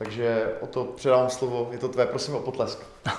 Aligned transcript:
Takže 0.00 0.52
o 0.60 0.66
to 0.66 0.84
předám 0.84 1.30
slovo, 1.30 1.68
je 1.72 1.78
to 1.78 1.88
tvé, 1.88 2.06
prosím 2.06 2.34
o 2.34 2.40
potlesk. 2.40 2.78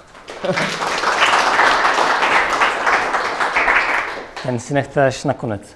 Ten 4.44 4.60
si 4.60 4.74
nechte 4.74 5.06
až 5.06 5.24
nakonec. 5.24 5.74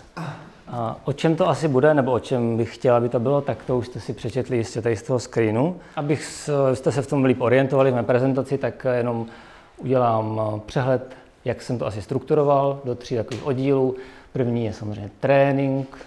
A 0.68 1.00
o 1.04 1.14
čem 1.14 1.36
to 1.36 1.50
asi 1.50 1.68
bude, 1.68 1.94
nebo 1.94 2.12
o 2.12 2.20
čem 2.20 2.58
bych 2.58 2.76
chtěla, 2.76 2.98
aby 2.98 3.10
to 3.10 3.20
bylo, 3.20 3.42
tak 3.42 3.64
to 3.64 3.78
už 3.78 3.88
jste 3.88 4.00
si 4.00 4.14
přečetli 4.14 4.58
jistě 4.58 4.82
tady 4.82 4.98
z 4.98 5.04
toho 5.04 5.20
screenu. 5.20 5.80
Abych 5.96 6.50
jste 6.74 6.92
se 6.92 7.02
v 7.02 7.08
tom 7.08 7.26
líp 7.26 7.42
orientovali 7.42 7.92
v 7.92 7.96
mé 7.96 8.04
prezentaci, 8.04 8.58
tak 8.58 8.86
jenom 8.94 9.26
udělám 9.78 10.42
eh, 10.42 10.60
přehled, 10.66 11.16
jak 11.46 11.62
jsem 11.62 11.78
to 11.78 11.86
asi 11.86 12.02
strukturoval 12.02 12.82
do 12.84 12.96
tří 12.96 13.16
takových 13.16 13.46
oddílů. 13.46 13.96
První 14.34 14.66
je 14.66 14.74
samozřejmě 14.74 15.10
trénink. 15.20 15.98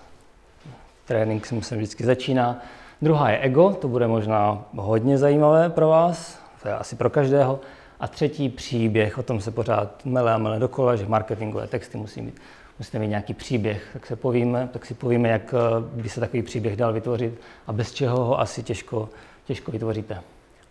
Trénink 1.04 1.46
se 1.46 1.76
vždycky 1.76 2.04
začíná. 2.04 2.62
Druhá 3.02 3.30
je 3.30 3.38
ego, 3.38 3.70
to 3.80 3.88
bude 3.88 4.06
možná 4.06 4.64
hodně 4.76 5.18
zajímavé 5.18 5.70
pro 5.70 5.88
vás, 5.88 6.38
to 6.62 6.68
je 6.68 6.74
asi 6.74 6.96
pro 6.96 7.10
každého. 7.10 7.60
A 8.00 8.08
třetí 8.08 8.48
příběh, 8.48 9.18
o 9.18 9.22
tom 9.22 9.40
se 9.40 9.50
pořád 9.50 10.04
mele 10.04 10.32
a 10.32 10.38
mele 10.38 10.58
dokola, 10.58 10.96
že 10.96 11.06
marketingové 11.06 11.66
texty 11.66 11.98
musí 11.98 12.22
mít, 12.22 12.40
musíte 12.78 12.98
mít 12.98 13.08
nějaký 13.08 13.34
příběh, 13.34 13.90
tak 13.92 14.06
se 14.06 14.16
povíme, 14.16 14.68
tak 14.72 14.86
si 14.86 14.94
povíme, 14.94 15.28
jak 15.28 15.54
eh, 15.54 16.00
by 16.02 16.08
se 16.08 16.20
takový 16.20 16.42
příběh 16.42 16.76
dal 16.76 16.92
vytvořit 16.92 17.40
a 17.66 17.72
bez 17.72 17.92
čeho 17.92 18.24
ho 18.24 18.40
asi 18.40 18.62
těžko, 18.62 19.08
těžko 19.44 19.72
vytvoříte. 19.72 20.22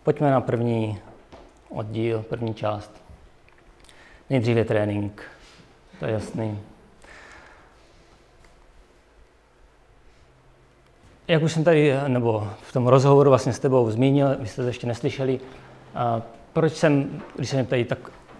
Pojďme 0.02 0.30
na 0.30 0.40
první 0.40 0.98
oddíl, 1.68 2.24
první 2.28 2.54
část. 2.54 3.02
Nejdříve 4.30 4.64
trénink, 4.64 5.22
to 5.98 6.06
je 6.06 6.12
jasný. 6.12 6.58
Jak 11.28 11.42
už 11.42 11.52
jsem 11.52 11.64
tady, 11.64 11.94
nebo 12.08 12.48
v 12.62 12.72
tom 12.72 12.86
rozhovoru 12.86 13.30
vlastně 13.30 13.52
s 13.52 13.58
tebou 13.58 13.90
zmínil, 13.90 14.36
vy 14.40 14.48
jste 14.48 14.62
to 14.62 14.68
ještě 14.68 14.86
neslyšeli, 14.86 15.40
a 15.94 16.22
proč 16.52 16.72
jsem, 16.72 17.22
když 17.36 17.48
se 17.48 17.56
mě 17.56 17.64
ptají, 17.64 17.84
tak 17.84 17.98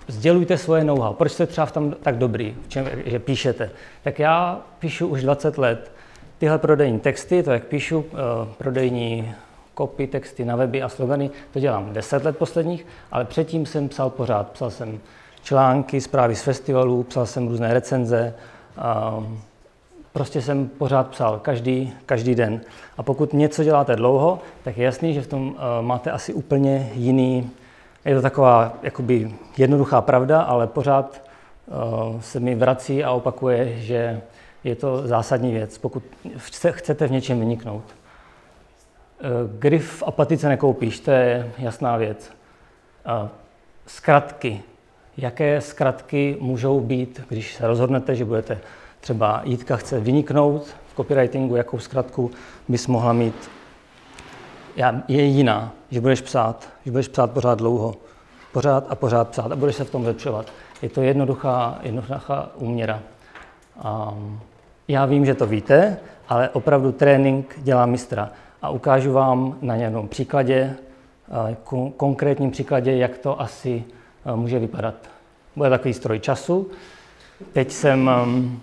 sdělujte 0.08 0.58
svoje 0.58 0.84
know-how, 0.84 1.14
proč 1.14 1.32
jste 1.32 1.46
třeba 1.46 1.66
v 1.66 1.72
tom 1.72 1.96
tak 2.02 2.18
dobrý, 2.18 2.56
v 2.62 2.68
čem, 2.68 2.88
že 3.04 3.18
píšete. 3.18 3.70
Tak 4.02 4.18
já 4.18 4.60
píšu 4.78 5.06
už 5.06 5.22
20 5.22 5.58
let 5.58 5.92
tyhle 6.38 6.58
prodejní 6.58 7.00
texty, 7.00 7.42
to 7.42 7.50
jak 7.50 7.64
píšu, 7.64 7.98
uh, 7.98 8.04
prodejní 8.58 9.34
copy, 9.78 10.06
texty 10.06 10.44
na 10.44 10.56
weby 10.56 10.82
a 10.82 10.88
slogany, 10.88 11.30
to 11.52 11.60
dělám 11.60 11.92
10 11.92 12.24
let 12.24 12.38
posledních, 12.38 12.86
ale 13.12 13.24
předtím 13.24 13.66
jsem 13.66 13.88
psal 13.88 14.10
pořád. 14.10 14.50
Psal 14.50 14.70
jsem 14.70 15.00
články, 15.42 16.00
zprávy 16.00 16.36
z 16.36 16.42
festivalů, 16.42 17.02
psal 17.02 17.26
jsem 17.26 17.48
různé 17.48 17.74
recenze, 17.74 18.34
um, 19.18 19.40
prostě 20.12 20.42
jsem 20.42 20.68
pořád 20.68 21.08
psal, 21.08 21.38
každý, 21.38 21.92
každý 22.06 22.34
den. 22.34 22.60
A 22.96 23.02
pokud 23.02 23.32
něco 23.32 23.64
děláte 23.64 23.96
dlouho, 23.96 24.38
tak 24.64 24.76
je 24.78 24.84
jasný, 24.84 25.14
že 25.14 25.22
v 25.22 25.26
tom 25.26 25.48
uh, 25.48 25.56
máte 25.80 26.10
asi 26.10 26.32
úplně 26.32 26.90
jiný, 26.94 27.50
je 28.04 28.14
to 28.14 28.22
taková 28.22 28.72
jakoby 28.82 29.34
jednoduchá 29.56 30.00
pravda, 30.00 30.40
ale 30.40 30.66
pořád 30.66 31.22
uh, 31.66 32.20
se 32.20 32.40
mi 32.40 32.54
vrací 32.54 33.04
a 33.04 33.12
opakuje, 33.12 33.80
že 33.80 34.20
je 34.64 34.76
to 34.76 35.06
zásadní 35.06 35.52
věc, 35.52 35.78
pokud 35.78 36.02
chcete 36.68 37.06
v 37.06 37.10
něčem 37.10 37.40
vyniknout. 37.40 37.84
Uh, 37.84 39.58
grif 39.58 39.90
v 39.90 40.02
apatice 40.06 40.48
nekoupíš, 40.48 41.00
to 41.00 41.10
je 41.10 41.52
jasná 41.58 41.96
věc. 41.96 42.30
Zkratky. 43.86 44.62
Jaké 45.16 45.60
zkratky 45.60 46.36
můžou 46.40 46.80
být, 46.80 47.20
když 47.28 47.54
se 47.54 47.66
rozhodnete, 47.66 48.14
že 48.14 48.24
budete 48.24 48.58
třeba 49.00 49.40
Jitka 49.44 49.76
chce 49.76 50.00
vyniknout 50.00 50.66
v 50.92 50.96
copywritingu, 50.96 51.56
jakou 51.56 51.78
zkratku 51.78 52.30
bys 52.68 52.86
mohla 52.86 53.12
mít, 53.12 53.50
je 55.08 55.22
jiná, 55.22 55.72
že 55.90 56.00
budeš 56.00 56.20
psát, 56.20 56.68
že 56.84 56.90
budeš 56.90 57.08
psát 57.08 57.30
pořád 57.30 57.58
dlouho, 57.58 57.94
pořád 58.52 58.86
a 58.88 58.94
pořád 58.94 59.28
psát 59.28 59.52
a 59.52 59.56
budeš 59.56 59.76
se 59.76 59.84
v 59.84 59.90
tom 59.90 60.02
zlepšovat. 60.02 60.52
Je 60.82 60.88
to 60.88 61.02
jednoduchá, 61.02 61.78
jednoduchá 61.82 62.50
úměra. 62.54 63.00
Um, 64.12 64.40
já 64.88 65.06
vím, 65.06 65.26
že 65.26 65.34
to 65.34 65.46
víte, 65.46 65.96
ale 66.28 66.48
opravdu 66.48 66.92
trénink 66.92 67.54
dělá 67.58 67.86
mistra. 67.86 68.30
A 68.62 68.70
ukážu 68.70 69.12
vám 69.12 69.58
na 69.62 69.74
jednom 69.74 70.08
příkladě, 70.08 70.76
kon- 71.64 71.92
konkrétním 71.96 72.50
příkladě, 72.50 72.96
jak 72.96 73.18
to 73.18 73.40
asi 73.40 73.84
může 74.34 74.58
vypadat. 74.58 74.94
Bude 75.56 75.70
takový 75.70 75.94
stroj 75.94 76.20
času. 76.20 76.70
Teď 77.52 77.72
jsem 77.72 78.10
um, 78.22 78.60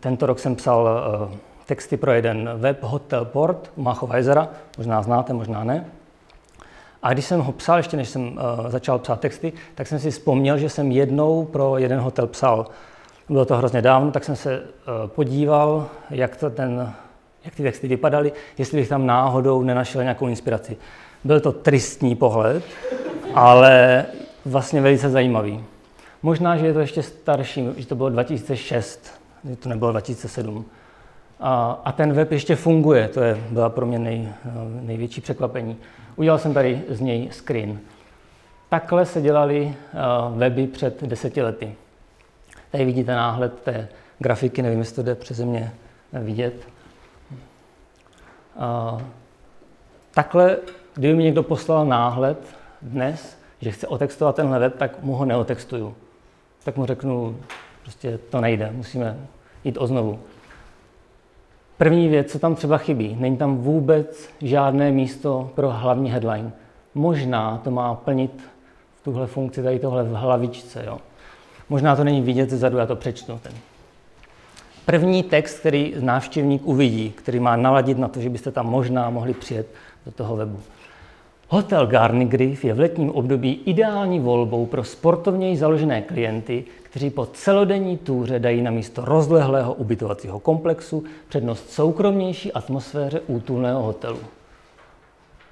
tento 0.00 0.26
rok 0.26 0.38
jsem 0.38 0.56
psal 0.56 0.88
uh, 1.30 1.34
texty 1.66 1.96
pro 1.96 2.12
jeden 2.12 2.50
web 2.56 2.82
Hotel 2.82 3.24
Port 3.24 3.70
jezera, 4.16 4.48
možná 4.78 5.02
znáte, 5.02 5.32
možná 5.32 5.64
ne. 5.64 5.86
A 7.02 7.12
když 7.12 7.24
jsem 7.24 7.40
ho 7.40 7.52
psal, 7.52 7.76
ještě 7.76 7.96
než 7.96 8.08
jsem 8.08 8.26
uh, 8.26 8.68
začal 8.68 8.98
psát 8.98 9.20
texty, 9.20 9.52
tak 9.74 9.86
jsem 9.86 9.98
si 9.98 10.10
vzpomněl, 10.10 10.58
že 10.58 10.68
jsem 10.68 10.92
jednou 10.92 11.44
pro 11.44 11.78
jeden 11.78 12.00
hotel 12.00 12.26
psal. 12.26 12.66
Bylo 13.28 13.44
to 13.44 13.56
hrozně 13.56 13.82
dávno, 13.82 14.10
tak 14.10 14.24
jsem 14.24 14.36
se 14.36 14.60
uh, 14.60 15.10
podíval, 15.10 15.88
jak, 16.10 16.36
to 16.36 16.50
ten, 16.50 16.92
jak 17.44 17.54
ty 17.54 17.62
texty 17.62 17.88
vypadaly, 17.88 18.32
jestli 18.58 18.78
bych 18.78 18.88
tam 18.88 19.06
náhodou 19.06 19.62
nenašel 19.62 20.02
nějakou 20.02 20.26
inspiraci. 20.26 20.76
Byl 21.24 21.40
to 21.40 21.52
tristní 21.52 22.16
pohled, 22.16 22.64
ale 23.34 24.06
vlastně 24.44 24.80
velice 24.80 25.10
zajímavý. 25.10 25.64
Možná, 26.22 26.56
že 26.56 26.66
je 26.66 26.72
to 26.72 26.80
ještě 26.80 27.02
starší, 27.02 27.68
že 27.76 27.86
to 27.86 27.94
bylo 27.94 28.08
2006, 28.08 29.23
to 29.58 29.68
nebylo 29.68 29.90
2007. 29.90 30.64
A, 31.40 31.80
a 31.84 31.92
ten 31.92 32.12
web 32.12 32.32
ještě 32.32 32.56
funguje, 32.56 33.08
to 33.08 33.20
je, 33.20 33.44
byla 33.50 33.68
pro 33.68 33.86
mě 33.86 33.98
nej, 33.98 34.28
největší 34.80 35.20
překvapení. 35.20 35.76
Udělal 36.16 36.38
jsem 36.38 36.54
tady 36.54 36.82
z 36.88 37.00
něj 37.00 37.28
screen. 37.32 37.78
Takhle 38.68 39.06
se 39.06 39.20
dělaly 39.20 39.76
uh, 40.30 40.38
weby 40.38 40.66
před 40.66 41.04
deseti 41.04 41.42
lety. 41.42 41.74
Tady 42.70 42.84
vidíte 42.84 43.14
náhled 43.14 43.62
té 43.62 43.88
grafiky, 44.18 44.62
nevím, 44.62 44.78
jestli 44.78 44.96
to 44.96 45.02
jde 45.02 45.14
přeze 45.14 45.44
mě 45.44 45.72
vidět. 46.12 46.54
Uh, 48.56 49.02
takhle, 50.14 50.56
kdyby 50.94 51.14
mi 51.14 51.22
někdo 51.22 51.42
poslal 51.42 51.86
náhled 51.86 52.38
dnes, 52.82 53.38
že 53.60 53.70
chce 53.70 53.86
otextovat 53.86 54.36
tenhle 54.36 54.58
web, 54.58 54.76
tak 54.76 55.02
mu 55.02 55.12
ho 55.14 55.24
neotextuju. 55.24 55.94
Tak 56.64 56.76
mu 56.76 56.86
řeknu, 56.86 57.38
prostě 57.82 58.18
to 58.18 58.40
nejde, 58.40 58.70
musíme 58.72 59.26
jít 59.64 59.76
o 59.78 59.86
znovu. 59.86 60.18
První 61.78 62.08
věc, 62.08 62.32
co 62.32 62.38
tam 62.38 62.54
třeba 62.54 62.78
chybí, 62.78 63.16
není 63.20 63.36
tam 63.36 63.56
vůbec 63.56 64.28
žádné 64.40 64.92
místo 64.92 65.50
pro 65.54 65.70
hlavní 65.70 66.10
headline. 66.10 66.52
Možná 66.94 67.60
to 67.64 67.70
má 67.70 67.94
plnit 67.94 68.42
v 69.00 69.04
tuhle 69.04 69.26
funkci 69.26 69.62
tady 69.62 69.78
tohle 69.78 70.04
v 70.04 70.12
hlavičce. 70.12 70.84
Jo. 70.86 70.98
Možná 71.68 71.96
to 71.96 72.04
není 72.04 72.20
vidět 72.22 72.50
zezadu, 72.50 72.78
já 72.78 72.86
to 72.86 72.96
přečtu. 72.96 73.40
Ten. 73.42 73.52
První 74.86 75.22
text, 75.22 75.58
který 75.58 75.94
návštěvník 76.00 76.62
uvidí, 76.64 77.10
který 77.10 77.40
má 77.40 77.56
naladit 77.56 77.98
na 77.98 78.08
to, 78.08 78.20
že 78.20 78.30
byste 78.30 78.50
tam 78.50 78.66
možná 78.66 79.10
mohli 79.10 79.34
přijet 79.34 79.66
do 80.06 80.12
toho 80.12 80.36
webu. 80.36 80.60
Hotel 81.48 81.86
Garnigriff 81.86 82.64
je 82.64 82.74
v 82.74 82.80
letním 82.80 83.10
období 83.10 83.60
ideální 83.64 84.20
volbou 84.20 84.66
pro 84.66 84.84
sportovněji 84.84 85.56
založené 85.56 86.02
klienty, 86.02 86.64
kteří 86.94 87.10
po 87.10 87.26
celodenní 87.26 87.98
túře 87.98 88.38
dají 88.38 88.62
na 88.62 88.70
místo 88.70 89.04
rozlehlého 89.04 89.74
ubytovacího 89.74 90.40
komplexu 90.40 91.04
přednost 91.28 91.70
soukromnější 91.70 92.52
atmosféře 92.52 93.20
útulného 93.26 93.82
hotelu. 93.82 94.20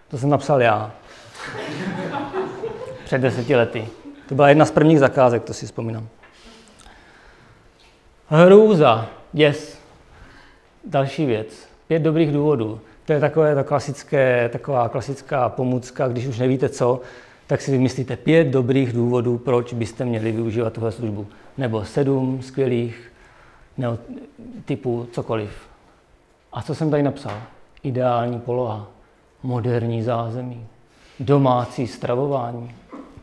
To 0.09 0.19
jsem 0.19 0.31
napsal 0.31 0.63
já. 0.63 0.93
Před 3.05 3.21
deseti 3.21 3.57
lety. 3.57 3.89
To 4.29 4.35
byla 4.35 4.49
jedna 4.49 4.65
z 4.65 4.71
prvních 4.71 4.99
zakázek, 4.99 5.43
to 5.43 5.55
si 5.55 5.67
vzpomínám. 5.67 6.09
Hrůza. 8.27 9.07
Yes. 9.35 9.79
Další 10.85 11.27
věc. 11.27 11.69
Pět 11.89 12.03
dobrých 12.03 12.33
důvodů. 12.33 12.81
To 13.05 13.13
je 13.13 13.21
takové, 13.21 13.55
to 13.55 13.65
klasické, 13.65 14.49
taková 14.49 14.89
klasická 14.89 15.49
pomůcka, 15.49 16.09
když 16.09 16.27
už 16.27 16.39
nevíte 16.39 16.69
co, 16.69 17.01
tak 17.53 17.61
si 17.61 17.71
vymyslíte 17.71 18.17
pět 18.17 18.45
dobrých 18.45 18.93
důvodů, 18.93 19.39
proč 19.39 19.73
byste 19.73 20.05
měli 20.05 20.33
využívat 20.33 20.73
tuhle 20.73 20.93
službu. 20.93 21.27
Nebo 21.59 21.85
sedm 21.85 22.43
skvělých, 22.43 23.13
nebo 23.79 23.99
typu 24.65 25.09
cokoliv. 25.13 25.69
A 26.53 26.63
co 26.63 26.75
jsem 26.75 26.91
tady 26.91 27.03
napsal? 27.03 27.43
Ideální 27.83 28.41
poloha, 28.41 28.87
moderní 29.43 30.03
zázemí, 30.03 30.67
domácí 31.21 31.87
stravování. 31.87 32.75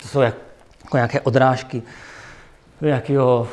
To 0.02 0.08
jsou 0.08 0.22
jak, 0.22 0.36
jako 0.84 0.98
nějaké 0.98 1.22
odrážky 1.22 1.84
jakýho, 2.82 3.48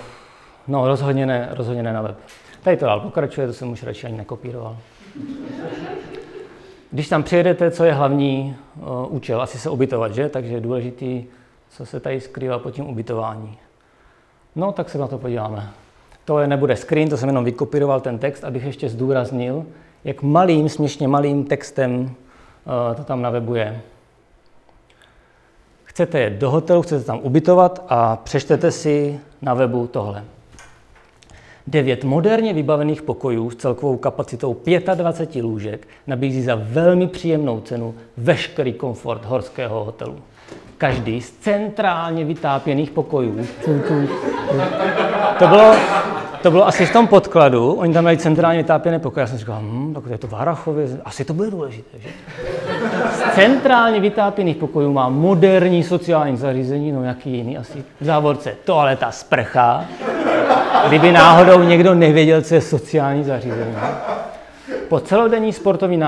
no 0.68 0.86
rozhodně 0.86 1.26
ne, 1.26 1.48
rozhodně 1.50 1.82
ne 1.82 1.92
na 1.92 2.02
web. 2.02 2.18
Tady 2.62 2.76
to 2.76 2.86
dál 2.86 3.00
pokračuje, 3.00 3.46
to 3.46 3.52
jsem 3.52 3.70
už 3.70 3.82
radši 3.82 4.06
ani 4.06 4.16
nekopíroval. 4.16 4.76
Když 6.90 7.08
tam 7.08 7.22
přijedete, 7.22 7.70
co 7.70 7.84
je 7.84 7.92
hlavní 7.92 8.56
uh, 8.76 9.14
účel? 9.14 9.42
Asi 9.42 9.58
se 9.58 9.70
ubytovat, 9.70 10.14
že? 10.14 10.28
Takže 10.28 10.54
je 10.54 10.60
důležitý, 10.60 11.24
co 11.70 11.86
se 11.86 12.00
tady 12.00 12.20
skrývá 12.20 12.58
pod 12.58 12.70
tím 12.70 12.88
ubytování. 12.88 13.58
No, 14.56 14.72
tak 14.72 14.90
se 14.90 14.98
na 14.98 15.06
to 15.06 15.18
podíváme. 15.18 15.68
To 16.24 16.38
je, 16.38 16.46
nebude 16.46 16.76
screen, 16.76 17.08
to 17.08 17.16
jsem 17.16 17.28
jenom 17.28 17.44
vykopíroval 17.44 18.00
ten 18.00 18.18
text, 18.18 18.44
abych 18.44 18.64
ještě 18.64 18.88
zdůraznil, 18.88 19.66
jak 20.04 20.22
malým, 20.22 20.68
směšně 20.68 21.08
malým 21.08 21.44
textem 21.44 22.14
to 22.96 23.04
tam 23.04 23.22
na 23.22 23.30
webu 23.30 23.54
je. 23.54 23.80
Chcete 25.84 26.20
jet 26.20 26.32
do 26.32 26.50
hotelu, 26.50 26.82
chcete 26.82 27.04
tam 27.04 27.20
ubytovat 27.22 27.84
a 27.88 28.16
přečtete 28.16 28.70
si 28.70 29.20
na 29.42 29.54
webu 29.54 29.86
tohle. 29.86 30.24
Devět 31.66 32.04
moderně 32.04 32.52
vybavených 32.52 33.02
pokojů 33.02 33.50
s 33.50 33.56
celkovou 33.56 33.96
kapacitou 33.96 34.56
25 34.94 35.42
lůžek 35.42 35.88
nabízí 36.06 36.42
za 36.42 36.54
velmi 36.54 37.08
příjemnou 37.08 37.60
cenu 37.60 37.94
veškerý 38.16 38.72
komfort 38.72 39.24
horského 39.24 39.84
hotelu. 39.84 40.18
Každý 40.78 41.20
z 41.20 41.30
centrálně 41.30 42.24
vytápěných 42.24 42.90
pokojů. 42.90 43.46
To 45.38 45.48
bylo, 45.48 45.74
to 46.42 46.50
bylo 46.50 46.66
asi 46.66 46.86
v 46.86 46.92
tom 46.92 47.06
podkladu, 47.06 47.72
oni 47.72 47.94
tam 47.94 48.04
měli 48.04 48.16
centrálně 48.18 48.58
vytápěné 48.58 48.98
pokoje. 48.98 49.22
Já 49.22 49.26
jsem 49.26 49.38
říkal, 49.38 49.58
hm, 49.60 49.94
tak 49.94 50.04
je 50.10 50.18
to 50.18 50.26
v 50.26 50.32
Harachově, 50.32 50.88
asi 51.04 51.24
to 51.24 51.34
bude 51.34 51.50
důležité. 51.50 51.98
Že? 51.98 52.08
Z 53.10 53.34
centrálně 53.34 54.00
vytápěných 54.00 54.56
pokojů 54.56 54.92
má 54.92 55.08
moderní 55.08 55.82
sociální 55.82 56.36
zařízení, 56.36 56.92
no 56.92 57.04
jaký 57.04 57.30
jiný 57.30 57.58
asi, 57.58 57.84
v 58.00 58.04
závorce 58.04 58.54
toaleta, 58.64 59.10
sprcha, 59.10 59.84
kdyby 60.88 61.12
náhodou 61.12 61.62
někdo 61.62 61.94
nevěděl, 61.94 62.42
co 62.42 62.54
je 62.54 62.60
sociální 62.60 63.24
zařízení. 63.24 63.74
Po 64.88 65.00
celodenní 65.00 65.52
sportovní 65.52 66.00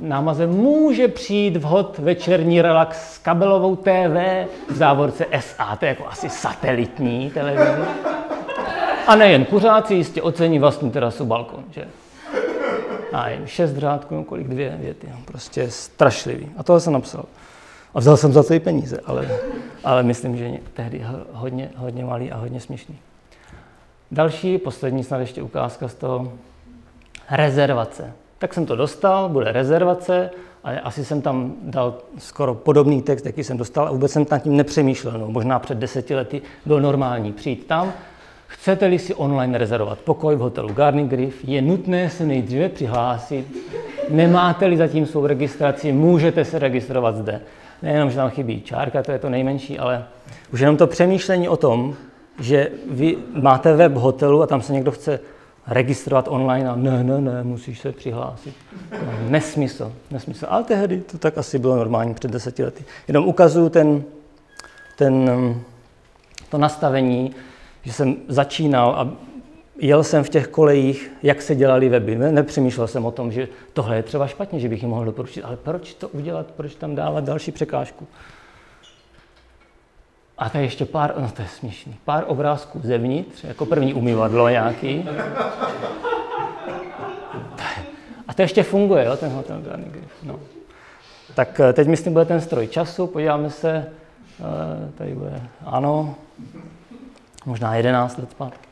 námaze 0.00 0.46
může 0.46 1.08
přijít 1.08 1.56
vhod 1.56 1.98
večerní 1.98 2.62
relax 2.62 3.14
s 3.14 3.18
kabelovou 3.18 3.76
TV 3.76 4.46
v 4.70 4.76
závorce 4.76 5.26
SA, 5.40 5.76
to 5.76 5.84
je 5.84 5.88
jako 5.88 6.06
asi 6.06 6.28
satelitní 6.28 7.30
televize. 7.30 7.78
A 9.06 9.16
nejen 9.16 9.44
kuřáci 9.44 9.94
jistě 9.94 10.22
ocení 10.22 10.58
vlastní 10.58 10.90
terasu 10.90 11.24
balkon, 11.24 11.64
že? 11.70 11.88
A 13.12 13.28
jen 13.28 13.46
šest 13.46 13.76
řádků, 13.76 14.14
no 14.14 14.24
kolik 14.24 14.48
dvě 14.48 14.76
věty, 14.80 15.06
no, 15.10 15.16
prostě 15.24 15.70
strašlivý. 15.70 16.50
A 16.56 16.62
tohle 16.62 16.80
jsem 16.80 16.92
napsal. 16.92 17.24
A 17.94 18.00
vzal 18.00 18.16
jsem 18.16 18.32
za 18.32 18.42
to 18.42 18.54
i 18.54 18.60
peníze, 18.60 19.00
ale, 19.06 19.28
ale 19.84 20.02
myslím, 20.02 20.36
že 20.36 20.50
tehdy 20.74 21.06
hodně, 21.32 21.70
hodně 21.76 22.04
malý 22.04 22.32
a 22.32 22.36
hodně 22.36 22.60
směšný. 22.60 22.98
Další, 24.10 24.58
poslední 24.58 25.04
snad 25.04 25.18
ještě 25.18 25.42
ukázka 25.42 25.88
z 25.88 25.94
toho, 25.94 26.32
rezervace. 27.30 28.12
Tak 28.42 28.54
jsem 28.54 28.66
to 28.66 28.76
dostal, 28.76 29.28
bude 29.28 29.52
rezervace, 29.52 30.30
ale 30.64 30.80
asi 30.80 31.04
jsem 31.04 31.22
tam 31.22 31.54
dal 31.62 31.94
skoro 32.18 32.54
podobný 32.54 33.02
text, 33.02 33.26
jaký 33.26 33.44
jsem 33.44 33.56
dostal 33.56 33.88
a 33.88 33.90
vůbec 33.90 34.12
jsem 34.12 34.26
nad 34.30 34.38
tím 34.38 34.56
nepřemýšlel. 34.56 35.18
No, 35.18 35.28
možná 35.28 35.58
před 35.58 35.78
deseti 35.78 36.14
lety 36.14 36.42
byl 36.66 36.80
normální 36.80 37.32
přijít 37.32 37.66
tam, 37.66 37.92
Chcete-li 38.46 38.98
si 38.98 39.14
online 39.14 39.58
rezervovat 39.58 39.98
pokoj 39.98 40.36
v 40.36 40.38
hotelu 40.38 40.72
Garden 40.72 41.08
Griff, 41.08 41.44
je 41.44 41.62
nutné 41.62 42.10
se 42.10 42.26
nejdříve 42.26 42.68
přihlásit. 42.68 43.46
Nemáte-li 44.08 44.76
zatím 44.76 45.06
svou 45.06 45.26
registraci, 45.26 45.92
můžete 45.92 46.44
se 46.44 46.58
registrovat 46.58 47.16
zde. 47.16 47.40
Nejenom, 47.82 48.10
že 48.10 48.16
tam 48.16 48.30
chybí 48.30 48.62
čárka, 48.62 49.02
to 49.02 49.12
je 49.12 49.18
to 49.18 49.30
nejmenší, 49.30 49.78
ale 49.78 50.04
už 50.52 50.60
jenom 50.60 50.76
to 50.76 50.86
přemýšlení 50.86 51.48
o 51.48 51.56
tom, 51.56 51.94
že 52.40 52.70
vy 52.90 53.16
máte 53.42 53.76
web 53.76 53.92
hotelu 53.92 54.42
a 54.42 54.46
tam 54.46 54.62
se 54.62 54.72
někdo 54.72 54.90
chce 54.90 55.20
registrovat 55.66 56.28
online 56.28 56.70
a 56.70 56.76
ne, 56.76 57.04
ne, 57.04 57.20
ne, 57.20 57.42
musíš 57.42 57.80
se 57.80 57.92
přihlásit. 57.92 58.54
No, 58.92 59.28
nesmysl, 59.28 59.92
nesmysl. 60.10 60.46
Ale 60.48 60.64
tehdy 60.64 61.00
to 61.00 61.18
tak 61.18 61.38
asi 61.38 61.58
bylo 61.58 61.76
normální 61.76 62.14
před 62.14 62.30
deseti 62.30 62.64
lety. 62.64 62.84
Jenom 63.08 63.26
ukazuju 63.26 63.68
ten, 63.68 64.02
ten, 64.98 65.30
to 66.50 66.58
nastavení, 66.58 67.34
že 67.82 67.92
jsem 67.92 68.16
začínal 68.28 68.90
a 68.90 69.08
jel 69.78 70.04
jsem 70.04 70.24
v 70.24 70.28
těch 70.28 70.48
kolejích, 70.48 71.12
jak 71.22 71.42
se 71.42 71.54
dělali 71.54 71.88
weby. 71.88 72.16
Ne, 72.16 72.32
nepřemýšlel 72.32 72.86
jsem 72.86 73.04
o 73.04 73.10
tom, 73.10 73.32
že 73.32 73.48
tohle 73.72 73.96
je 73.96 74.02
třeba 74.02 74.26
špatně, 74.26 74.60
že 74.60 74.68
bych 74.68 74.82
jim 74.82 74.90
mohl 74.90 75.04
doporučit, 75.04 75.42
ale 75.42 75.56
proč 75.56 75.94
to 75.94 76.08
udělat, 76.08 76.46
proč 76.56 76.74
tam 76.74 76.94
dávat 76.94 77.24
další 77.24 77.52
překážku? 77.52 78.06
A 80.38 80.48
to 80.48 80.58
je 80.58 80.64
ještě 80.64 80.84
pár, 80.84 81.14
no 81.18 81.30
to 81.30 81.42
je 81.42 81.48
směšný, 81.48 81.96
pár 82.04 82.24
obrázků 82.26 82.80
zevnitř, 82.84 83.44
jako 83.44 83.66
první 83.66 83.94
umývadlo 83.94 84.48
nějaký. 84.48 85.08
A 88.28 88.34
to 88.34 88.42
ještě 88.42 88.62
funguje, 88.62 89.04
jo, 89.04 89.16
ten 89.16 89.30
hotel 89.30 89.60
Garnier. 89.60 89.92
No. 90.22 90.40
Tak 91.34 91.60
eh, 91.60 91.72
teď 91.72 91.88
myslím, 91.88 92.12
bude 92.12 92.24
ten 92.24 92.40
stroj 92.40 92.66
času, 92.66 93.06
podíváme 93.06 93.50
se, 93.50 93.86
eh, 94.40 94.92
tady 94.98 95.14
bude, 95.14 95.40
ano, 95.66 96.14
možná 97.46 97.74
11 97.74 98.18
let 98.18 98.30
zpátky. 98.30 98.68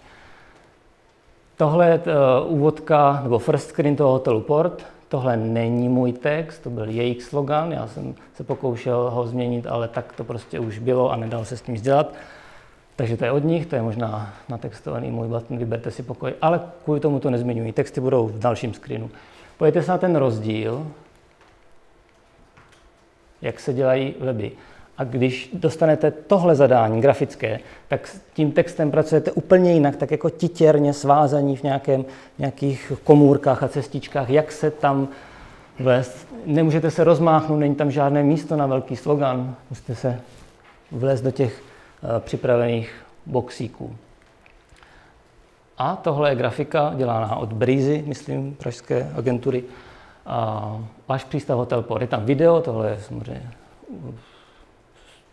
Tohle 1.56 1.88
je 1.88 1.98
uh, 1.98 2.52
úvodka, 2.52 3.20
nebo 3.22 3.38
first 3.38 3.68
screen 3.68 3.96
toho 3.96 4.10
hotelu 4.10 4.40
Port. 4.40 4.86
Tohle 5.10 5.36
není 5.36 5.88
můj 5.88 6.12
text, 6.12 6.58
to 6.58 6.70
byl 6.70 6.88
jejich 6.88 7.22
slogan, 7.22 7.72
já 7.72 7.86
jsem 7.86 8.14
se 8.34 8.44
pokoušel 8.44 9.10
ho 9.10 9.26
změnit, 9.26 9.66
ale 9.66 9.88
tak 9.88 10.12
to 10.12 10.24
prostě 10.24 10.60
už 10.60 10.78
bylo 10.78 11.12
a 11.12 11.16
nedal 11.16 11.44
se 11.44 11.56
s 11.56 11.62
tím 11.62 11.74
dělat. 11.74 12.14
Takže 12.96 13.16
to 13.16 13.24
je 13.24 13.32
od 13.32 13.44
nich, 13.44 13.66
to 13.66 13.76
je 13.76 13.82
možná 13.82 14.34
natextovaný 14.48 15.10
můj 15.10 15.28
button, 15.28 15.58
vyberte 15.58 15.90
si 15.90 16.02
pokoj, 16.02 16.34
ale 16.42 16.60
kvůli 16.84 17.00
tomu 17.00 17.20
to 17.20 17.30
nezmiňuji. 17.30 17.72
Texty 17.72 18.00
budou 18.00 18.26
v 18.26 18.38
dalším 18.38 18.74
screenu. 18.74 19.10
Pojďte 19.58 19.82
se 19.82 19.90
na 19.90 19.98
ten 19.98 20.16
rozdíl, 20.16 20.86
jak 23.42 23.60
se 23.60 23.72
dělají 23.72 24.14
weby. 24.20 24.52
A 25.00 25.04
když 25.04 25.50
dostanete 25.52 26.10
tohle 26.10 26.54
zadání 26.54 27.00
grafické, 27.00 27.60
tak 27.88 28.06
s 28.06 28.20
tím 28.34 28.52
textem 28.52 28.90
pracujete 28.90 29.32
úplně 29.32 29.72
jinak, 29.72 29.96
tak 29.96 30.10
jako 30.10 30.30
titěrně 30.30 30.92
svázaní 30.92 31.56
v 31.56 31.62
nějakém, 31.62 32.04
nějakých 32.38 32.92
komůrkách 33.04 33.62
a 33.62 33.68
cestičkách, 33.68 34.30
jak 34.30 34.52
se 34.52 34.70
tam 34.70 35.08
vlézt. 35.78 36.28
Nemůžete 36.46 36.90
se 36.90 37.04
rozmáchnout, 37.04 37.58
není 37.58 37.74
tam 37.74 37.90
žádné 37.90 38.22
místo 38.22 38.56
na 38.56 38.66
velký 38.66 38.96
slogan, 38.96 39.54
musíte 39.70 39.94
se 39.94 40.20
vlézt 40.92 41.24
do 41.24 41.30
těch 41.30 41.62
uh, 42.02 42.10
připravených 42.18 42.94
boxíků. 43.26 43.96
A 45.78 45.96
tohle 45.96 46.30
je 46.30 46.36
grafika 46.36 46.92
dělaná 46.96 47.36
od 47.36 47.52
Breezy, 47.52 48.04
myslím, 48.06 48.54
pražské 48.54 49.12
agentury. 49.16 49.64
A 50.26 50.76
váš 51.08 51.24
přístav 51.24 51.58
Hotel 51.58 51.82
Port. 51.82 52.00
Je 52.00 52.08
tam 52.08 52.24
video, 52.24 52.60
tohle 52.60 52.90
je 52.90 52.98
samozřejmě 53.00 53.50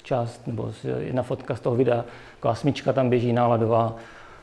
část, 0.08 0.48
nebo 0.48 0.72
jedna 1.00 1.24
fotka 1.24 1.56
z 1.56 1.60
toho 1.60 1.76
videa, 1.76 2.06
taková 2.36 2.56
smyčka 2.56 2.94
tam 2.94 3.10
běží 3.10 3.34
náladová 3.34 3.96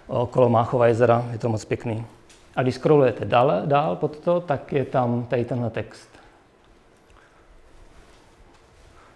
okolo 0.06 0.48
Máchova 0.48 0.86
jezera, 0.86 1.24
je 1.32 1.38
to 1.38 1.48
moc 1.48 1.64
pěkný. 1.64 2.06
A 2.56 2.62
když 2.62 2.74
scrollujete 2.74 3.24
dál, 3.24 3.62
dál 3.64 3.96
pod 3.96 4.18
to, 4.18 4.40
tak 4.40 4.72
je 4.72 4.84
tam 4.84 5.24
tady 5.26 5.44
tenhle 5.44 5.70
text. 5.70 6.08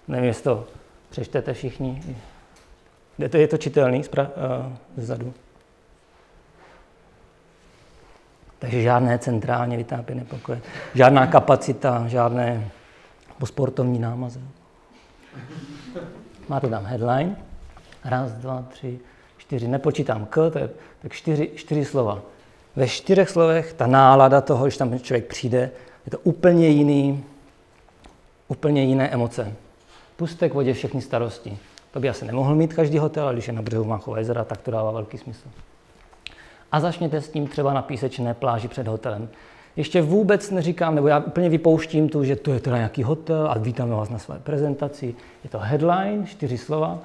Nevím, 0.08 0.24
jestli 0.24 0.44
to 0.44 0.64
přečtete 1.10 1.55
všichni. 1.55 2.17
Je 3.19 3.28
to, 3.28 3.36
je 3.36 3.48
to 3.48 3.56
čitelný 3.56 4.02
zpra- 4.02 4.31
uh, 4.67 4.72
zezadu. 4.96 5.34
Takže 8.58 8.82
žádné 8.82 9.19
centrálně 9.19 9.76
vytápěné 9.76 10.24
pokoje, 10.24 10.60
žádná 10.94 11.26
kapacita, 11.26 12.08
žádné 12.08 12.70
sportovní 13.44 13.98
námaze. 13.98 14.40
Máte 16.48 16.69
tam 16.69 16.84
headline. 16.84 17.36
Raz, 18.05 18.32
dva, 18.32 18.64
tři, 18.69 18.98
čtyři. 19.38 19.69
Nepočítám 19.69 20.26
k, 20.26 20.50
to 20.50 20.58
je 20.58 20.70
tak 21.02 21.12
čtyři, 21.12 21.50
čtyři 21.55 21.84
slova. 21.84 22.22
Ve 22.76 22.88
čtyřech 22.88 23.31
slovech 23.31 23.72
ta 23.72 23.86
nálada 23.86 24.40
toho, 24.40 24.64
když 24.64 24.76
tam 24.76 24.98
člověk 24.98 25.26
přijde, 25.26 25.70
je 26.06 26.10
to 26.10 26.19
úplně 26.19 26.69
jiný, 26.69 27.24
úplně 28.48 28.84
jiné 28.84 29.08
emoce. 29.08 29.52
Puste 30.17 30.48
k 30.48 30.55
vodě 30.55 30.72
všechny 30.72 31.02
starosti. 31.02 31.58
To 31.90 32.00
by 32.00 32.08
asi 32.08 32.24
nemohl 32.24 32.55
mít 32.55 32.74
každý 32.74 32.98
hotel, 32.98 33.24
ale 33.24 33.32
když 33.32 33.46
je 33.46 33.52
na 33.52 33.62
břehu 33.62 33.84
Máchova 33.84 34.19
jezera, 34.19 34.44
tak 34.44 34.60
to 34.60 34.70
dává 34.70 34.90
velký 34.90 35.19
smysl. 35.19 35.48
A 36.72 36.81
začněte 36.81 37.20
s 37.20 37.28
tím 37.28 37.46
třeba 37.46 37.72
na 37.72 37.82
písečné 37.82 38.34
pláži 38.34 38.69
před 38.69 38.88
hotelem. 38.88 39.28
Ještě 39.79 40.03
vůbec 40.03 40.51
neříkám, 40.51 40.94
nebo 40.94 41.08
já 41.08 41.19
úplně 41.19 41.49
vypouštím 41.49 42.08
tu, 42.08 42.25
že 42.25 42.37
to 42.37 42.53
je 42.53 42.61
teda 42.61 42.77
nějaký 42.77 43.03
hotel 43.03 43.49
a 43.51 43.58
vítáme 43.58 43.94
vás 43.94 44.11
na 44.11 44.19
své 44.19 44.39
prezentaci. 44.39 45.15
Je 45.44 45.51
to 45.51 45.58
headline, 45.58 46.27
čtyři 46.27 46.58
slova 46.58 46.99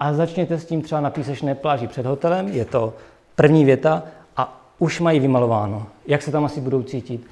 a 0.00 0.12
začněte 0.12 0.58
s 0.58 0.64
tím 0.64 0.82
třeba 0.82 1.00
na 1.00 1.10
písečné 1.10 1.54
pláži 1.54 1.86
před 1.86 2.06
hotelem, 2.06 2.48
je 2.48 2.64
to 2.64 2.94
první 3.34 3.64
věta 3.64 4.02
a 4.36 4.72
už 4.78 5.00
mají 5.00 5.20
vymalováno, 5.20 5.86
jak 6.06 6.22
se 6.22 6.30
tam 6.30 6.44
asi 6.44 6.60
budou 6.60 6.82
cítit. 6.82 7.26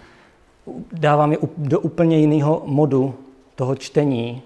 Dávám 0.92 1.32
je 1.32 1.38
do 1.56 1.80
úplně 1.80 2.18
jiného 2.18 2.62
modu 2.66 3.14
toho 3.54 3.74
čtení. 3.74 4.42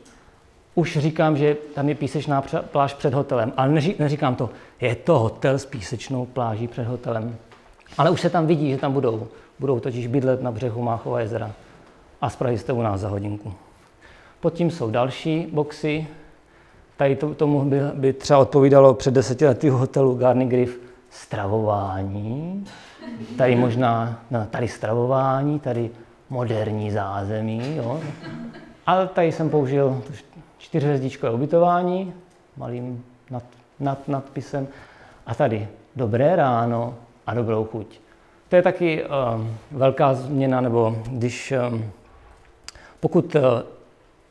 Už 0.74 0.98
říkám, 0.98 1.36
že 1.36 1.56
tam 1.74 1.88
je 1.88 1.94
písečná 1.94 2.44
pláž 2.72 2.94
před 2.94 3.14
hotelem, 3.14 3.52
ale 3.56 3.82
neříkám 3.98 4.34
to, 4.34 4.50
je 4.80 4.94
to 4.94 5.18
hotel 5.18 5.58
s 5.58 5.66
písečnou 5.66 6.26
pláží 6.26 6.68
před 6.68 6.86
hotelem. 6.86 7.36
Ale 7.98 8.10
už 8.10 8.20
se 8.20 8.30
tam 8.30 8.46
vidí, 8.46 8.70
že 8.70 8.78
tam 8.78 8.92
budou. 8.92 9.28
Budou 9.58 9.80
totiž 9.80 10.06
bydlet 10.06 10.42
na 10.42 10.50
břehu 10.52 10.82
Máchova 10.82 11.20
jezera. 11.20 11.52
A 12.20 12.30
Prahy 12.30 12.58
jste 12.58 12.72
u 12.72 12.82
nás 12.82 13.00
za 13.00 13.08
hodinku. 13.08 13.54
Pod 14.40 14.54
tím 14.54 14.70
jsou 14.70 14.90
další 14.90 15.46
boxy. 15.52 16.06
Tady 16.96 17.16
to, 17.16 17.34
tomu 17.34 17.64
by, 17.64 17.80
by 17.94 18.12
třeba 18.12 18.38
odpovídalo 18.38 18.94
před 18.94 19.14
deseti 19.14 19.46
lety 19.46 19.70
v 19.70 19.72
hotelu 19.72 20.14
Garni 20.14 20.46
Griff 20.46 20.78
stravování. 21.10 22.64
Tady 23.38 23.56
možná, 23.56 24.20
no, 24.30 24.46
tady 24.50 24.68
stravování, 24.68 25.60
tady 25.60 25.90
moderní 26.30 26.90
zázemí, 26.90 27.76
jo. 27.76 28.00
Ale 28.86 29.08
tady 29.08 29.32
jsem 29.32 29.50
použil 29.50 30.02
čtyřhvězdičkové 30.58 31.32
ubytování, 31.32 32.14
malým 32.56 33.04
nad, 33.30 33.42
nad, 33.80 34.08
nadpisem. 34.08 34.68
A 35.26 35.34
tady 35.34 35.68
dobré 35.96 36.36
ráno 36.36 36.94
a 37.26 37.34
dobrou 37.34 37.64
chuť. 37.64 38.00
To 38.52 38.56
je 38.56 38.62
taky 38.62 39.04
um, 39.04 39.56
velká 39.70 40.14
změna, 40.14 40.60
nebo 40.60 40.96
když 41.06 41.54
um, 41.72 41.84
pokud 43.00 43.34
uh, 43.34 43.42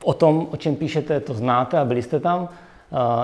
o 0.04 0.14
tom, 0.14 0.48
o 0.52 0.58
čem 0.58 0.76
píšete, 0.76 1.20
to 1.20 1.34
znáte 1.34 1.78
a 1.78 1.86
byli 1.86 2.02
jste 2.02 2.20
tam, 2.20 2.50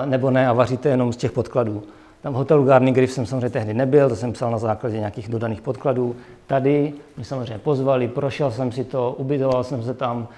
nebo 0.04 0.30
ne 0.30 0.48
a 0.48 0.52
vaříte 0.52 0.88
jenom 0.88 1.12
z 1.12 1.16
těch 1.16 1.32
podkladů. 1.32 1.82
Tam 2.20 2.32
v 2.32 2.36
hotelu 2.36 2.64
Garni 2.64 2.92
Griff 2.92 3.12
jsem 3.12 3.26
samozřejmě 3.26 3.50
tehdy 3.50 3.74
nebyl, 3.74 4.08
to 4.08 4.16
jsem 4.16 4.32
psal 4.32 4.50
na 4.50 4.58
základě 4.58 4.98
nějakých 4.98 5.28
dodaných 5.28 5.60
podkladů. 5.60 6.16
Tady 6.46 6.92
mě 7.16 7.24
samozřejmě 7.24 7.58
pozvali, 7.58 8.08
prošel 8.08 8.50
jsem 8.50 8.72
si 8.72 8.84
to, 8.84 9.14
ubytoval 9.18 9.64
jsem 9.64 9.82
se 9.82 9.94
tam, 9.94 10.28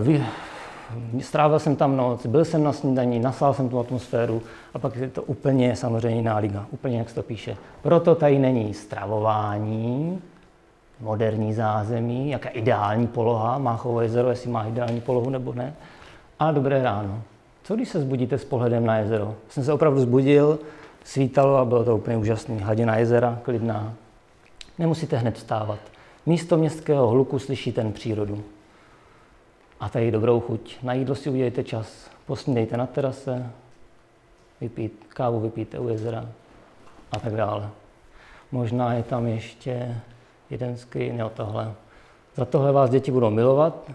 vy, 0.00 0.24
strávil 1.20 1.58
jsem 1.58 1.76
tam 1.76 1.96
noc, 1.96 2.26
byl 2.26 2.44
jsem 2.44 2.64
na 2.64 2.72
snídaní, 2.72 3.20
nasál 3.20 3.54
jsem 3.54 3.68
tu 3.68 3.78
atmosféru 3.78 4.42
a 4.74 4.78
pak 4.78 4.96
je 4.96 5.08
to 5.08 5.22
úplně 5.22 5.76
samozřejmě 5.76 6.16
jiná 6.16 6.38
liga, 6.38 6.66
úplně 6.70 6.98
jak 6.98 7.08
se 7.08 7.14
to 7.14 7.22
píše. 7.22 7.56
Proto 7.82 8.14
tady 8.14 8.38
není 8.38 8.74
stravování, 8.74 10.22
moderní 11.00 11.54
zázemí, 11.54 12.30
jaká 12.30 12.48
ideální 12.48 13.06
poloha, 13.06 13.58
Máchovo 13.58 14.00
jezero, 14.00 14.30
jestli 14.30 14.50
má 14.50 14.64
ideální 14.64 15.00
polohu 15.00 15.30
nebo 15.30 15.52
ne, 15.52 15.74
a 16.38 16.52
dobré 16.52 16.82
ráno. 16.82 17.22
Co 17.62 17.74
když 17.74 17.88
se 17.88 18.00
zbudíte 18.00 18.38
s 18.38 18.44
pohledem 18.44 18.86
na 18.86 18.98
jezero? 18.98 19.34
Jsem 19.48 19.64
se 19.64 19.72
opravdu 19.72 20.00
zbudil, 20.00 20.58
svítalo 21.04 21.56
a 21.56 21.64
bylo 21.64 21.84
to 21.84 21.96
úplně 21.96 22.16
úžasné. 22.16 22.54
Hladina 22.54 22.96
jezera, 22.96 23.38
klidná. 23.42 23.92
Nemusíte 24.78 25.16
hned 25.16 25.34
vstávat. 25.34 25.78
Místo 26.26 26.56
městského 26.56 27.08
hluku 27.08 27.38
slyšíte 27.38 27.82
ten 27.82 27.92
přírodu 27.92 28.44
a 29.80 29.88
tady 29.88 30.10
dobrou 30.10 30.40
chuť. 30.40 30.82
Na 30.82 30.92
jídlo 30.92 31.14
si 31.14 31.30
udělejte 31.30 31.64
čas, 31.64 32.10
posnídejte 32.26 32.76
na 32.76 32.86
terase, 32.86 33.50
vypít, 34.60 35.06
kávu 35.08 35.40
vypijte 35.40 35.78
u 35.78 35.88
jezera 35.88 36.28
a 37.12 37.18
tak 37.18 37.36
dále. 37.36 37.68
Možná 38.52 38.94
je 38.94 39.02
tam 39.02 39.26
ještě 39.26 40.00
jeden 40.50 40.76
screen, 40.76 41.20
jo, 41.20 41.30
tohle. 41.34 41.72
Za 42.34 42.44
tohle 42.44 42.72
vás 42.72 42.90
děti 42.90 43.10
budou 43.10 43.30
milovat. 43.30 43.90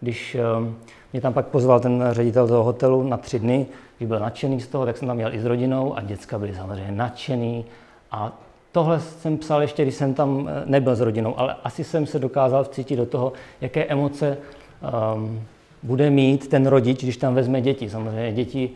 Když 0.00 0.34
ehm, 0.34 0.76
mě 1.12 1.20
tam 1.20 1.32
pak 1.32 1.46
pozval 1.46 1.80
ten 1.80 2.04
ředitel 2.10 2.48
toho 2.48 2.64
hotelu 2.64 3.02
na 3.02 3.16
tři 3.16 3.38
dny, 3.38 3.66
když 3.98 4.08
byl 4.08 4.18
nadšený 4.18 4.60
z 4.60 4.68
toho, 4.68 4.86
tak 4.86 4.96
jsem 4.96 5.08
tam 5.08 5.16
měl 5.16 5.34
i 5.34 5.40
s 5.40 5.44
rodinou 5.44 5.96
a 5.96 6.00
děcka 6.00 6.38
byly 6.38 6.54
samozřejmě 6.54 6.92
nadšený. 6.92 7.64
A 8.10 8.32
tohle 8.72 9.00
jsem 9.00 9.38
psal 9.38 9.62
ještě, 9.62 9.82
když 9.82 9.94
jsem 9.94 10.14
tam 10.14 10.48
eh, 10.48 10.62
nebyl 10.66 10.96
s 10.96 11.00
rodinou, 11.00 11.38
ale 11.38 11.56
asi 11.64 11.84
jsem 11.84 12.06
se 12.06 12.18
dokázal 12.18 12.64
vcítit 12.64 12.98
do 12.98 13.06
toho, 13.06 13.32
jaké 13.60 13.84
emoce 13.84 14.38
bude 15.82 16.10
mít 16.10 16.48
ten 16.48 16.66
rodič, 16.66 17.02
když 17.02 17.16
tam 17.16 17.34
vezme 17.34 17.60
děti. 17.60 17.90
Samozřejmě 17.90 18.32
děti 18.32 18.70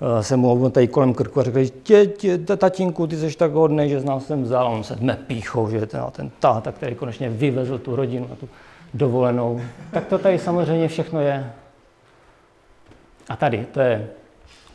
uh, 0.00 0.20
se 0.20 0.36
mu 0.36 0.70
tady 0.70 0.88
kolem 0.88 1.14
krku 1.14 1.40
a 1.40 1.42
řekli, 1.42 1.70
tě, 1.70 2.06
tě, 2.06 2.38
tatínku, 2.38 3.06
ty 3.06 3.16
jsi 3.16 3.36
tak 3.36 3.52
hodný, 3.52 3.88
že 3.88 4.00
z 4.00 4.04
nás 4.04 4.26
jsem 4.26 4.42
vzal. 4.42 4.66
On 4.66 4.84
se 4.84 4.94
dme 4.94 5.18
píchou, 5.26 5.70
že 5.70 5.86
ten, 5.86 6.04
ten 6.12 6.30
táta, 6.40 6.72
který 6.72 6.94
konečně 6.94 7.30
vyvezl 7.30 7.78
tu 7.78 7.96
rodinu 7.96 8.26
na 8.30 8.36
tu 8.36 8.48
dovolenou. 8.94 9.60
Tak 9.90 10.06
to 10.06 10.18
tady 10.18 10.38
samozřejmě 10.38 10.88
všechno 10.88 11.20
je. 11.20 11.52
A 13.28 13.36
tady, 13.36 13.66
to 13.72 13.80
je 13.80 14.08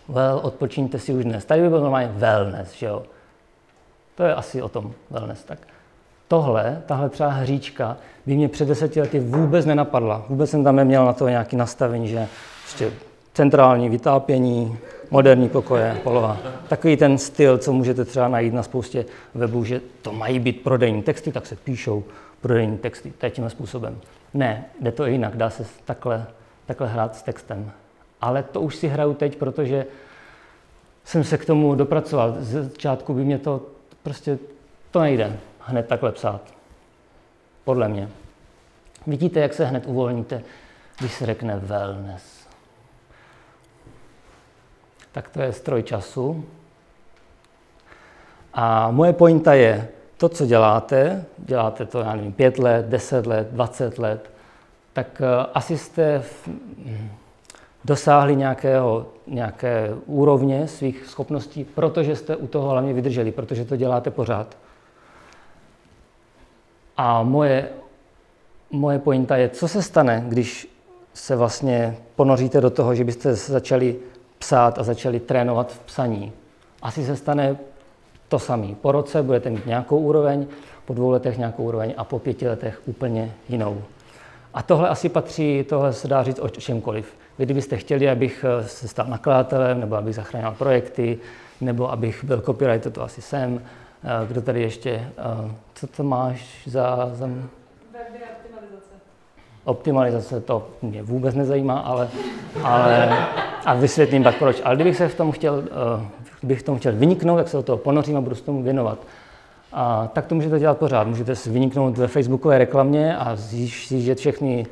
well, 0.10 0.40
odpočíňte 0.44 1.00
si 1.00 1.14
už 1.14 1.24
dnes. 1.24 1.46
Tady 1.46 1.62
by 1.62 1.70
byl 1.70 1.82
normálně 1.82 2.08
wellness, 2.08 2.74
že 2.74 2.86
jo. 2.86 3.04
To 4.16 4.24
je 4.24 4.36
asi 4.36 4.62
o 4.62 4.70
tom 4.70 4.94
wellness. 5.10 5.44
Tak 5.44 5.60
tohle, 6.28 6.82
tahle 6.86 7.10
třeba 7.10 7.30
hříčka, 7.30 7.98
by 8.26 8.36
mě 8.36 8.48
před 8.50 8.68
deseti 8.68 9.02
lety 9.02 9.20
vůbec 9.20 9.66
nenapadla. 9.66 10.26
Vůbec 10.30 10.50
jsem 10.50 10.64
tam 10.64 10.76
neměl 10.76 11.06
na 11.06 11.14
to 11.14 11.28
nějaké 11.28 11.58
nastavení, 11.58 12.08
že 12.08 12.28
prostě 12.64 12.92
centrální 13.34 13.90
vytápění, 13.90 14.78
moderní 15.12 15.50
pokoje, 15.50 15.98
poloha. 16.04 16.38
Takový 16.68 16.98
ten 16.98 17.18
styl, 17.18 17.58
co 17.58 17.74
můžete 17.74 18.06
třeba 18.06 18.28
najít 18.28 18.54
na 18.54 18.64
spoustě 18.64 19.06
webů, 19.36 19.64
že 19.64 19.82
to 20.02 20.12
mají 20.12 20.40
být 20.40 20.64
prodejní 20.64 21.02
texty, 21.02 21.32
tak 21.32 21.46
se 21.46 21.56
píšou 21.56 22.04
prodejní 22.42 22.78
texty. 22.78 23.14
Tímhle 23.30 23.50
způsobem. 23.50 23.98
Ne, 24.34 24.66
jde 24.82 24.92
to 24.92 25.06
jinak, 25.06 25.38
dá 25.38 25.50
se 25.50 25.66
takhle, 25.86 26.26
takhle 26.66 26.88
hrát 26.88 27.16
s 27.16 27.22
textem. 27.22 27.72
Ale 28.22 28.44
to 28.44 28.62
už 28.62 28.76
si 28.76 28.88
hraju 28.88 29.14
teď, 29.14 29.36
protože 29.36 29.86
jsem 31.06 31.24
se 31.24 31.38
k 31.38 31.46
tomu 31.46 31.76
dopracoval. 31.76 32.36
Z 32.40 32.64
začátku 32.64 33.14
by 33.14 33.26
mě 33.26 33.38
to 33.38 33.62
prostě, 34.04 34.38
to 34.92 35.02
nejde 35.02 35.38
hned 35.68 35.88
takhle 35.88 36.12
psát. 36.12 36.42
Podle 37.64 37.88
mě. 37.88 38.10
Vidíte, 39.08 39.40
jak 39.40 39.54
se 39.54 39.66
hned 39.66 39.86
uvolníte, 39.86 40.44
když 41.00 41.14
se 41.14 41.26
řekne 41.26 41.58
wellness. 41.58 42.48
Tak 45.12 45.30
to 45.30 45.42
je 45.42 45.54
stroj 45.54 45.84
času. 45.84 46.46
A 48.54 48.92
moje 48.92 49.14
pointa 49.14 49.54
je, 49.54 49.88
to, 50.18 50.30
co 50.30 50.46
děláte, 50.46 51.26
děláte 51.38 51.86
to, 51.86 52.00
já 52.00 52.16
nevím, 52.16 52.34
pět 52.34 52.60
let, 52.60 52.86
deset 52.86 53.28
let, 53.28 53.48
dvacet 53.52 54.00
let, 54.00 54.32
tak 54.94 55.22
uh, 55.22 55.46
asi 55.54 55.78
jste 55.78 56.20
v, 56.20 56.50
dosáhli 57.86 58.36
nějakého, 58.36 59.06
nějaké 59.28 59.90
úrovně 60.06 60.68
svých 60.68 61.06
schopností, 61.06 61.64
protože 61.64 62.16
jste 62.16 62.36
u 62.36 62.48
toho 62.48 62.70
hlavně 62.70 62.94
vydrželi, 62.94 63.32
protože 63.32 63.66
to 63.66 63.76
děláte 63.76 64.12
pořád. 64.12 64.58
A 66.98 67.24
moje, 67.24 67.70
moje 68.72 69.00
pointa 69.00 69.38
je, 69.38 69.50
co 69.50 69.68
se 69.68 69.82
stane, 69.82 70.24
když 70.28 70.68
se 71.14 71.36
vlastně 71.36 71.98
ponoříte 72.16 72.62
do 72.62 72.70
toho, 72.70 72.96
že 72.96 73.04
byste 73.04 73.34
začali 73.34 73.96
psát 74.40 74.80
a 74.80 74.84
začali 74.84 75.20
trénovat 75.20 75.72
v 75.72 75.80
psaní. 75.80 76.32
Asi 76.82 77.06
se 77.06 77.16
stane 77.16 77.58
to 78.28 78.40
samé. 78.40 78.68
Po 78.82 78.92
roce 78.92 79.24
budete 79.24 79.50
mít 79.50 79.66
nějakou 79.66 79.98
úroveň, 79.98 80.48
po 80.86 80.94
dvou 80.94 81.10
letech 81.10 81.38
nějakou 81.38 81.64
úroveň 81.64 81.94
a 81.98 82.04
po 82.04 82.20
pěti 82.20 82.48
letech 82.48 82.82
úplně 82.86 83.34
jinou. 83.50 83.82
A 84.54 84.64
tohle 84.64 84.90
asi 84.90 85.10
patří, 85.10 85.66
tohle 85.70 85.94
se 85.94 86.08
dá 86.08 86.24
říct 86.24 86.40
o 86.40 86.50
čemkoliv. 86.50 87.14
Vy 87.40 87.46
kdybyste 87.46 87.78
chtěli, 87.78 88.10
abych 88.10 88.46
se 88.62 88.88
stal 88.88 89.06
nakladatelem, 89.08 89.80
nebo 89.80 89.96
abych 89.96 90.16
zachránil 90.16 90.52
projekty, 90.52 91.18
nebo 91.62 91.92
abych 91.92 92.24
byl 92.24 92.42
copywriter, 92.42 92.92
to 92.92 93.04
asi 93.04 93.22
jsem, 93.22 93.62
Eh, 93.62 93.87
kdo 94.28 94.42
tady 94.42 94.62
ještě, 94.62 94.92
eh, 94.92 95.52
co 95.74 95.88
to 95.88 96.04
máš 96.04 96.62
za... 96.66 97.10
za... 97.14 97.26
optimalizace. 97.26 98.92
Optimalizace, 99.64 100.42
to 100.42 100.68
mě 100.82 101.04
vůbec 101.04 101.36
nezajímá, 101.36 101.80
ale, 101.80 102.10
ale 102.64 103.18
a 103.66 103.74
vysvětlím 103.74 104.24
pak 104.24 104.36
proč. 104.36 104.62
Ale 104.64 104.76
kdybych 104.76 104.98
se 104.98 105.08
v 105.08 105.16
tom 105.16 105.32
chtěl, 105.32 105.64
eh, 105.66 106.06
kdybych 106.40 106.60
v 106.60 106.64
tom 106.64 106.78
chtěl 106.78 106.96
vyniknout, 106.96 107.38
tak 107.38 107.48
se 107.48 107.58
do 107.58 107.64
toho 107.64 107.78
ponořím 107.78 108.18
a 108.18 108.22
budu 108.22 108.36
se 108.36 108.44
tomu 108.44 108.64
věnovat. 108.64 109.00
A 109.74 110.08
tak 110.14 110.26
to 110.26 110.36
můžete 110.36 110.60
dělat 110.60 110.78
pořád. 110.78 111.08
Můžete 111.08 111.36
si 111.36 111.50
vyniknout 111.50 111.98
ve 111.98 112.08
facebookové 112.08 112.58
reklamě 112.58 113.18
a 113.18 113.36
zjíždět 113.36 114.18
všechny 114.18 114.66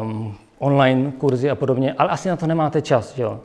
um, 0.00 0.34
online 0.58 1.12
kurzy 1.12 1.50
a 1.50 1.54
podobně, 1.54 1.94
ale 1.98 2.08
asi 2.08 2.28
na 2.28 2.36
to 2.36 2.46
nemáte 2.46 2.82
čas. 2.82 3.14
Že 3.14 3.22
jo? 3.22 3.40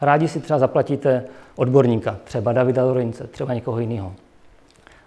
Rádi 0.00 0.28
si 0.28 0.40
třeba 0.40 0.58
zaplatíte 0.58 1.24
odborníka, 1.56 2.16
třeba 2.24 2.52
Davida 2.52 2.84
Lorince, 2.84 3.26
třeba 3.26 3.54
někoho 3.54 3.80
jiného. 3.80 4.12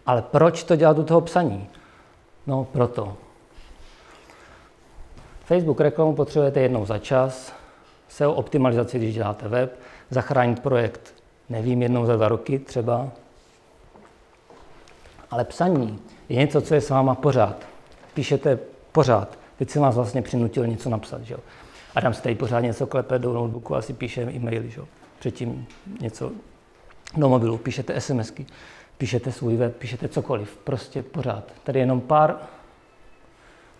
Ale 0.05 0.21
proč 0.21 0.63
to 0.63 0.75
dělat 0.75 0.97
u 0.97 1.03
toho 1.03 1.21
psaní? 1.21 1.69
No 2.47 2.67
proto. 2.71 3.17
Facebook 5.45 5.79
reklamu 5.79 6.15
potřebujete 6.15 6.59
jednou 6.59 6.85
za 6.85 6.97
čas, 6.97 7.53
SEO 8.07 8.33
optimalizaci, 8.33 8.97
když 8.97 9.13
děláte 9.13 9.47
web, 9.47 9.79
zachránit 10.09 10.59
projekt, 10.59 11.13
nevím, 11.49 11.81
jednou 11.81 12.05
za 12.05 12.15
dva 12.15 12.27
roky 12.27 12.59
třeba. 12.59 13.09
Ale 15.31 15.43
psaní 15.45 15.99
je 16.29 16.37
něco, 16.37 16.61
co 16.61 16.73
je 16.73 16.81
s 16.81 16.89
váma 16.89 17.15
pořád. 17.15 17.67
Píšete 18.13 18.59
pořád. 18.91 19.37
Teď 19.57 19.69
jsem 19.69 19.81
vás 19.81 19.95
vlastně 19.95 20.21
přinutil 20.21 20.67
něco 20.67 20.89
napsat. 20.89 21.21
Že? 21.21 21.35
Adam 21.95 22.13
si 22.13 22.21
tady 22.21 22.35
pořád 22.35 22.59
něco 22.59 22.87
klepe 22.87 23.19
do 23.19 23.33
notebooku 23.33 23.75
a 23.75 23.81
si 23.81 23.93
píše 23.93 24.21
e-maily. 24.21 24.69
Že? 24.69 24.81
Předtím 25.19 25.67
něco 26.01 26.31
do 27.17 27.29
mobilu, 27.29 27.57
píšete 27.57 28.01
SMSky 28.01 28.45
píšete 29.03 29.31
svůj 29.31 29.57
web, 29.57 29.75
píšete 29.75 30.07
cokoliv, 30.07 30.57
prostě 30.63 31.03
pořád. 31.03 31.43
Tady 31.63 31.79
jenom 31.79 32.01
pár 32.01 32.35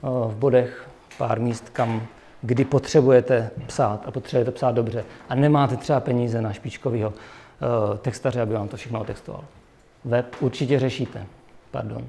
v 0.01 0.35
bodech, 0.35 0.89
pár 1.17 1.39
míst, 1.39 1.69
kam, 1.69 2.07
kdy 2.41 2.65
potřebujete 2.65 3.51
psát 3.65 4.03
a 4.05 4.11
potřebujete 4.11 4.51
psát 4.51 4.75
dobře 4.75 5.05
a 5.29 5.35
nemáte 5.35 5.77
třeba 5.77 5.99
peníze 5.99 6.41
na 6.41 6.53
špičkového 6.53 7.13
textaře, 8.01 8.41
aby 8.41 8.53
vám 8.53 8.67
to 8.67 8.77
všechno 8.77 9.01
otextoval. 9.01 9.43
Web 10.05 10.35
určitě 10.39 10.79
řešíte. 10.79 11.25
Pardon. 11.71 12.05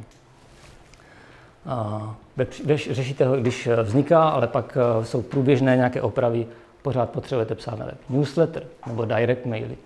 Web 2.36 2.52
řešíte 2.90 3.26
ho, 3.26 3.36
když 3.36 3.68
vzniká, 3.82 4.28
ale 4.28 4.46
pak 4.46 4.78
jsou 5.02 5.22
průběžné 5.22 5.76
nějaké 5.76 6.02
opravy, 6.02 6.46
pořád 6.82 7.10
potřebujete 7.10 7.54
psát 7.54 7.78
na 7.78 7.86
web. 7.86 7.98
Newsletter 8.08 8.62
nebo 8.86 9.04
direct 9.04 9.46
maily. 9.46 9.76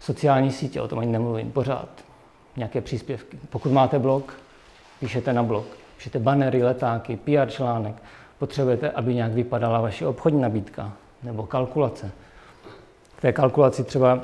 Sociální 0.00 0.52
sítě, 0.52 0.80
o 0.80 0.88
tom 0.88 0.98
ani 0.98 1.12
nemluvím, 1.12 1.52
pořád 1.52 1.88
nějaké 2.56 2.80
příspěvky. 2.80 3.38
Pokud 3.50 3.72
máte 3.72 3.98
blog, 3.98 4.34
píšete 5.00 5.32
na 5.32 5.42
blog, 5.42 5.66
píšete 5.96 6.18
banery, 6.18 6.62
letáky, 6.62 7.16
PR 7.16 7.50
článek, 7.50 7.94
potřebujete, 8.38 8.90
aby 8.90 9.14
nějak 9.14 9.32
vypadala 9.32 9.80
vaše 9.80 10.06
obchodní 10.06 10.40
nabídka 10.40 10.92
nebo 11.22 11.42
kalkulace. 11.42 12.10
K 13.16 13.20
té 13.20 13.32
kalkulaci 13.32 13.84
třeba, 13.84 14.20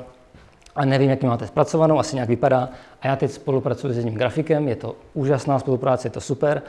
a 0.75 0.85
nevím, 0.85 1.09
jak 1.09 1.23
máte 1.23 1.47
zpracovanou, 1.47 1.99
asi 1.99 2.15
nějak 2.15 2.29
vypadá. 2.29 2.69
A 3.01 3.07
já 3.07 3.15
teď 3.15 3.31
spolupracuji 3.31 3.93
s 3.93 3.97
jedním 3.97 4.15
grafikem, 4.15 4.67
je 4.67 4.75
to 4.75 4.95
úžasná 5.13 5.59
spolupráce, 5.59 6.07
je 6.07 6.11
to 6.11 6.21
super 6.21 6.61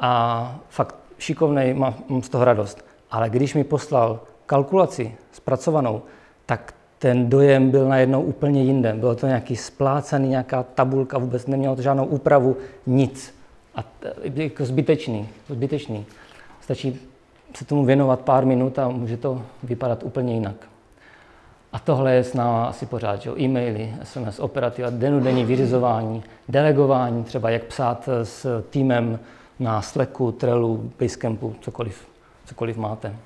a 0.00 0.54
fakt 0.68 0.94
šikovnej, 1.18 1.74
mám 1.74 1.94
z 2.22 2.28
toho 2.28 2.44
radost. 2.44 2.84
Ale 3.10 3.30
když 3.30 3.54
mi 3.54 3.64
poslal 3.64 4.20
kalkulaci 4.46 5.16
zpracovanou, 5.32 6.02
tak 6.46 6.74
ten 7.02 7.30
dojem 7.30 7.70
byl 7.70 7.88
najednou 7.88 8.22
úplně 8.22 8.62
jinde. 8.62 8.92
Bylo 8.92 9.14
to 9.14 9.26
nějaký 9.26 9.56
splácaný, 9.56 10.28
nějaká 10.28 10.62
tabulka, 10.62 11.18
vůbec 11.18 11.46
nemělo 11.46 11.76
to 11.76 11.82
žádnou 11.82 12.04
úpravu, 12.04 12.56
nic. 12.86 13.34
A 13.74 13.84
jako 14.34 14.64
zbytečný, 14.64 15.28
zbytečný. 15.48 16.06
Stačí 16.60 17.00
se 17.56 17.64
tomu 17.64 17.84
věnovat 17.84 18.20
pár 18.20 18.46
minut 18.46 18.78
a 18.78 18.88
může 18.88 19.16
to 19.16 19.42
vypadat 19.62 20.02
úplně 20.02 20.34
jinak. 20.34 20.54
A 21.72 21.78
tohle 21.78 22.14
je 22.14 22.24
s 22.24 22.34
náma 22.34 22.66
asi 22.66 22.86
pořád, 22.86 23.22
že 23.22 23.30
e-maily, 23.30 23.94
SMS, 24.02 24.38
operativa, 24.38 24.90
denodenní 24.90 25.44
vyřizování, 25.44 26.22
delegování, 26.48 27.24
třeba 27.24 27.50
jak 27.50 27.64
psát 27.64 28.08
s 28.22 28.62
týmem 28.70 29.18
na 29.58 29.82
Slacku, 29.82 30.32
Trellu, 30.32 30.92
Basecampu, 31.00 31.54
cokoliv, 31.60 32.06
cokoliv 32.46 32.76
máte. 32.76 33.16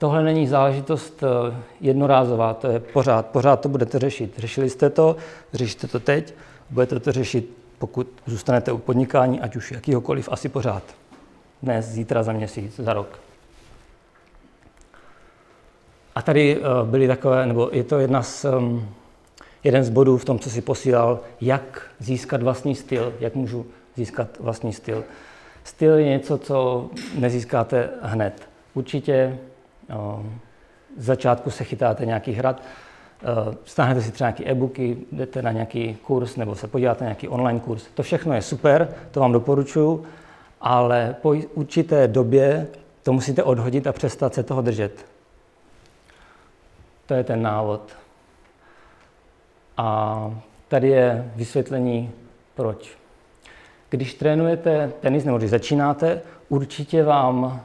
Tohle 0.00 0.22
není 0.22 0.46
záležitost 0.46 1.22
eh, 1.22 1.54
jednorázová, 1.80 2.54
to 2.54 2.66
je 2.66 2.80
pořád, 2.80 3.26
pořád 3.26 3.60
to 3.60 3.68
budete 3.68 3.98
řešit. 3.98 4.38
Řešili 4.38 4.70
jste 4.70 4.90
to, 4.90 5.16
řešíte 5.52 5.86
to 5.86 6.00
teď, 6.00 6.34
budete 6.70 7.00
to 7.00 7.12
řešit, 7.12 7.56
pokud 7.78 8.06
zůstanete 8.26 8.72
u 8.72 8.78
podnikání, 8.78 9.40
ať 9.40 9.56
už 9.56 9.72
jakýhokoliv, 9.72 10.28
asi 10.32 10.48
pořád. 10.48 10.82
Dnes, 11.62 11.86
zítra, 11.86 12.22
za 12.22 12.32
měsíc, 12.32 12.76
za 12.76 12.92
rok. 12.92 13.18
A 16.14 16.22
tady 16.22 16.56
eh, 16.56 16.60
byly 16.84 17.08
takové, 17.08 17.46
nebo 17.46 17.70
je 17.72 17.84
to 17.84 17.98
jedna 17.98 18.22
z, 18.22 18.44
um, 18.44 18.88
jeden 19.64 19.84
z 19.84 19.90
bodů 19.90 20.18
v 20.18 20.24
tom, 20.24 20.38
co 20.38 20.50
si 20.50 20.60
posílal, 20.60 21.20
jak 21.40 21.82
získat 21.98 22.42
vlastní 22.42 22.74
styl, 22.74 23.12
jak 23.20 23.34
můžu 23.34 23.66
získat 23.96 24.28
vlastní 24.38 24.72
styl. 24.72 25.04
Styl 25.64 25.94
je 25.94 26.08
něco, 26.08 26.38
co 26.38 26.88
nezískáte 27.18 27.90
hned. 28.02 28.48
Určitě 28.74 29.38
z 30.96 31.04
začátku 31.04 31.50
se 31.50 31.64
chytáte 31.64 32.06
nějakých 32.06 32.36
hrad, 32.36 32.62
uh, 33.46 33.54
stáhnete 33.64 34.02
si 34.02 34.12
třeba 34.12 34.30
nějaké 34.30 34.44
e-booky, 34.44 34.96
jdete 35.12 35.42
na 35.42 35.52
nějaký 35.52 35.94
kurz 35.94 36.36
nebo 36.36 36.54
se 36.54 36.68
podíváte 36.68 37.04
na 37.04 37.08
nějaký 37.08 37.28
online 37.28 37.60
kurz. 37.60 37.84
To 37.94 38.02
všechno 38.02 38.34
je 38.34 38.42
super, 38.42 38.94
to 39.10 39.20
vám 39.20 39.32
doporučuji, 39.32 40.04
ale 40.60 41.16
po 41.22 41.34
určité 41.54 42.08
době 42.08 42.66
to 43.02 43.12
musíte 43.12 43.42
odhodit 43.42 43.86
a 43.86 43.92
přestat 43.92 44.34
se 44.34 44.42
toho 44.42 44.62
držet. 44.62 45.06
To 47.06 47.14
je 47.14 47.24
ten 47.24 47.42
návod. 47.42 47.96
A 49.76 50.34
tady 50.68 50.88
je 50.88 51.30
vysvětlení, 51.36 52.10
proč. 52.54 52.98
Když 53.90 54.14
trénujete 54.14 54.92
tenis 55.00 55.24
nebo 55.24 55.38
když 55.38 55.50
začínáte, 55.50 56.22
určitě 56.48 57.04
vám, 57.04 57.60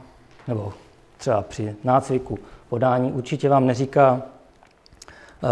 nebo 0.48 0.72
třeba 1.16 1.42
při 1.42 1.76
nácviku 1.84 2.38
podání, 2.68 3.12
určitě 3.12 3.48
vám 3.48 3.66
neříká 3.66 4.12
uh, 4.12 5.50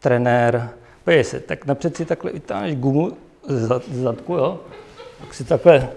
trenér, 0.00 0.70
pojď 1.04 1.26
se, 1.26 1.40
tak 1.40 1.66
napřed 1.66 1.96
si 1.96 2.04
takhle 2.04 2.32
vytáhneš 2.32 2.76
gumu 2.76 3.12
z 3.48 3.68
zadku, 4.02 4.34
jo? 4.34 4.60
Tak 5.20 5.34
si 5.34 5.44
takhle, 5.44 5.88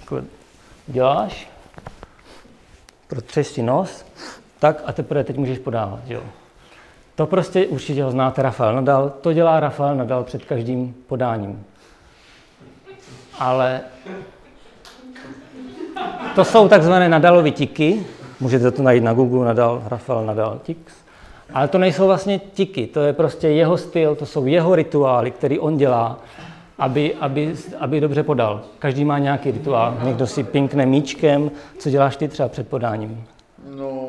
takhle 0.00 0.22
děláš, 0.86 1.50
protřeš 3.06 3.46
si 3.46 3.62
nos, 3.62 4.06
tak 4.58 4.82
a 4.86 4.92
teprve 4.92 5.24
teď 5.24 5.36
můžeš 5.36 5.58
podávat, 5.58 6.00
jo. 6.06 6.22
To 7.14 7.26
prostě 7.26 7.66
určitě 7.66 8.04
ho 8.04 8.10
znáte 8.10 8.42
Rafael 8.42 8.74
Nadal, 8.74 9.10
to 9.10 9.32
dělá 9.32 9.60
Rafael 9.60 9.96
Nadal 9.96 10.24
před 10.24 10.44
každým 10.44 10.94
podáním. 11.06 11.64
Ale 13.38 13.80
to 16.36 16.44
jsou 16.44 16.68
takzvané 16.68 17.08
Nadalovy 17.08 17.50
tiky, 17.50 18.06
můžete 18.40 18.70
to 18.70 18.82
najít 18.82 19.04
na 19.04 19.12
Google, 19.12 19.46
Nadal, 19.46 19.82
Rafael 19.86 20.26
Nadal 20.26 20.60
tics, 20.62 20.94
ale 21.54 21.68
to 21.68 21.78
nejsou 21.78 22.06
vlastně 22.06 22.38
tiky, 22.38 22.86
to 22.86 23.00
je 23.00 23.12
prostě 23.12 23.48
jeho 23.48 23.76
styl, 23.76 24.14
to 24.14 24.26
jsou 24.26 24.46
jeho 24.46 24.74
rituály, 24.74 25.30
který 25.30 25.58
on 25.58 25.76
dělá, 25.76 26.18
aby, 26.78 27.14
aby, 27.14 27.54
aby 27.78 28.00
dobře 28.00 28.22
podal. 28.22 28.60
Každý 28.78 29.04
má 29.04 29.18
nějaký 29.18 29.50
rituál, 29.50 29.98
někdo 30.02 30.26
si 30.26 30.44
pinkne 30.44 30.86
míčkem, 30.86 31.50
co 31.78 31.90
děláš 31.90 32.16
ty 32.16 32.28
třeba 32.28 32.48
před 32.48 32.68
podáním? 32.68 33.24
No, 33.76 34.08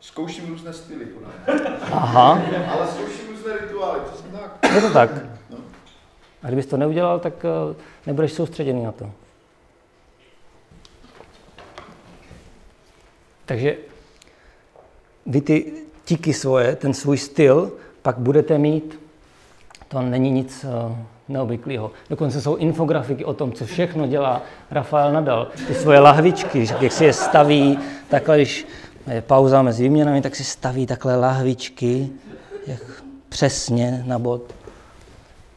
zkouším 0.00 0.48
různé 0.48 0.72
styly 0.72 1.04
podání. 1.06 1.60
Aha, 1.92 2.42
Ale 2.78 2.86
zkouším 2.86 3.28
různé 3.30 3.52
rituály, 3.60 4.00
přesně 4.12 4.30
tak. 4.30 4.74
je 4.74 4.80
to 4.80 4.90
tak. 4.90 5.10
A 6.42 6.46
kdybys 6.46 6.66
to 6.66 6.76
neudělal, 6.76 7.18
tak 7.18 7.44
eh, 7.44 7.74
nebudeš 8.06 8.32
soustředěný 8.32 8.84
na 8.84 8.92
to. 8.92 9.10
Takže 13.52 13.76
vy 15.26 15.40
ty 15.40 15.72
tiky 16.04 16.32
svoje, 16.32 16.76
ten 16.76 16.94
svůj 16.94 17.18
styl, 17.18 17.72
pak 18.02 18.18
budete 18.18 18.58
mít. 18.58 19.00
To 19.88 20.02
není 20.02 20.30
nic 20.30 20.64
eh, 20.64 20.96
neobvyklého. 21.28 21.90
Dokonce 22.10 22.40
jsou 22.40 22.56
infografiky 22.56 23.24
o 23.24 23.34
tom, 23.34 23.52
co 23.52 23.66
všechno 23.66 24.06
dělá 24.06 24.42
Rafael 24.70 25.12
Nadal. 25.12 25.48
Ty 25.66 25.74
svoje 25.74 26.00
lahvičky, 26.00 26.66
jak 26.80 26.92
si 26.92 27.04
je 27.04 27.12
staví, 27.12 27.78
takhle, 28.08 28.36
když 28.36 28.66
je 29.10 29.20
pauza 29.20 29.62
mezi 29.62 29.82
výměnami, 29.82 30.22
tak 30.22 30.36
si 30.36 30.44
staví 30.44 30.86
takhle 30.86 31.16
lahvičky, 31.16 32.08
jak 32.66 33.02
přesně 33.28 34.02
na 34.06 34.18
bod. 34.18 34.54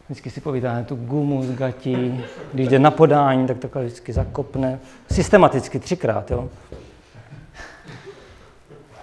Vždycky 0.09 0.29
si 0.29 0.41
povídáme 0.41 0.83
tu 0.83 0.95
gumu 0.95 1.43
z 1.43 1.51
gatí, 1.51 2.23
když 2.53 2.67
jde 2.67 2.79
na 2.79 2.91
podání, 2.91 3.47
tak 3.47 3.57
takhle 3.57 3.85
vždycky 3.85 4.13
zakopne. 4.13 4.79
Systematicky, 5.11 5.79
třikrát, 5.79 6.31
jo. 6.31 6.49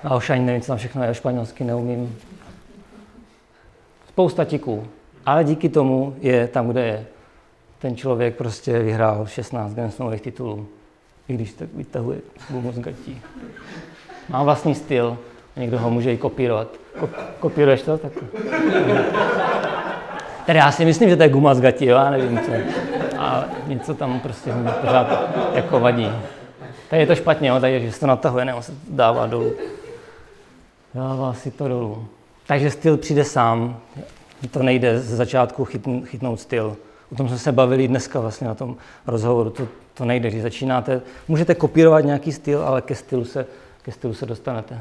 A 0.05 0.17
už 0.17 0.31
ani 0.31 0.45
nevím, 0.45 0.61
co 0.61 0.67
tam 0.67 0.79
všechno 0.79 1.05
je, 1.05 1.15
španělsky 1.15 1.65
neumím. 1.65 2.19
Spousta 4.09 4.45
tiků. 4.45 4.87
Ale 5.27 5.45
díky 5.45 5.69
tomu 5.69 6.17
je 6.21 6.49
tam, 6.49 6.69
kde 6.69 6.87
je. 6.87 7.07
Ten 7.79 7.97
člověk 7.97 8.37
prostě 8.37 8.79
vyhrál 8.79 9.27
16 9.27 9.75
Grand 9.75 10.21
titulů. 10.21 10.67
I 11.29 11.35
když 11.35 11.53
tak 11.53 11.69
vytahuje 11.75 12.19
gumu 12.51 12.73
z 12.73 12.79
gatí. 12.79 13.21
Má 14.29 14.43
vlastní 14.43 14.75
styl, 14.75 15.19
někdo 15.57 15.79
ho 15.79 15.91
může 15.91 16.13
i 16.13 16.17
kopírovat. 16.17 16.69
Ko- 17.01 17.09
kopíruješ 17.41 17.83
to? 17.83 17.99
Tak... 17.99 18.13
Tedy 20.47 20.59
já 20.59 20.73
si 20.73 20.85
myslím, 20.85 21.09
že 21.09 21.17
to 21.17 21.23
je 21.23 21.29
guma 21.29 21.55
z 21.55 21.61
gatí, 21.61 21.87
jo, 21.87 21.97
já 21.97 22.11
nevím 22.11 22.41
co. 22.41 22.53
A 23.19 23.45
něco 23.67 23.95
tam 23.95 24.21
prostě 24.21 24.53
pořád 24.81 25.37
jako 25.55 25.81
vadí. 25.81 26.09
Tady 26.91 27.03
je 27.03 27.07
to 27.07 27.15
špatně, 27.15 27.49
jo, 27.49 27.61
tady, 27.61 27.81
že 27.81 27.93
se 27.93 28.01
to 28.01 28.07
natahuje, 28.07 28.45
nebo 28.45 28.63
se 28.63 28.73
to 28.73 28.79
dává 28.89 29.27
dolů. 29.27 29.53
Dává 30.95 31.33
si 31.35 31.51
to 31.51 31.69
dolů. 31.69 32.07
Takže 32.47 32.71
styl 32.71 32.97
přijde 32.97 33.25
sám. 33.25 33.81
To 34.51 34.63
nejde 34.63 35.01
z 35.01 35.15
začátku 35.15 35.65
chytn, 35.65 36.01
chytnout 36.05 36.41
styl. 36.41 36.77
O 37.13 37.15
tom 37.15 37.29
jsme 37.29 37.39
se 37.39 37.53
bavili 37.53 37.89
dneska 37.89 38.21
vlastně 38.21 38.47
na 38.47 38.55
tom 38.55 38.77
rozhovoru. 39.07 39.51
To, 39.51 39.69
to 39.95 40.05
nejde, 40.05 40.31
když 40.31 40.43
začínáte. 40.43 41.03
Můžete 41.29 41.55
kopírovat 41.55 42.05
nějaký 42.05 42.33
styl, 42.33 42.63
ale 42.63 42.83
ke 42.83 42.95
stylu 42.95 43.25
se, 43.25 43.47
ke 43.83 43.93
stylu 43.93 44.15
se 44.15 44.27
dostanete. 44.27 44.81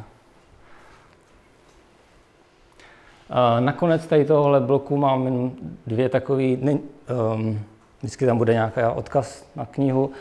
Nakonec 3.59 4.07
tady 4.07 4.25
tohohle 4.25 4.59
bloku 4.59 4.97
mám 4.97 5.25
jenom 5.25 5.51
dvě 5.87 6.09
takové, 6.09 6.43
um, 6.43 7.59
vždycky 7.99 8.25
tam 8.25 8.37
bude 8.37 8.53
nějaký 8.53 8.81
odkaz 8.95 9.45
na 9.55 9.65
knihu. 9.65 10.11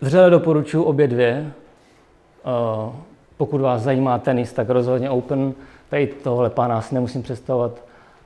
Vřele 0.00 0.30
doporučuji 0.30 0.82
obě 0.82 1.08
dvě. 1.08 1.52
Uh, 2.86 2.94
pokud 3.42 3.60
vás 3.60 3.82
zajímá 3.82 4.18
tenis, 4.18 4.52
tak 4.52 4.70
rozhodně 4.70 5.10
Open. 5.10 5.54
Tady 5.88 6.06
tohle 6.06 6.50
pána 6.50 6.80
si 6.80 6.94
nemusím 6.94 7.22
představovat. 7.22 7.72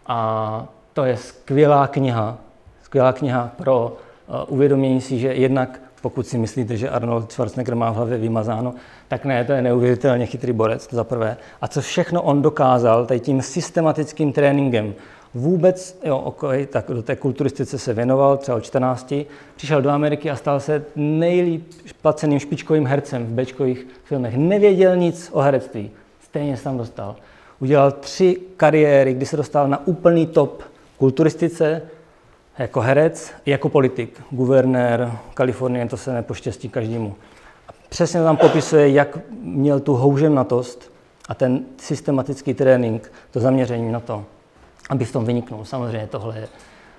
A 0.07 0.66
to 0.92 1.05
je 1.05 1.16
skvělá 1.16 1.87
kniha. 1.87 2.38
Skvělá 2.83 3.12
kniha 3.12 3.50
pro 3.57 3.96
uh, 4.29 4.55
uvědomění 4.55 5.00
si, 5.00 5.18
že 5.18 5.35
jednak 5.35 5.81
pokud 6.00 6.26
si 6.26 6.38
myslíte, 6.38 6.76
že 6.76 6.90
Arnold 6.90 7.33
Schwarzenegger 7.33 7.74
má 7.74 7.90
v 7.90 7.94
hlavě 7.94 8.18
vymazáno, 8.18 8.74
tak 9.09 9.24
ne, 9.24 9.44
to 9.44 9.52
je 9.52 9.62
neuvěřitelně 9.62 10.26
chytrý 10.26 10.52
borec, 10.52 10.87
to 10.87 10.96
za 10.96 11.05
prvé. 11.05 11.37
A 11.61 11.68
co 11.68 11.81
všechno 11.81 12.22
on 12.22 12.42
dokázal 12.42 13.07
tady 13.07 13.20
tím 13.20 13.42
systematickým 13.42 14.33
tréninkem. 14.33 14.94
Vůbec, 15.37 15.99
jo, 16.05 16.18
okay, 16.18 16.66
tak 16.66 16.85
do 16.88 17.03
té 17.03 17.16
kulturistice 17.16 17.79
se 17.79 17.94
věnoval, 17.94 18.37
třeba 18.37 18.57
od 18.57 18.64
14, 18.64 19.14
přišel 19.57 19.83
do 19.83 19.90
Ameriky 19.90 20.31
a 20.31 20.37
stal 20.37 20.61
se 20.61 20.85
nejlíp 20.96 21.72
placeným 22.03 22.38
špičkovým 22.38 22.87
hercem 22.87 23.27
v 23.27 23.29
bečkových 23.29 23.87
filmech. 24.05 24.37
Nevěděl 24.37 24.96
nic 24.96 25.31
o 25.33 25.40
herectví, 25.40 25.90
stejně 26.20 26.57
se 26.57 26.64
tam 26.64 26.79
dostal. 26.79 27.16
Udělal 27.61 27.92
tři 27.92 28.37
kariéry, 28.57 29.14
kdy 29.14 29.27
se 29.27 29.37
dostal 29.37 29.68
na 29.68 29.87
úplný 29.87 30.27
top 30.27 30.62
kulturistice, 30.99 31.83
Jako 32.59 32.81
herec, 32.81 33.33
jako 33.46 33.68
politik, 33.68 34.22
guvernér 34.31 35.12
Kalifornie, 35.35 35.88
to 35.88 35.96
se 35.96 36.12
nepoštěstí 36.12 36.68
každému. 36.68 37.14
A 37.68 37.72
přesně 37.88 38.20
tam 38.20 38.37
popisuje, 38.37 38.90
jak 38.90 39.18
měl 39.42 39.81
tu 39.81 39.94
houževnatost 39.94 40.92
a 41.29 41.35
ten 41.35 41.64
systematický 41.77 42.55
trénink, 42.55 43.12
to 43.31 43.40
zaměření 43.40 43.92
na 43.92 44.01
to, 44.01 44.25
aby 44.88 45.05
v 45.05 45.12
tom 45.12 45.25
vyniknul. 45.25 45.64
Samozřejmě 45.64 46.07
tohle 46.07 46.38
je 46.38 46.49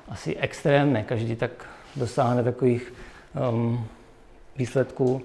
asi 0.09 0.35
extrém, 0.35 0.93
ne 0.93 1.03
každý 1.03 1.35
tak 1.35 1.51
dosáhne 1.95 2.43
takových 2.43 2.93
um, 3.51 3.85
výsledků. 4.55 5.21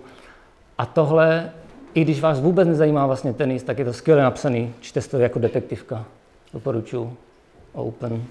A 0.79 0.87
tohle, 0.87 1.53
i 1.95 2.05
když 2.05 2.21
vás 2.21 2.41
vůbec 2.41 2.69
nezajímá 2.69 3.07
vlastně 3.07 3.33
tenis, 3.33 3.63
tak 3.63 3.79
je 3.79 3.85
to 3.85 3.93
skvěle 3.93 4.23
napsaný. 4.23 4.75
Čte 4.81 5.01
to 5.01 5.19
jako 5.19 5.39
detektivka. 5.39 6.05
Doporučuji. 6.53 7.17
Open. 7.73 8.25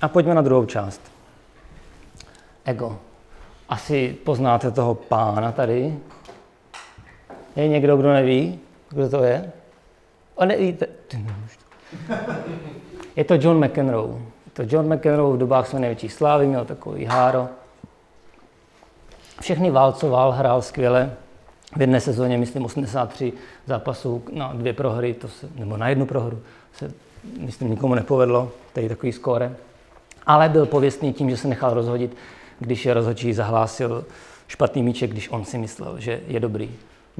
A 0.00 0.08
pojďme 0.08 0.34
na 0.34 0.42
druhou 0.42 0.66
část. 0.66 1.00
Ego. 2.64 2.98
Asi 3.68 4.16
poznáte 4.24 4.70
toho 4.70 4.94
pána 4.94 5.52
tady. 5.52 5.98
Je 7.56 7.68
někdo, 7.68 7.96
kdo 7.96 8.12
neví, 8.12 8.60
kdo 8.90 9.08
to 9.08 9.24
je? 9.24 9.52
O, 10.40 10.44
nevíte. 10.44 10.86
Je 13.16 13.24
to 13.24 13.34
John 13.34 13.64
McEnroe. 13.64 14.08
Je 14.46 14.52
to 14.52 14.76
John 14.76 14.94
McEnroe 14.94 15.36
v 15.36 15.38
dobách 15.38 15.68
své 15.68 15.80
největší 15.80 16.08
slávy, 16.08 16.46
měl 16.46 16.64
takový 16.64 17.04
háro. 17.04 17.48
Všechny 19.40 19.70
válcoval, 19.70 20.32
hrál 20.32 20.62
skvěle. 20.62 21.12
V 21.76 21.80
jedné 21.80 22.00
sezóně, 22.00 22.38
myslím, 22.38 22.64
83 22.64 23.32
zápasů 23.66 24.22
na 24.32 24.52
dvě 24.52 24.72
prohry, 24.72 25.14
to 25.14 25.28
se, 25.28 25.48
nebo 25.54 25.76
na 25.76 25.88
jednu 25.88 26.06
prohru, 26.06 26.38
se, 26.72 26.92
myslím, 27.38 27.70
nikomu 27.70 27.94
nepovedlo, 27.94 28.52
tady 28.72 28.88
takový 28.88 29.12
skóre. 29.12 29.56
Ale 30.26 30.48
byl 30.48 30.66
pověstný 30.66 31.12
tím, 31.12 31.30
že 31.30 31.36
se 31.36 31.48
nechal 31.48 31.74
rozhodit, 31.74 32.16
když 32.58 32.86
je 32.86 32.94
rozhodčí 32.94 33.32
zahlásil 33.32 34.04
špatný 34.48 34.82
míček, 34.82 35.10
když 35.10 35.28
on 35.28 35.44
si 35.44 35.58
myslel, 35.58 36.00
že 36.00 36.20
je 36.28 36.40
dobrý. 36.40 36.70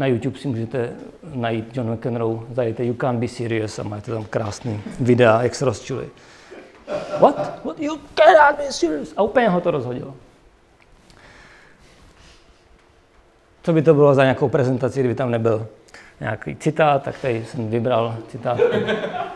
Na 0.01 0.07
YouTube 0.07 0.39
si 0.39 0.49
můžete 0.49 0.93
najít 1.35 1.77
John 1.77 1.95
McEnroe, 1.95 2.39
zajděte 2.51 2.85
You 2.85 2.95
Can't 2.95 3.19
Be 3.19 3.29
Serious 3.29 3.79
a 3.79 3.83
máte 3.83 4.11
tam 4.11 4.25
krásný 4.25 4.81
videa, 5.01 5.43
jak 5.43 5.55
se 5.55 5.65
rozčuli. 5.65 6.09
What? 7.21 7.65
What? 7.65 7.81
You 7.81 7.99
cannot 8.15 8.59
be 8.59 8.73
serious. 8.73 9.13
A 9.17 9.23
úplně 9.23 9.49
ho 9.49 9.61
to 9.61 9.71
rozhodilo. 9.71 10.15
Co 13.63 13.73
by 13.73 13.83
to 13.83 13.95
bylo 13.95 14.15
za 14.15 14.23
nějakou 14.23 14.49
prezentaci, 14.49 15.01
kdyby 15.01 15.15
tam 15.15 15.31
nebyl 15.31 15.67
nějaký 16.21 16.57
citát, 16.57 17.03
tak 17.03 17.19
tady 17.19 17.45
jsem 17.45 17.71
vybral 17.71 18.17
citát 18.29 18.61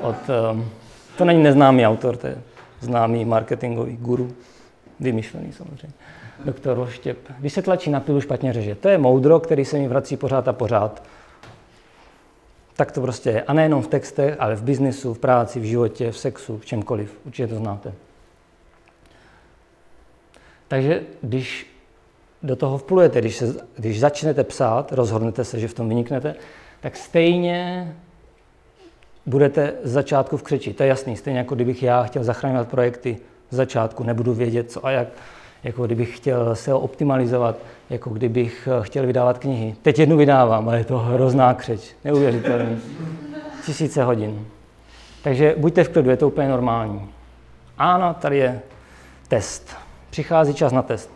od, 0.00 0.16
um, 0.52 0.70
to 1.18 1.24
není 1.24 1.42
neznámý 1.42 1.86
autor, 1.86 2.16
to 2.16 2.26
je 2.26 2.38
známý 2.80 3.24
marketingový 3.24 3.96
guru, 3.96 4.34
vymyšlený 5.00 5.52
samozřejmě, 5.52 5.94
doktor 6.44 6.78
Loštěp. 6.78 7.18
Když 7.38 7.52
se 7.52 7.62
tlačí 7.62 7.90
na 7.90 8.00
pilu, 8.00 8.20
špatně 8.20 8.52
řeže. 8.52 8.74
To 8.74 8.88
je 8.88 8.98
moudro, 8.98 9.40
který 9.40 9.64
se 9.64 9.78
mi 9.78 9.88
vrací 9.88 10.16
pořád 10.16 10.48
a 10.48 10.52
pořád. 10.52 11.02
Tak 12.76 12.92
to 12.92 13.00
prostě 13.00 13.30
je. 13.30 13.42
A 13.42 13.52
nejenom 13.52 13.82
v 13.82 13.88
textech, 13.88 14.36
ale 14.38 14.56
v 14.56 14.62
biznisu, 14.62 15.14
v 15.14 15.18
práci, 15.18 15.60
v 15.60 15.64
životě, 15.64 16.10
v 16.10 16.18
sexu, 16.18 16.58
v 16.58 16.66
čemkoliv. 16.66 17.18
Určitě 17.24 17.46
to 17.46 17.56
znáte. 17.56 17.92
Takže 20.68 21.02
když 21.22 21.74
do 22.42 22.56
toho 22.56 22.78
vplujete, 22.78 23.20
když, 23.20 23.36
se, 23.36 23.54
když 23.76 24.00
začnete 24.00 24.44
psát, 24.44 24.92
rozhodnete 24.92 25.44
se, 25.44 25.60
že 25.60 25.68
v 25.68 25.74
tom 25.74 25.88
vyniknete, 25.88 26.34
tak 26.80 26.96
stejně 26.96 27.94
budete 29.26 29.74
z 29.82 29.92
začátku 29.92 30.36
v 30.36 30.42
křeči. 30.42 30.72
To 30.72 30.82
je 30.82 30.88
jasný, 30.88 31.16
stejně 31.16 31.38
jako 31.38 31.54
kdybych 31.54 31.82
já 31.82 32.02
chtěl 32.02 32.24
zachraňovat 32.24 32.68
projekty 32.68 33.16
z 33.50 33.56
začátku, 33.56 34.04
nebudu 34.04 34.34
vědět 34.34 34.70
co 34.70 34.86
a 34.86 34.90
jak, 34.90 35.08
jako 35.64 35.86
kdybich 35.86 36.16
chtěl 36.16 36.56
se 36.56 36.74
optimalizovat, 36.74 37.56
jako 37.90 38.10
kdybych 38.10 38.68
chtěl 38.82 39.06
vydávat 39.06 39.38
knihy. 39.38 39.74
Teď 39.82 39.98
jednu 39.98 40.16
vydávám, 40.16 40.68
ale 40.68 40.78
je 40.78 40.84
to 40.84 40.98
hrozná 40.98 41.54
křeč, 41.54 41.94
neuvěřitelný. 42.04 42.80
Tisíce 43.66 44.04
hodin. 44.04 44.46
Takže 45.22 45.54
buďte 45.58 45.84
v 45.84 45.88
klidu, 45.88 46.10
je 46.10 46.16
to 46.16 46.28
úplně 46.28 46.48
normální. 46.48 47.10
Ano, 47.78 48.14
tady 48.14 48.38
je 48.38 48.60
test. 49.28 49.76
Přichází 50.10 50.54
čas 50.54 50.72
na 50.72 50.82
test. 50.82 51.10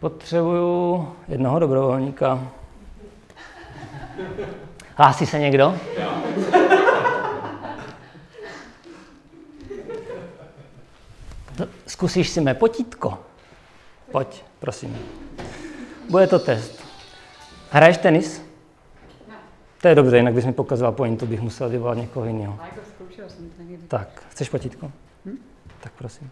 Potřebuju 0.00 1.08
jednoho 1.28 1.58
dobrovolníka. 1.58 2.48
Hlásí 4.96 5.26
se 5.26 5.38
někdo? 5.38 5.74
Zkusíš 11.86 12.28
si 12.28 12.40
mé 12.40 12.54
potítko? 12.54 13.18
Pojď, 14.12 14.44
prosím. 14.58 14.98
Bude 16.10 16.26
to 16.26 16.38
test. 16.38 16.84
Hraješ 17.70 17.96
tenis? 17.96 18.42
Ne. 19.28 19.34
To 19.82 19.88
je 19.88 19.94
dobře, 19.94 20.16
jinak 20.16 20.34
bys 20.34 20.44
mi 20.44 20.52
pokazoval 20.52 20.92
pointu, 20.92 21.26
bych 21.26 21.40
musel 21.40 21.68
vyvolat 21.68 21.98
někoho 21.98 22.26
jiného. 22.26 22.58
Jako. 22.64 22.80
Tak, 23.88 24.22
chceš 24.28 24.48
potítko? 24.48 24.92
Hm? 25.26 25.38
Tak 25.80 25.92
prosím. 25.92 26.30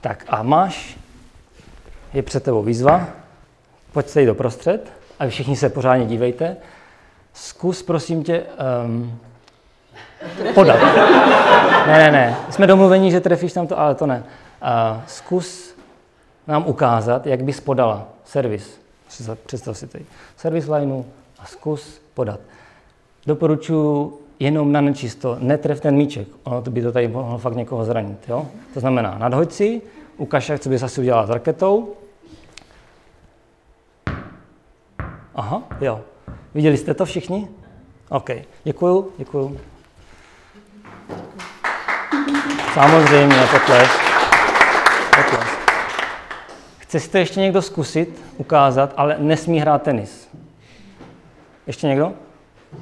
Tak 0.00 0.24
a 0.28 0.42
máš, 0.42 0.98
je 2.14 2.22
před 2.22 2.42
tebou 2.42 2.62
výzva, 2.62 3.08
pojď 3.92 4.08
se 4.08 4.20
jít 4.20 4.26
do 4.26 4.34
prostřed 4.34 4.92
a 5.18 5.24
vy 5.24 5.30
všichni 5.30 5.56
se 5.56 5.68
pořádně 5.68 6.06
dívejte. 6.06 6.56
Zkus, 7.32 7.82
prosím 7.82 8.24
tě, 8.24 8.42
um, 8.84 9.18
podat. 10.54 10.80
Ne, 11.86 11.98
ne, 11.98 12.10
ne. 12.10 12.36
Jsme 12.50 12.66
domluveni, 12.66 13.10
že 13.10 13.20
trefíš 13.20 13.52
tam 13.52 13.66
to, 13.66 13.78
ale 13.78 13.94
to 13.94 14.06
ne. 14.06 14.24
Uh, 14.62 15.02
zkus 15.06 15.77
nám 16.48 16.66
ukázat, 16.66 17.26
jak 17.26 17.44
bys 17.44 17.60
podala 17.60 18.08
servis. 18.24 18.80
Představ 19.46 19.78
si 19.78 19.86
tady. 19.86 20.04
Servis 20.36 20.68
lineu 20.68 21.04
a 21.38 21.46
zkus 21.46 22.00
podat. 22.14 22.40
Doporučuji 23.26 24.18
jenom 24.38 24.72
na 24.72 24.80
nečisto, 24.80 25.36
netref 25.40 25.80
ten 25.80 25.96
míček. 25.96 26.28
Ono 26.44 26.62
to 26.62 26.70
by 26.70 26.82
to 26.82 26.92
tady 26.92 27.08
mohlo 27.08 27.38
fakt 27.38 27.54
někoho 27.54 27.84
zranit. 27.84 28.18
Jo? 28.28 28.46
To 28.74 28.80
znamená, 28.80 29.18
nadhoď 29.18 29.52
si, 29.52 29.82
ukaž, 30.16 30.48
jak 30.48 30.60
co 30.60 30.68
bys 30.68 30.82
asi 30.82 31.00
udělala 31.00 31.26
s 31.26 31.30
raketou. 31.30 31.94
Aha, 35.34 35.62
jo. 35.80 36.00
Viděli 36.54 36.76
jste 36.76 36.94
to 36.94 37.04
všichni? 37.04 37.48
OK. 38.08 38.30
Děkuju, 38.64 39.12
děkuju. 39.18 39.60
Samozřejmě, 42.74 43.36
potlesk. 43.52 44.00
Potlesk. 45.16 45.47
Chce 46.88 47.00
si 47.00 47.10
to 47.10 47.18
ještě 47.18 47.40
někdo 47.40 47.62
zkusit, 47.62 48.22
ukázat, 48.36 48.94
ale 48.96 49.16
nesmí 49.18 49.60
hrát 49.60 49.82
tenis. 49.82 50.28
Ještě 51.66 51.86
někdo? 51.86 52.12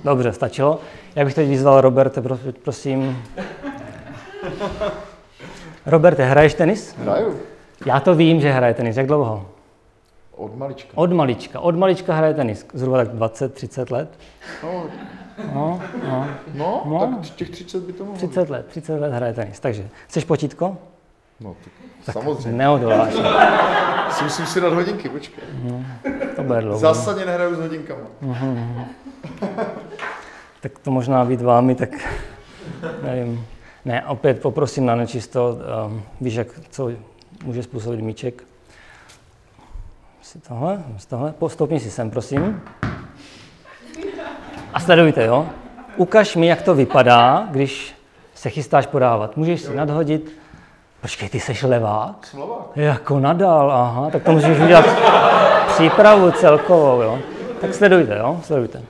Dobře, 0.04 0.32
stačilo. 0.32 0.80
Já 1.14 1.24
bych 1.24 1.34
teď 1.34 1.48
vyzval 1.48 1.80
Roberte, 1.80 2.22
prosím. 2.62 3.22
Roberte, 5.86 6.24
hraješ 6.24 6.54
tenis? 6.54 6.94
Hraju. 6.98 7.40
Já 7.86 8.00
to 8.00 8.14
vím, 8.14 8.40
že 8.40 8.52
hraje 8.52 8.74
tenis. 8.74 8.96
Jak 8.96 9.06
dlouho? 9.06 9.48
Od 10.36 10.56
malička. 10.56 10.90
Od 10.94 11.12
malička. 11.12 11.60
Od 11.60 11.76
malička 11.76 12.14
hraje 12.14 12.34
tenis. 12.34 12.66
Zhruba 12.74 12.96
tak 12.98 13.14
20-30 13.14 13.92
let. 13.92 14.18
No, 14.62 14.84
No, 15.54 15.80
no. 16.08 16.26
no, 16.54 16.82
No. 16.86 17.00
tak 17.22 17.30
těch 17.30 17.50
30 17.50 17.82
by 17.82 17.92
to 17.92 18.04
mohlo 18.04 18.18
30 18.18 18.50
let, 18.50 18.66
30 18.66 18.98
let 19.00 19.12
hraje 19.12 19.34
tenis. 19.34 19.60
Takže, 19.60 19.88
chceš 20.06 20.24
potítko? 20.24 20.68
být. 20.68 20.78
No, 21.40 21.56
tak, 21.64 21.72
samozřejmě. 22.12 22.58
Neodoláš. 22.58 23.14
Si 24.10 24.24
musím 24.24 24.46
si 24.46 24.60
dát 24.60 24.72
hodinky, 24.72 25.08
počkej. 25.08 25.44
To 26.36 26.42
bude 26.42 26.60
dlouho. 26.60 26.78
Zásadně 26.78 27.24
nehraju 27.24 27.54
s 27.54 27.58
hodinkama. 27.58 28.00
Tak 30.60 30.78
to 30.78 30.90
možná 30.90 31.24
být 31.24 31.40
vámi, 31.40 31.74
tak 31.74 31.90
nevím. 33.02 33.46
Ne, 33.84 34.04
opět 34.06 34.42
poprosím 34.42 34.86
na 34.86 34.94
nečisto, 34.94 35.58
um, 35.86 36.02
víš, 36.20 36.34
jak, 36.34 36.48
co 36.70 36.90
může 37.44 37.62
způsobit 37.62 38.00
míček. 38.00 38.42
Si 40.22 40.38
tohle, 40.38 40.82
tohle, 41.08 41.32
postoupni 41.32 41.80
si 41.80 41.90
sem, 41.90 42.10
prosím. 42.10 42.62
A 44.74 44.80
sledujte, 44.80 45.24
jo? 45.24 45.48
Ukaž 45.96 46.36
mi, 46.36 46.46
jak 46.46 46.62
to 46.62 46.74
vypadá, 46.74 47.48
když 47.50 47.94
se 48.34 48.50
chystáš 48.50 48.86
podávat. 48.86 49.36
Můžeš 49.36 49.60
si 49.60 49.76
nadhodit, 49.76 50.32
počkej, 51.00 51.28
ty 51.28 51.40
seš 51.40 51.62
levák? 51.62 52.26
Slovák. 52.26 52.66
Jako 52.76 53.20
nadal, 53.20 53.72
aha, 53.72 54.10
tak 54.10 54.22
to 54.22 54.32
musíš 54.32 54.58
udělat 54.58 54.86
přípravu 55.68 56.30
celkovou, 56.30 57.00
jo? 57.00 57.18
Tak 57.60 57.74
sledujte, 57.74 58.18
jo? 58.18 58.40
Sledujte. 58.42 58.82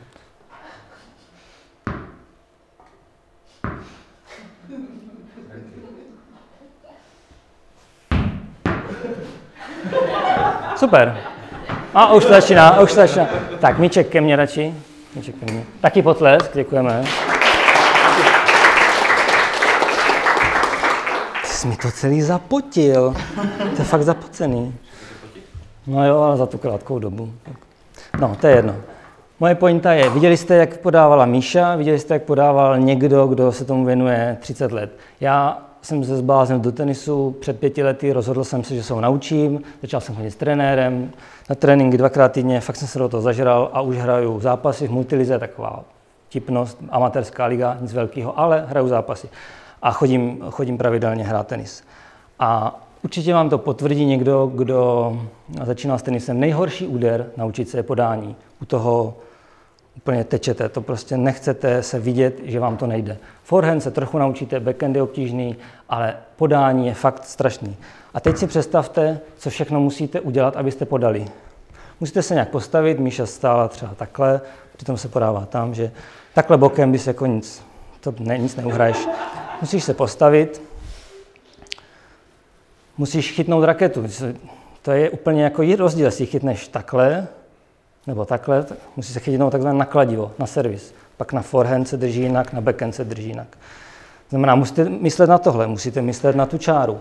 Super. 10.76 11.18
A 11.94 12.12
už 12.12 12.24
to 12.24 12.30
začíná, 12.30 12.80
už 12.80 12.90
to 12.90 12.96
začíná. 12.96 13.26
Tak, 13.58 13.78
míček 13.78 14.08
ke 14.08 14.20
mně 14.20 14.36
radši. 14.36 14.74
Míček 15.14 15.34
ke 15.34 15.52
mně. 15.52 15.64
Taky 15.80 16.02
potlesk, 16.02 16.54
děkujeme. 16.54 17.04
Jsi 21.56 21.68
mi 21.68 21.76
to 21.76 21.90
celý 21.90 22.22
zapotil. 22.22 23.14
To 23.76 23.82
je 23.82 23.84
fakt 23.84 24.02
zapocený. 24.02 24.74
No 25.86 26.06
jo, 26.06 26.18
ale 26.18 26.36
za 26.36 26.46
tu 26.46 26.58
krátkou 26.58 26.98
dobu. 26.98 27.32
No, 28.20 28.36
to 28.40 28.46
je 28.46 28.56
jedno. 28.56 28.74
Moje 29.40 29.54
pointa 29.54 29.92
je, 29.92 30.10
viděli 30.10 30.36
jste, 30.36 30.54
jak 30.54 30.76
podávala 30.76 31.26
Míša, 31.26 31.76
viděli 31.76 31.98
jste, 31.98 32.14
jak 32.14 32.22
podával 32.22 32.78
někdo, 32.78 33.26
kdo 33.26 33.52
se 33.52 33.64
tomu 33.64 33.84
věnuje 33.84 34.36
30 34.40 34.72
let. 34.72 34.96
Já 35.20 35.62
jsem 35.82 36.04
se 36.04 36.16
zbláznil 36.16 36.58
do 36.58 36.72
tenisu 36.72 37.36
před 37.40 37.60
pěti 37.60 37.82
lety, 37.82 38.12
rozhodl 38.12 38.44
jsem 38.44 38.64
se, 38.64 38.74
že 38.74 38.82
se 38.82 38.92
ho 38.92 39.00
naučím, 39.00 39.62
začal 39.82 40.00
jsem 40.00 40.14
chodit 40.14 40.30
s 40.30 40.36
trenérem, 40.36 41.10
na 41.50 41.54
tréninky 41.54 41.98
dvakrát 41.98 42.32
týdně, 42.32 42.60
fakt 42.60 42.76
jsem 42.76 42.88
se 42.88 42.98
do 42.98 43.08
toho 43.08 43.20
zažral 43.20 43.70
a 43.72 43.80
už 43.80 43.96
hraju 43.96 44.40
zápasy 44.40 44.88
v 44.88 44.90
multilize, 44.90 45.38
taková 45.38 45.84
tipnost, 46.28 46.78
amatérská 46.90 47.46
liga, 47.46 47.78
nic 47.80 47.92
velkého, 47.92 48.38
ale 48.40 48.64
hraju 48.68 48.88
zápasy 48.88 49.28
a 49.82 49.92
chodím, 49.92 50.44
chodím 50.50 50.78
pravidelně 50.78 51.24
hrát 51.24 51.46
tenis. 51.46 51.84
A 52.38 52.80
určitě 53.04 53.34
vám 53.34 53.50
to 53.50 53.58
potvrdí 53.58 54.04
někdo, 54.04 54.46
kdo 54.54 55.12
začínal 55.64 55.98
s 55.98 56.02
tenisem. 56.02 56.40
Nejhorší 56.40 56.86
úder 56.86 57.26
naučit 57.36 57.68
se 57.68 57.78
je 57.78 57.82
podání. 57.82 58.36
U 58.62 58.64
toho 58.64 59.14
úplně 59.96 60.24
tečete, 60.24 60.68
to 60.68 60.80
prostě 60.80 61.16
nechcete 61.16 61.82
se 61.82 61.98
vidět, 61.98 62.40
že 62.44 62.60
vám 62.60 62.76
to 62.76 62.86
nejde. 62.86 63.18
Forehand 63.42 63.82
se 63.82 63.90
trochu 63.90 64.18
naučíte, 64.18 64.60
backhand 64.60 64.96
je 64.96 65.02
obtížný, 65.02 65.56
ale 65.88 66.16
podání 66.36 66.86
je 66.86 66.94
fakt 66.94 67.24
strašný. 67.24 67.76
A 68.14 68.20
teď 68.20 68.36
si 68.36 68.46
představte, 68.46 69.20
co 69.38 69.50
všechno 69.50 69.80
musíte 69.80 70.20
udělat, 70.20 70.56
abyste 70.56 70.84
podali. 70.84 71.24
Musíte 72.00 72.22
se 72.22 72.34
nějak 72.34 72.48
postavit, 72.48 72.98
Míša 72.98 73.26
stála 73.26 73.68
třeba 73.68 73.94
takhle, 73.94 74.40
přitom 74.76 74.96
se 74.96 75.08
podává 75.08 75.46
tam, 75.46 75.74
že 75.74 75.92
takhle 76.34 76.56
bokem 76.56 76.92
bys 76.92 77.06
jako 77.06 77.26
nic, 77.26 77.62
to 78.00 78.14
ne, 78.18 78.38
nic 78.38 78.56
neuhraješ. 78.56 79.08
Musíš 79.60 79.84
se 79.84 79.94
postavit, 79.94 80.62
musíš 82.98 83.32
chytnout 83.32 83.64
raketu. 83.64 84.04
To 84.82 84.90
je 84.90 85.10
úplně 85.10 85.44
jako 85.44 85.62
rozdíl, 85.76 86.06
jestli 86.06 86.26
chytneš 86.26 86.68
takhle, 86.68 87.28
nebo 88.06 88.24
takhle, 88.24 88.62
tak 88.62 88.78
musí 88.96 89.12
se 89.12 89.20
chytnout 89.20 89.52
takzvané 89.52 89.78
nakladivo, 89.78 90.32
na 90.38 90.46
servis. 90.46 90.94
Pak 91.16 91.32
na 91.32 91.42
forehand 91.42 91.88
se 91.88 91.96
drží 91.96 92.20
jinak, 92.20 92.52
na 92.52 92.60
backhand 92.60 92.94
se 92.94 93.04
drží 93.04 93.28
jinak. 93.28 93.58
Znamená, 94.30 94.54
musíte 94.54 94.84
myslet 94.84 95.30
na 95.30 95.38
tohle, 95.38 95.66
musíte 95.66 96.02
myslet 96.02 96.36
na 96.36 96.46
tu 96.46 96.58
čáru. 96.58 97.00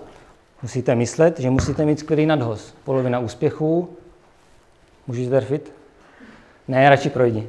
Musíte 0.62 0.96
myslet, 0.96 1.40
že 1.40 1.50
musíte 1.50 1.86
mít 1.86 2.00
skvělý 2.00 2.26
nadhoz. 2.26 2.74
Polovina 2.84 3.20
úspěchů. 3.20 3.90
Můžeš 5.08 5.28
trefit? 5.28 5.72
Ne, 6.68 6.90
radši 6.90 7.10
projdi. 7.10 7.48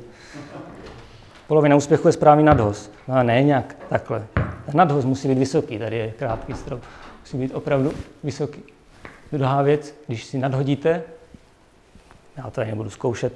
Polovina 1.47 1.77
úspěchu 1.77 2.09
je 2.09 2.13
správný 2.13 2.45
nadhoz. 2.45 2.91
No 3.09 3.23
ne 3.23 3.43
nějak 3.43 3.77
takhle. 3.89 4.27
Nadhoz 4.75 5.05
musí 5.05 5.29
být 5.29 5.39
vysoký, 5.39 5.79
tady 5.79 5.97
je 5.97 6.11
krátký 6.19 6.55
strop. 6.55 6.83
Musí 7.21 7.39
být 7.39 7.55
opravdu 7.55 7.93
vysoký. 8.23 8.63
Druhá 9.33 9.63
věc, 9.63 9.95
když 10.07 10.25
si 10.25 10.39
nadhodíte, 10.39 11.03
já 12.37 12.51
to 12.51 12.65
nebudu 12.65 12.91
zkoušet, 12.91 13.33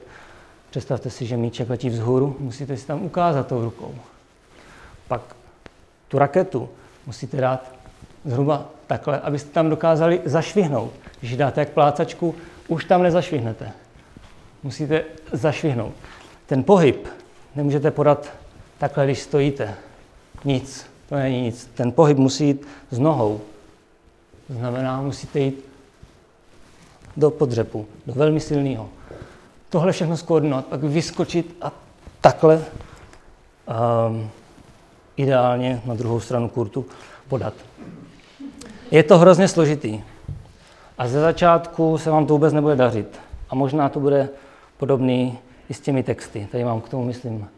představte 0.71 1.11
si, 1.11 1.27
že 1.27 1.37
míček 1.37 1.71
letí 1.71 1.89
vzhůru, 1.89 2.37
musíte 2.39 2.77
si 2.77 2.87
tam 2.87 3.03
ukázat 3.03 3.47
tou 3.47 3.65
rukou. 3.65 3.95
Pak 5.09 5.21
tu 6.09 6.19
raketu 6.19 6.69
musíte 7.07 7.37
dát 7.37 7.73
zhruba 8.25 8.67
takhle, 8.87 9.21
abyste 9.21 9.51
tam 9.51 9.71
dokázali 9.71 10.21
zašvihnout. 10.25 10.93
Když 11.21 11.37
dáte 11.37 11.61
jak 11.61 11.69
plácačku, 11.69 12.35
už 12.69 12.85
tam 12.85 13.03
nezašvihnete. 13.03 13.73
Musíte 14.63 15.05
zašvihnout. 15.33 15.95
Ten 16.47 16.65
pohyb 16.65 17.09
nemůžete 17.55 17.91
podat 17.91 18.33
takhle, 18.79 19.05
když 19.05 19.19
stojíte. 19.19 19.75
Nic, 20.45 20.90
to 21.11 21.17
není 21.17 21.43
nic. 21.43 21.71
Ten 21.75 21.93
pohyb 21.93 22.19
musí 22.19 22.47
jít 22.47 22.67
s 22.91 22.99
nohou. 22.99 23.41
To 24.47 24.53
znamená, 24.53 25.03
musíte 25.03 25.41
jít 25.41 25.65
do 27.17 27.31
podřepu, 27.31 27.87
do 28.07 28.13
velmi 28.13 28.41
silného. 28.41 28.89
Tohle 29.71 29.93
všechno 29.93 30.17
skoordinovat, 30.17 30.67
pak 30.67 30.83
vyskočit 30.83 31.57
a 31.63 31.73
takhle 32.21 32.57
um, 32.57 34.31
ideálně 35.17 35.83
na 35.85 35.95
druhou 35.95 36.21
stranu 36.21 36.49
kurtu 36.49 36.87
podat. 37.29 37.55
Je 38.91 39.03
to 39.03 39.19
hrozně 39.19 39.49
složitý. 39.49 40.03
A 40.99 41.09
ze 41.09 41.21
začátku 41.21 41.99
se 41.99 42.11
vám 42.11 42.27
to 42.27 42.33
vůbec 42.33 42.53
nebude 42.53 42.77
dařit. 42.77 43.21
A 43.51 43.55
možná 43.55 43.89
to 43.89 44.01
bude 44.01 44.29
podobný 44.77 45.39
i 45.69 45.75
s 45.75 45.81
těmi 45.81 46.03
texty. 46.03 46.49
Tady 46.53 46.65
mám 46.65 46.81
k 46.81 46.89
tomu, 46.89 47.05
myslím, 47.05 47.49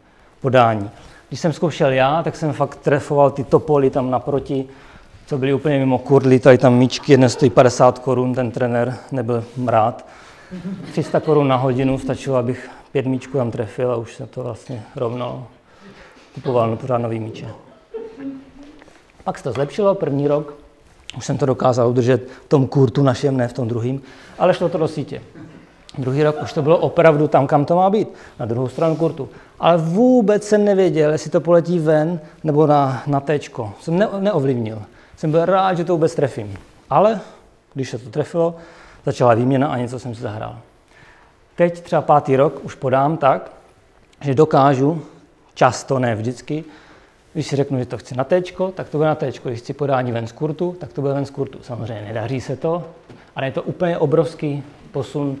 podání. 0.41 0.89
Když 1.33 1.39
jsem 1.39 1.53
zkoušel 1.53 1.91
já, 1.91 2.23
tak 2.23 2.35
jsem 2.35 2.53
fakt 2.53 2.75
trefoval 2.75 3.31
ty 3.31 3.43
topoly 3.43 3.89
tam 3.89 4.11
naproti, 4.11 4.65
co 5.25 5.37
byly 5.37 5.53
úplně 5.53 5.79
mimo 5.79 5.97
kurly, 5.97 6.39
tady 6.39 6.57
tam 6.57 6.77
míčky, 6.77 7.11
jedna 7.11 7.29
stojí 7.29 7.51
50 7.51 7.99
korun, 7.99 8.35
ten 8.35 8.51
trenér 8.51 8.97
nebyl 9.11 9.43
rád. 9.67 10.05
300 10.91 11.19
korun 11.19 11.47
na 11.47 11.55
hodinu, 11.55 11.99
stačilo, 11.99 12.37
abych 12.37 12.69
pět 12.91 13.05
míčků 13.05 13.37
tam 13.37 13.51
trefil 13.51 13.91
a 13.91 13.95
už 13.95 14.15
se 14.15 14.27
to 14.27 14.43
vlastně 14.43 14.83
rovnalo. 14.95 15.47
Kupoval 16.35 16.75
pořád 16.75 16.97
nový 16.97 17.19
míče. 17.19 17.47
Pak 19.23 19.37
se 19.37 19.43
to 19.43 19.51
zlepšilo, 19.51 19.95
první 19.95 20.27
rok, 20.27 20.53
už 21.17 21.25
jsem 21.25 21.37
to 21.37 21.45
dokázal 21.45 21.89
udržet 21.89 22.27
v 22.45 22.47
tom 22.47 22.67
kurtu 22.67 23.03
našem, 23.03 23.37
ne 23.37 23.47
v 23.47 23.53
tom 23.53 23.67
druhém, 23.67 24.01
ale 24.39 24.53
šlo 24.53 24.69
to 24.69 24.77
do 24.77 24.87
sítě. 24.87 25.21
Druhý 25.97 26.23
rok 26.23 26.41
už 26.43 26.53
to 26.53 26.61
bylo 26.61 26.77
opravdu 26.77 27.27
tam, 27.27 27.47
kam 27.47 27.65
to 27.65 27.75
má 27.75 27.89
být, 27.89 28.07
na 28.39 28.45
druhou 28.45 28.67
stranu 28.67 28.95
kurtu. 28.95 29.29
Ale 29.59 29.77
vůbec 29.77 30.47
jsem 30.47 30.65
nevěděl, 30.65 31.11
jestli 31.11 31.31
to 31.31 31.41
poletí 31.41 31.79
ven 31.79 32.19
nebo 32.43 32.67
na, 32.67 33.03
na 33.07 33.19
téčko. 33.19 33.73
Jsem 33.79 33.99
ne, 33.99 34.07
neovlivnil. 34.19 34.81
Jsem 35.17 35.31
byl 35.31 35.45
rád, 35.45 35.73
že 35.73 35.83
to 35.83 35.93
vůbec 35.93 36.15
trefím. 36.15 36.57
Ale 36.89 37.19
když 37.73 37.89
se 37.89 37.97
to 37.97 38.09
trefilo, 38.09 38.55
začala 39.05 39.33
výměna 39.33 39.67
a 39.67 39.77
něco 39.77 39.99
jsem 39.99 40.15
si 40.15 40.21
zahrál. 40.21 40.57
Teď 41.55 41.81
třeba 41.81 42.01
pátý 42.01 42.35
rok 42.35 42.59
už 42.63 42.75
podám 42.75 43.17
tak, 43.17 43.51
že 44.21 44.35
dokážu, 44.35 45.01
často, 45.53 45.99
ne 45.99 46.15
vždycky, 46.15 46.63
když 47.33 47.47
si 47.47 47.55
řeknu, 47.55 47.79
že 47.79 47.85
to 47.85 47.97
chci 47.97 48.15
na 48.15 48.23
téčko, 48.23 48.71
tak 48.71 48.89
to 48.89 48.97
bude 48.97 49.07
na 49.07 49.15
téčko. 49.15 49.49
Když 49.49 49.59
chci 49.59 49.73
podání 49.73 50.11
ven 50.11 50.27
z 50.27 50.31
kurtu, 50.31 50.75
tak 50.79 50.93
to 50.93 51.01
bude 51.01 51.13
ven 51.13 51.25
z 51.25 51.29
kurtu. 51.29 51.59
Samozřejmě 51.61 52.05
nedaří 52.07 52.41
se 52.41 52.55
to, 52.55 52.83
ale 53.35 53.47
je 53.47 53.51
to 53.51 53.63
úplně 53.63 53.97
obrovský 53.97 54.63
posun 54.91 55.37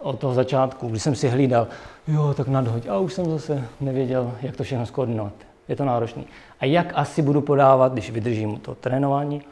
od 0.00 0.18
toho 0.18 0.34
začátku, 0.34 0.88
když 0.88 1.02
jsem 1.02 1.14
si 1.14 1.28
hlídal, 1.28 1.66
jo, 2.08 2.34
tak 2.36 2.48
nadhoď, 2.48 2.86
a 2.86 2.98
už 2.98 3.12
jsem 3.12 3.30
zase 3.30 3.64
nevěděl, 3.80 4.32
jak 4.42 4.56
to 4.56 4.62
všechno 4.62 4.86
skoordinovat. 4.86 5.32
Je 5.68 5.76
to 5.76 5.84
náročné. 5.84 6.22
A 6.60 6.64
jak 6.64 6.92
asi 6.94 7.22
budu 7.22 7.40
podávat, 7.40 7.92
když 7.92 8.10
vydržím 8.10 8.56
to 8.56 8.74
trénování? 8.74 9.42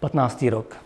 15. 0.00 0.44
rok. 0.50 0.76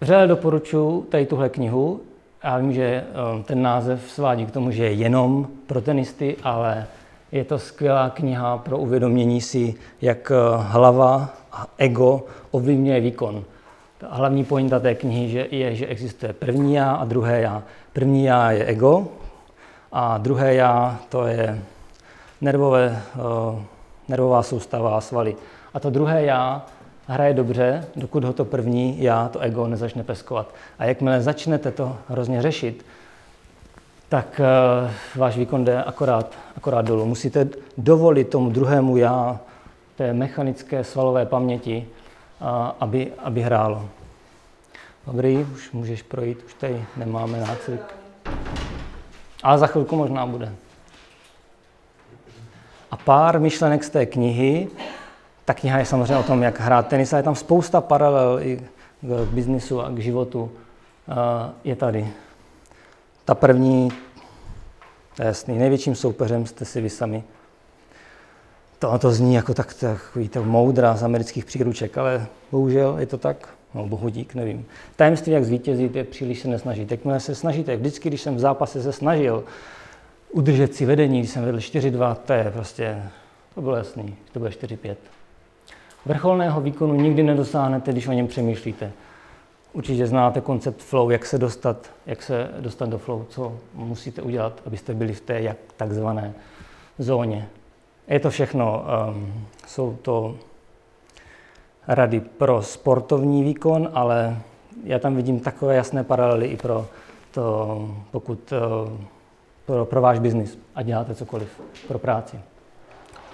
Vřele 0.00 0.26
doporučuji 0.26 1.02
tady 1.02 1.26
tuhle 1.26 1.48
knihu. 1.48 2.00
Já 2.44 2.58
vím, 2.58 2.72
že 2.72 3.04
um, 3.34 3.42
ten 3.42 3.62
název 3.62 4.10
svádí 4.10 4.46
k 4.46 4.50
tomu, 4.50 4.70
že 4.70 4.84
je 4.84 4.92
jenom 4.92 5.48
pro 5.66 5.80
tenisty, 5.80 6.36
ale 6.42 6.86
je 7.32 7.44
to 7.44 7.58
skvělá 7.58 8.10
kniha 8.10 8.58
pro 8.58 8.78
uvědomění 8.78 9.40
si, 9.40 9.74
jak 10.00 10.30
uh, 10.30 10.64
hlava 10.64 11.28
a 11.52 11.66
ego 11.78 12.24
ovlivňuje 12.50 13.00
výkon. 13.00 13.44
Hlavní 14.10 14.44
pointa 14.44 14.80
té 14.80 14.94
knihy 14.94 15.28
že 15.28 15.46
je, 15.50 15.74
že 15.74 15.86
existuje 15.86 16.32
první 16.32 16.74
já 16.74 16.92
a 16.92 17.04
druhé 17.04 17.40
já. 17.40 17.62
První 17.92 18.24
já 18.24 18.50
je 18.50 18.64
ego 18.64 19.08
a 19.92 20.18
druhé 20.18 20.54
já 20.54 20.98
to 21.08 21.26
je 21.26 21.62
nervové, 22.40 23.02
uh, 23.16 23.62
nervová 24.08 24.42
soustava 24.42 24.96
a 24.96 25.00
svaly. 25.00 25.36
A 25.74 25.80
to 25.80 25.90
druhé 25.90 26.24
já 26.24 26.66
hraje 27.06 27.34
dobře, 27.34 27.84
dokud 27.96 28.24
ho 28.24 28.32
to 28.32 28.44
první 28.44 29.02
já, 29.02 29.28
to 29.28 29.38
ego, 29.38 29.66
nezačne 29.66 30.04
peskovat. 30.04 30.54
A 30.78 30.84
jakmile 30.84 31.22
začnete 31.22 31.70
to 31.70 31.96
hrozně 32.08 32.42
řešit, 32.42 32.86
tak 34.08 34.40
uh, 34.40 34.90
váš 35.16 35.36
výkon 35.36 35.64
jde 35.64 35.82
akorát, 35.82 36.34
akorát 36.56 36.82
dolů. 36.82 37.06
Musíte 37.06 37.48
dovolit 37.78 38.28
tomu 38.28 38.50
druhému 38.50 38.96
já, 38.96 39.40
té 39.96 40.12
mechanické 40.12 40.84
svalové 40.84 41.26
paměti, 41.26 41.86
aby, 42.80 43.12
aby 43.18 43.42
hrálo. 43.42 43.88
Dobrý, 45.06 45.38
už 45.38 45.72
můžeš 45.72 46.02
projít, 46.02 46.42
už 46.46 46.54
tady 46.54 46.84
nemáme 46.96 47.40
nácvik. 47.40 47.80
Ale 49.42 49.58
za 49.58 49.66
chvilku 49.66 49.96
možná 49.96 50.26
bude. 50.26 50.54
A 52.90 52.96
pár 52.96 53.40
myšlenek 53.40 53.84
z 53.84 53.90
té 53.90 54.06
knihy, 54.06 54.68
ta 55.44 55.54
kniha 55.54 55.78
je 55.78 55.84
samozřejmě 55.84 56.16
o 56.16 56.22
tom, 56.22 56.42
jak 56.42 56.60
hrát 56.60 56.88
tenis, 56.88 57.12
ale 57.12 57.18
je 57.20 57.24
tam 57.24 57.34
spousta 57.34 57.80
paralel 57.80 58.38
i 58.42 58.56
k 59.02 59.28
biznisu 59.28 59.80
a 59.80 59.90
k 59.90 59.98
životu. 59.98 60.52
Je 61.64 61.76
tady. 61.76 62.08
Ta 63.24 63.34
první, 63.34 63.92
to 65.16 65.22
je 65.22 65.26
jasný, 65.26 65.58
největším 65.58 65.94
soupeřem 65.94 66.46
jste 66.46 66.64
si 66.64 66.80
vy 66.80 66.90
sami. 66.90 67.24
To, 68.84 68.98
to 68.98 69.12
zní 69.12 69.34
jako 69.34 69.54
tak, 69.54 69.74
takový 69.74 70.28
to 70.28 70.44
moudra 70.44 70.96
z 70.96 71.02
amerických 71.02 71.44
příruček, 71.44 71.98
ale 71.98 72.26
bohužel 72.52 72.96
je 72.98 73.06
to 73.06 73.18
tak. 73.18 73.48
No, 73.74 73.86
bohudík, 73.86 74.34
nevím. 74.34 74.66
Tajemství, 74.96 75.32
jak 75.32 75.44
zvítězit, 75.44 75.96
je 75.96 76.04
příliš 76.04 76.40
se 76.40 76.48
nesnažit. 76.48 76.90
Jakmile 76.90 77.20
se 77.20 77.34
snažíte, 77.34 77.76
vždycky, 77.76 78.08
když 78.08 78.20
jsem 78.20 78.36
v 78.36 78.38
zápase 78.38 78.82
se 78.82 78.92
snažil 78.92 79.44
udržet 80.32 80.74
si 80.74 80.86
vedení, 80.86 81.18
když 81.18 81.30
jsem 81.30 81.44
vedl 81.44 81.58
4-2, 81.58 82.14
to 82.14 82.32
je 82.32 82.50
prostě 82.50 83.02
To 83.54 83.60
bylo 83.62 83.76
jasný, 83.76 84.16
to 84.32 84.38
bude 84.38 84.50
4-5. 84.50 84.96
Vrcholného 86.06 86.60
výkonu 86.60 86.94
nikdy 86.94 87.22
nedosáhnete, 87.22 87.92
když 87.92 88.08
o 88.08 88.12
něm 88.12 88.26
přemýšlíte. 88.26 88.92
Určitě 89.72 90.06
znáte 90.06 90.40
koncept 90.40 90.82
flow, 90.82 91.10
jak 91.10 91.26
se 91.26 91.38
dostat, 91.38 91.90
jak 92.06 92.22
se 92.22 92.48
dostat 92.60 92.88
do 92.88 92.98
flow, 92.98 93.24
co 93.28 93.58
musíte 93.74 94.22
udělat, 94.22 94.62
abyste 94.66 94.94
byli 94.94 95.12
v 95.12 95.20
té 95.20 95.40
jak 95.40 95.56
takzvané 95.76 96.34
zóně. 96.98 97.48
Je 98.08 98.20
to 98.20 98.30
všechno, 98.30 98.84
um, 99.08 99.46
jsou 99.66 99.98
to 100.02 100.36
rady 101.88 102.20
pro 102.20 102.62
sportovní 102.62 103.42
výkon, 103.44 103.90
ale 103.94 104.36
já 104.84 104.98
tam 104.98 105.16
vidím 105.16 105.40
takové 105.40 105.74
jasné 105.76 106.04
paralely 106.04 106.46
i 106.46 106.56
pro 106.56 106.86
to, 107.30 107.88
pokud 108.10 108.52
uh, 108.52 108.92
pro, 109.66 109.84
pro 109.84 110.00
váš 110.00 110.18
biznis 110.18 110.58
a 110.74 110.82
děláte 110.82 111.14
cokoliv 111.14 111.60
pro 111.88 111.98
práci. 111.98 112.40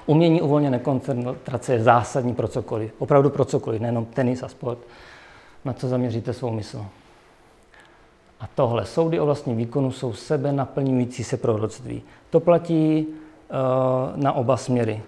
Umění 0.06 0.42
uvolněné 0.42 0.78
koncentrace 0.78 1.72
je 1.72 1.82
zásadní 1.82 2.34
pro 2.34 2.48
cokoliv, 2.48 2.94
opravdu 2.98 3.30
pro 3.30 3.44
cokoliv, 3.44 3.80
nejenom 3.80 4.04
tenis 4.04 4.42
a 4.42 4.48
sport, 4.48 4.78
na 5.64 5.72
co 5.72 5.88
zaměříte 5.88 6.32
svou 6.32 6.50
mysl. 6.50 6.86
A 8.40 8.48
tohle, 8.54 8.86
soudy 8.86 9.20
o 9.20 9.26
vlastním 9.26 9.56
výkonu 9.56 9.90
jsou 9.90 10.12
sebe 10.12 10.52
naplňující 10.52 11.24
se 11.24 11.36
proroctví. 11.36 12.02
To 12.30 12.40
platí 12.40 13.06
na 14.16 14.32
oba 14.32 14.56
směry. 14.56 15.02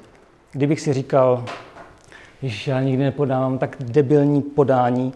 Kdybych 0.52 0.80
si 0.80 0.92
říkal, 0.92 1.44
že 2.42 2.70
já 2.70 2.80
nikdy 2.80 3.04
nepodávám 3.04 3.58
tak 3.58 3.76
debilní 3.80 4.42
podání, 4.42 5.12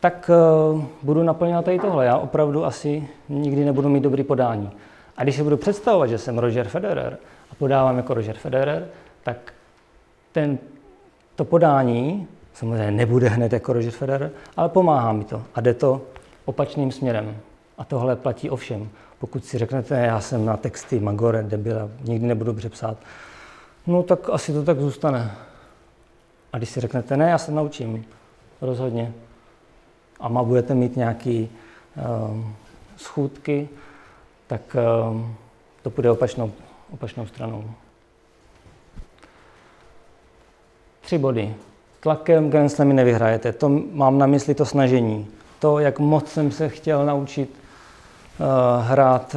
tak 0.00 0.30
uh, 0.74 0.82
budu 1.02 1.22
naplňovat 1.22 1.64
tady 1.64 1.78
tohle. 1.78 2.06
Já 2.06 2.18
opravdu 2.18 2.64
asi 2.64 3.08
nikdy 3.28 3.64
nebudu 3.64 3.88
mít 3.88 4.02
dobrý 4.02 4.22
podání. 4.22 4.70
A 5.16 5.22
když 5.22 5.36
si 5.36 5.42
budu 5.42 5.56
představovat, 5.56 6.06
že 6.06 6.18
jsem 6.18 6.38
Roger 6.38 6.68
Federer 6.68 7.18
a 7.50 7.54
podávám 7.54 7.96
jako 7.96 8.14
Roger 8.14 8.36
Federer, 8.36 8.88
tak 9.22 9.52
ten, 10.32 10.58
to 11.36 11.44
podání 11.44 12.28
samozřejmě 12.52 12.90
nebude 12.90 13.28
hned 13.28 13.52
jako 13.52 13.72
Roger 13.72 13.90
Federer, 13.90 14.30
ale 14.56 14.68
pomáhá 14.68 15.12
mi 15.12 15.24
to 15.24 15.42
a 15.54 15.60
jde 15.60 15.74
to 15.74 16.00
opačným 16.44 16.92
směrem. 16.92 17.36
A 17.78 17.84
tohle 17.84 18.16
platí 18.16 18.50
o 18.50 18.56
všem. 18.56 18.88
Pokud 19.22 19.44
si 19.44 19.58
řeknete, 19.58 19.98
já 19.98 20.20
jsem 20.20 20.44
na 20.44 20.56
texty 20.56 21.00
Magore, 21.00 21.42
debila, 21.42 21.88
nikdy 22.04 22.26
nebudu 22.26 22.46
dobře 22.46 22.68
psát, 22.68 22.96
no 23.86 24.02
tak 24.02 24.30
asi 24.30 24.52
to 24.52 24.62
tak 24.62 24.80
zůstane. 24.80 25.34
A 26.52 26.58
když 26.58 26.70
si 26.70 26.80
řeknete, 26.80 27.16
ne, 27.16 27.30
já 27.30 27.38
se 27.38 27.52
naučím, 27.52 28.04
rozhodně. 28.60 29.12
A 30.20 30.28
má 30.28 30.42
budete 30.42 30.74
mít 30.74 30.96
nějaké 30.96 31.46
um, 32.30 32.56
schůdky, 32.96 33.68
tak 34.46 34.76
um, 35.10 35.34
to 35.82 35.90
půjde 35.90 36.10
opačnou, 36.10 36.52
opačnou 36.92 37.26
stranou. 37.26 37.70
Tři 41.00 41.18
body. 41.18 41.54
Tlakem 42.00 42.50
Grand 42.50 42.72
Slamy 42.72 42.94
nevyhrajete. 42.94 43.52
To 43.52 43.68
mám 43.92 44.18
na 44.18 44.26
mysli 44.26 44.54
to 44.54 44.66
snažení. 44.66 45.26
To, 45.58 45.78
jak 45.78 45.98
moc 45.98 46.32
jsem 46.32 46.50
se 46.50 46.68
chtěl 46.68 47.06
naučit 47.06 47.61
uh, 48.38 48.86
hrát, 48.86 49.36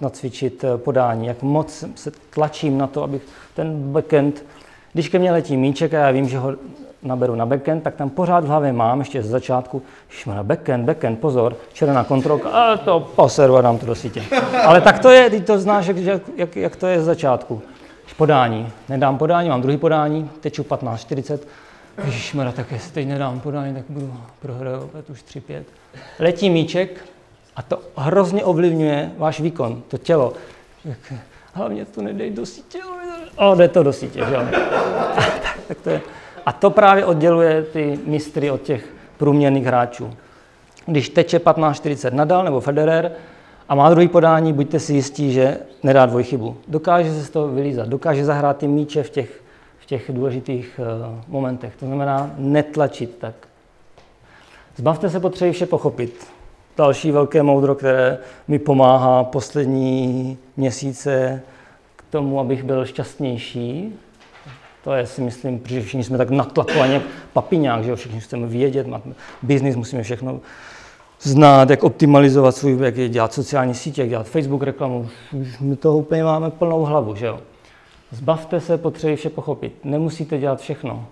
nacvičit 0.00 0.64
uh, 0.64 0.76
podání, 0.76 1.26
jak 1.26 1.42
moc 1.42 1.84
se 1.94 2.10
tlačím 2.30 2.78
na 2.78 2.86
to, 2.86 3.02
abych 3.02 3.22
ten 3.54 3.92
backend, 3.92 4.44
když 4.92 5.08
ke 5.08 5.18
mně 5.18 5.32
letí 5.32 5.56
míček 5.56 5.94
a 5.94 5.98
já 5.98 6.10
vím, 6.10 6.28
že 6.28 6.38
ho 6.38 6.54
naberu 7.02 7.34
na 7.34 7.46
backend, 7.46 7.82
tak 7.82 7.94
tam 7.94 8.10
pořád 8.10 8.44
v 8.44 8.48
hlavě 8.48 8.72
mám 8.72 8.98
ještě 8.98 9.22
ze 9.22 9.28
začátku, 9.28 9.82
na 10.26 10.42
backend, 10.42 10.84
backend, 10.84 11.20
pozor, 11.20 11.56
červená 11.72 12.04
kontrolka, 12.04 12.48
a 12.48 12.76
to 12.76 13.00
poseru 13.00 13.56
a 13.56 13.62
dám 13.62 13.78
to 13.78 13.86
do 13.86 13.94
sítě. 13.94 14.22
Ale 14.64 14.80
tak 14.80 14.98
to 14.98 15.10
je, 15.10 15.30
ty 15.30 15.40
to 15.40 15.58
znáš, 15.58 15.86
jak, 15.86 15.96
jak, 16.36 16.56
jak 16.56 16.76
to 16.76 16.86
je 16.86 17.02
z 17.02 17.04
začátku 17.04 17.62
podání. 18.18 18.72
Nedám 18.88 19.18
podání, 19.18 19.48
mám 19.48 19.62
druhý 19.62 19.76
podání, 19.76 20.30
teču 20.40 20.62
15.40. 20.62 21.38
Ježišmara, 22.04 22.52
tak 22.52 22.72
jestli 22.72 22.92
teď 22.92 23.08
nedám 23.08 23.40
podání, 23.40 23.74
tak 23.74 23.84
budu 23.88 24.14
prohrát 24.40 25.10
už 25.10 25.24
3-5. 25.24 25.62
Letí 26.18 26.50
míček 26.50 27.04
a 27.58 27.62
to 27.62 27.80
hrozně 27.96 28.44
ovlivňuje 28.44 29.10
váš 29.16 29.40
výkon, 29.40 29.82
to 29.88 29.98
tělo. 29.98 30.32
Hlavně 31.52 31.84
to 31.84 32.02
nedej 32.02 32.30
do 32.30 32.46
sítě, 32.46 32.78
ale 33.38 33.56
jde 33.56 33.68
to 33.68 33.82
do 33.82 33.92
sítě, 33.92 34.24
že 34.28 34.34
jo. 34.34 34.42
tak 35.68 35.78
to 35.84 35.90
je. 35.90 36.00
A 36.46 36.52
to 36.52 36.70
právě 36.70 37.04
odděluje 37.04 37.62
ty 37.62 37.98
mistry 38.06 38.50
od 38.50 38.62
těch 38.62 38.94
průměrných 39.16 39.64
hráčů. 39.64 40.14
Když 40.86 41.08
teče 41.08 41.38
15.40 41.38 42.14
Nadal 42.14 42.44
nebo 42.44 42.60
Federer, 42.60 43.12
a 43.68 43.74
má 43.74 43.90
druhý 43.90 44.08
podání, 44.08 44.52
buďte 44.52 44.80
si 44.80 44.94
jistí, 44.94 45.32
že 45.32 45.58
nedá 45.82 46.06
dvojchybu. 46.06 46.56
Dokáže 46.68 47.14
se 47.14 47.24
z 47.24 47.30
toho 47.30 47.48
vylízat, 47.48 47.88
dokáže 47.88 48.24
zahrát 48.24 48.56
ty 48.56 48.68
míče 48.68 49.02
v 49.02 49.10
těch, 49.10 49.42
v 49.78 49.86
těch 49.86 50.10
důležitých 50.12 50.80
uh, 50.80 51.14
momentech. 51.28 51.76
To 51.76 51.86
znamená 51.86 52.30
netlačit 52.36 53.16
tak. 53.18 53.34
Zbavte 54.76 55.10
se 55.10 55.20
potřeby 55.20 55.52
vše 55.52 55.66
pochopit. 55.66 56.37
Další 56.78 57.10
velké 57.10 57.42
moudro, 57.42 57.74
které 57.74 58.18
mi 58.48 58.58
pomáhá 58.58 59.24
poslední 59.24 60.38
měsíce 60.56 61.42
k 61.96 62.02
tomu, 62.10 62.40
abych 62.40 62.62
byl 62.62 62.86
šťastnější. 62.86 63.94
To 64.84 64.92
je 64.92 65.06
si 65.06 65.20
myslím, 65.20 65.58
protože 65.58 65.80
všichni 65.80 66.04
jsme 66.04 66.18
tak 66.18 66.30
natlakovaně 66.30 67.02
papiňák, 67.32 67.84
že 67.84 67.96
všichni 67.96 68.20
chceme 68.20 68.46
vědět, 68.46 68.86
biznis, 69.42 69.76
musíme 69.76 70.02
všechno 70.02 70.40
znát, 71.20 71.70
jak 71.70 71.84
optimalizovat 71.84 72.56
svůj, 72.56 72.78
jak 72.84 73.10
dělat 73.10 73.32
sociální 73.32 73.74
sítě, 73.74 74.00
jak 74.02 74.08
dělat 74.08 74.26
Facebook 74.26 74.62
reklamu. 74.62 75.08
Už 75.32 75.58
my 75.60 75.76
toho 75.76 75.98
úplně 75.98 76.24
máme 76.24 76.50
plnou 76.50 76.84
hlavu, 76.84 77.14
že 77.14 77.26
jo. 77.26 77.40
Zbavte 78.10 78.60
se 78.60 78.78
potřeby 78.78 79.16
vše 79.16 79.30
pochopit. 79.30 79.72
Nemusíte 79.84 80.38
dělat 80.38 80.60
všechno. 80.60 81.06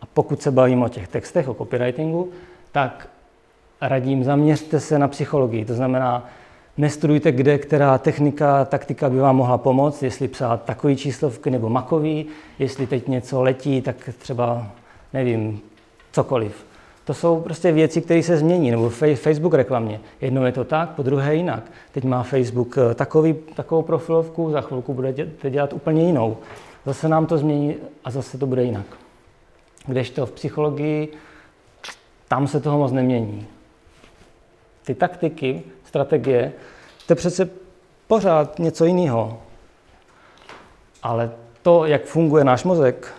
A 0.00 0.06
pokud 0.14 0.42
se 0.42 0.50
bavíme 0.50 0.84
o 0.84 0.88
těch 0.88 1.08
textech, 1.08 1.48
o 1.48 1.54
copywritingu, 1.54 2.30
tak 2.72 3.08
radím, 3.80 4.24
zaměřte 4.24 4.80
se 4.80 4.98
na 4.98 5.08
psychologii. 5.08 5.64
To 5.64 5.74
znamená, 5.74 6.28
nestudujte, 6.76 7.32
kde 7.32 7.58
která 7.58 7.98
technika, 7.98 8.64
taktika 8.64 9.10
by 9.10 9.18
vám 9.18 9.36
mohla 9.36 9.58
pomoct, 9.58 10.02
jestli 10.02 10.28
psát 10.28 10.64
takový 10.64 10.96
číslovky 10.96 11.50
nebo 11.50 11.68
makový, 11.68 12.26
jestli 12.58 12.86
teď 12.86 13.08
něco 13.08 13.42
letí, 13.42 13.82
tak 13.82 13.96
třeba, 14.18 14.66
nevím, 15.12 15.60
cokoliv. 16.12 16.66
To 17.04 17.14
jsou 17.14 17.40
prostě 17.40 17.72
věci, 17.72 18.02
které 18.02 18.22
se 18.22 18.36
změní, 18.36 18.70
nebo 18.70 18.90
Facebook 19.14 19.54
reklamě. 19.54 20.00
Jednou 20.20 20.44
je 20.44 20.52
to 20.52 20.64
tak, 20.64 20.90
po 20.90 21.02
druhé 21.02 21.34
jinak. 21.34 21.62
Teď 21.92 22.04
má 22.04 22.22
Facebook 22.22 22.78
eh, 22.78 22.94
takový, 22.94 23.34
takovou 23.54 23.82
profilovku, 23.82 24.50
za 24.50 24.60
chvilku 24.60 24.94
budete 24.94 25.50
dělat 25.50 25.72
úplně 25.72 26.06
jinou. 26.06 26.36
Zase 26.86 27.08
nám 27.08 27.26
to 27.26 27.38
změní 27.38 27.74
a 28.04 28.10
zase 28.10 28.38
to 28.38 28.46
bude 28.46 28.64
jinak. 28.64 28.86
Kdežto 29.86 30.26
v 30.26 30.32
psychologii, 30.32 31.08
tam 32.28 32.46
se 32.46 32.60
toho 32.60 32.78
moc 32.78 32.92
nemění. 32.92 33.46
Ty 34.86 34.94
taktiky, 34.94 35.62
strategie, 35.84 36.52
to 37.06 37.12
je 37.12 37.16
přece 37.16 37.50
pořád 38.06 38.58
něco 38.58 38.84
jiného. 38.84 39.40
Ale 41.02 41.30
to, 41.62 41.86
jak 41.86 42.04
funguje 42.04 42.44
náš 42.44 42.64
mozek, 42.64 43.14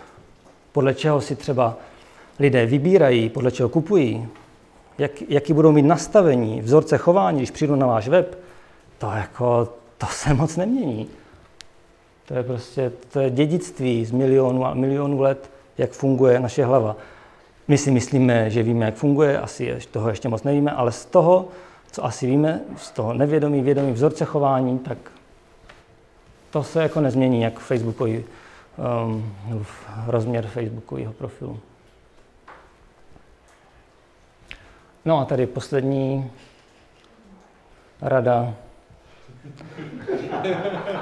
podle 0.72 0.94
čeho 0.94 1.20
si 1.20 1.36
třeba 1.36 1.76
lidé 2.38 2.66
vybírají, 2.66 3.28
podle 3.28 3.50
čeho 3.50 3.68
kupují, 3.68 4.28
jak, 4.98 5.22
jaký 5.28 5.52
budou 5.52 5.72
mít 5.72 5.82
nastavení, 5.82 6.60
vzorce 6.60 6.98
chování, 6.98 7.38
když 7.38 7.50
přijdu 7.50 7.76
na 7.76 7.86
váš 7.86 8.08
web, 8.08 8.38
to 8.98 9.10
jako, 9.16 9.68
to 9.98 10.06
se 10.06 10.34
moc 10.34 10.56
nemění. 10.56 11.08
To 12.28 12.34
je 12.34 12.42
prostě, 12.42 12.92
to 13.12 13.20
je 13.20 13.30
dědictví 13.30 14.04
z 14.04 14.12
milionů 14.12 14.66
a 14.66 14.74
milionů 14.74 15.20
let, 15.20 15.50
jak 15.78 15.90
funguje 15.90 16.40
naše 16.40 16.64
hlava. 16.64 16.96
My 17.68 17.78
si 17.78 17.90
myslíme, 17.90 18.50
že 18.50 18.62
víme, 18.62 18.84
jak 18.84 18.94
funguje, 18.94 19.38
asi 19.38 19.78
toho 19.90 20.08
ještě 20.08 20.28
moc 20.28 20.42
nevíme, 20.42 20.70
ale 20.70 20.92
z 20.92 21.04
toho, 21.04 21.48
co 21.92 22.04
asi 22.04 22.26
víme, 22.26 22.60
z 22.76 22.90
toho 22.90 23.12
nevědomí, 23.14 23.62
vědomí 23.62 23.92
vzorce 23.92 24.24
chování, 24.24 24.78
tak 24.78 24.98
to 26.50 26.62
se 26.62 26.82
jako 26.82 27.00
nezmění, 27.00 27.42
jak 27.42 27.58
Facebookový, 27.58 28.24
um, 29.04 29.34
rozměr 30.06 30.46
Facebookového 30.46 31.12
profilu. 31.12 31.60
No 35.04 35.18
a 35.18 35.24
tady 35.24 35.46
poslední 35.46 36.30
rada. 38.02 38.54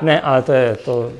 Ne, 0.03 0.21
ale 0.21 0.43
to 0.43 0.53
je, 0.53 0.77
to, 0.77 1.13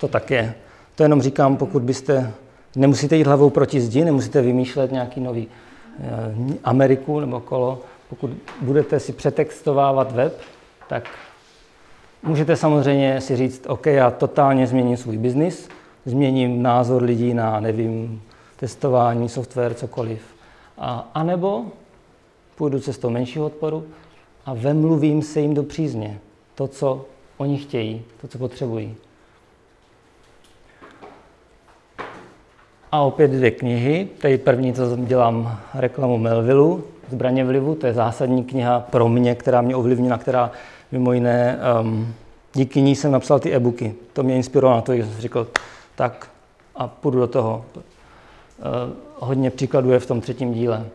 to 0.00 0.08
tak 0.08 0.30
je. 0.30 0.54
To 0.94 1.02
jenom 1.02 1.22
říkám, 1.22 1.56
pokud 1.56 1.82
byste, 1.82 2.32
nemusíte 2.76 3.16
jít 3.16 3.26
hlavou 3.26 3.50
proti 3.50 3.80
zdi, 3.80 4.04
nemusíte 4.04 4.42
vymýšlet 4.42 4.92
nějaký 4.92 5.20
nový 5.20 5.48
eh, 6.00 6.58
Ameriku 6.64 7.20
nebo 7.20 7.40
kolo. 7.40 7.80
Pokud 8.08 8.30
budete 8.60 9.00
si 9.00 9.12
přetextovávat 9.12 10.12
web, 10.12 10.40
tak 10.88 11.10
můžete 12.22 12.56
samozřejmě 12.56 13.20
si 13.20 13.36
říct, 13.36 13.66
OK, 13.68 13.86
já 13.86 14.10
totálně 14.10 14.66
změním 14.66 14.96
svůj 14.96 15.16
biznis, 15.16 15.68
změním 16.04 16.62
názor 16.62 17.02
lidí 17.02 17.34
na, 17.34 17.60
nevím, 17.60 18.22
testování, 18.56 19.28
software, 19.28 19.74
cokoliv. 19.74 20.22
A, 20.78 21.10
a 21.14 21.22
nebo 21.22 21.64
půjdu 22.56 22.80
cestou 22.80 23.10
menšího 23.10 23.46
odporu 23.46 23.84
a 24.46 24.54
vemluvím 24.54 25.22
se 25.22 25.40
jim 25.40 25.54
do 25.54 25.62
přízně. 25.62 26.18
To, 26.54 26.68
co 26.68 27.04
oni 27.36 27.58
chtějí, 27.58 28.02
to, 28.20 28.28
co 28.28 28.38
potřebují. 28.38 28.96
A 32.94 33.00
opět 33.00 33.30
dvě 33.30 33.50
knihy. 33.50 34.08
Tady 34.18 34.38
první, 34.38 34.72
co 34.72 34.96
dělám 34.96 35.60
reklamu 35.74 36.18
Melvillu, 36.18 36.84
Zbraně 37.10 37.44
vlivu, 37.44 37.74
to 37.74 37.86
je 37.86 37.92
zásadní 37.92 38.44
kniha 38.44 38.80
pro 38.80 39.08
mě, 39.08 39.34
která 39.34 39.60
mě 39.60 39.76
ovlivnila, 39.76 40.18
která 40.18 40.50
mimo 40.92 41.12
jiné, 41.12 41.58
um, 41.80 42.14
díky 42.52 42.82
ní 42.82 42.96
jsem 42.96 43.12
napsal 43.12 43.40
ty 43.40 43.54
e-booky. 43.54 43.94
To 44.12 44.22
mě 44.22 44.36
inspirovalo 44.36 44.76
na 44.76 44.82
to, 44.82 44.96
že 44.96 45.04
jsem 45.04 45.20
řekl, 45.20 45.48
tak 45.94 46.30
a 46.76 46.88
půjdu 46.88 47.18
do 47.18 47.26
toho. 47.26 47.64
Uh, 47.76 47.82
hodně 49.18 49.50
příkladů 49.50 49.90
je 49.90 49.98
v 49.98 50.06
tom 50.06 50.20
třetím 50.20 50.52
díle. 50.52 50.86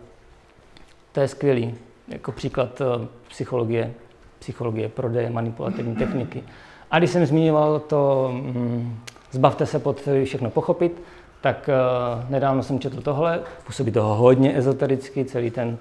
To 1.12 1.20
je 1.20 1.28
skvělý, 1.28 1.76
jako 2.08 2.32
příklad 2.32 2.82
uh, 2.82 3.06
psychologie, 3.30 3.93
psychologie, 4.39 4.89
prodeje, 4.89 5.30
manipulativní 5.30 5.95
techniky. 5.95 6.43
A 6.91 7.00
když 7.00 7.10
jsem 7.10 7.26
zmiňoval 7.26 7.80
to, 7.80 8.32
um, 8.34 9.00
zbavte 9.32 9.66
se 9.66 9.80
pod 9.80 10.08
všechno 10.24 10.50
pochopit, 10.50 11.02
tak 11.42 11.70
uh, 11.70 12.30
nedávno 12.30 12.64
jsem 12.64 12.80
četl 12.80 13.02
tohle, 13.02 13.40
působí 13.66 13.92
toho 13.92 14.16
hodně 14.16 14.58
ezotericky, 14.58 15.26
celý 15.26 15.52
ten 15.52 15.78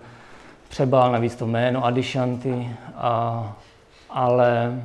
přebál, 0.69 1.13
navíc 1.13 1.37
to 1.37 1.47
jméno 1.47 1.85
Adishanty, 1.85 2.77
a, 2.95 3.57
ale 4.11 4.83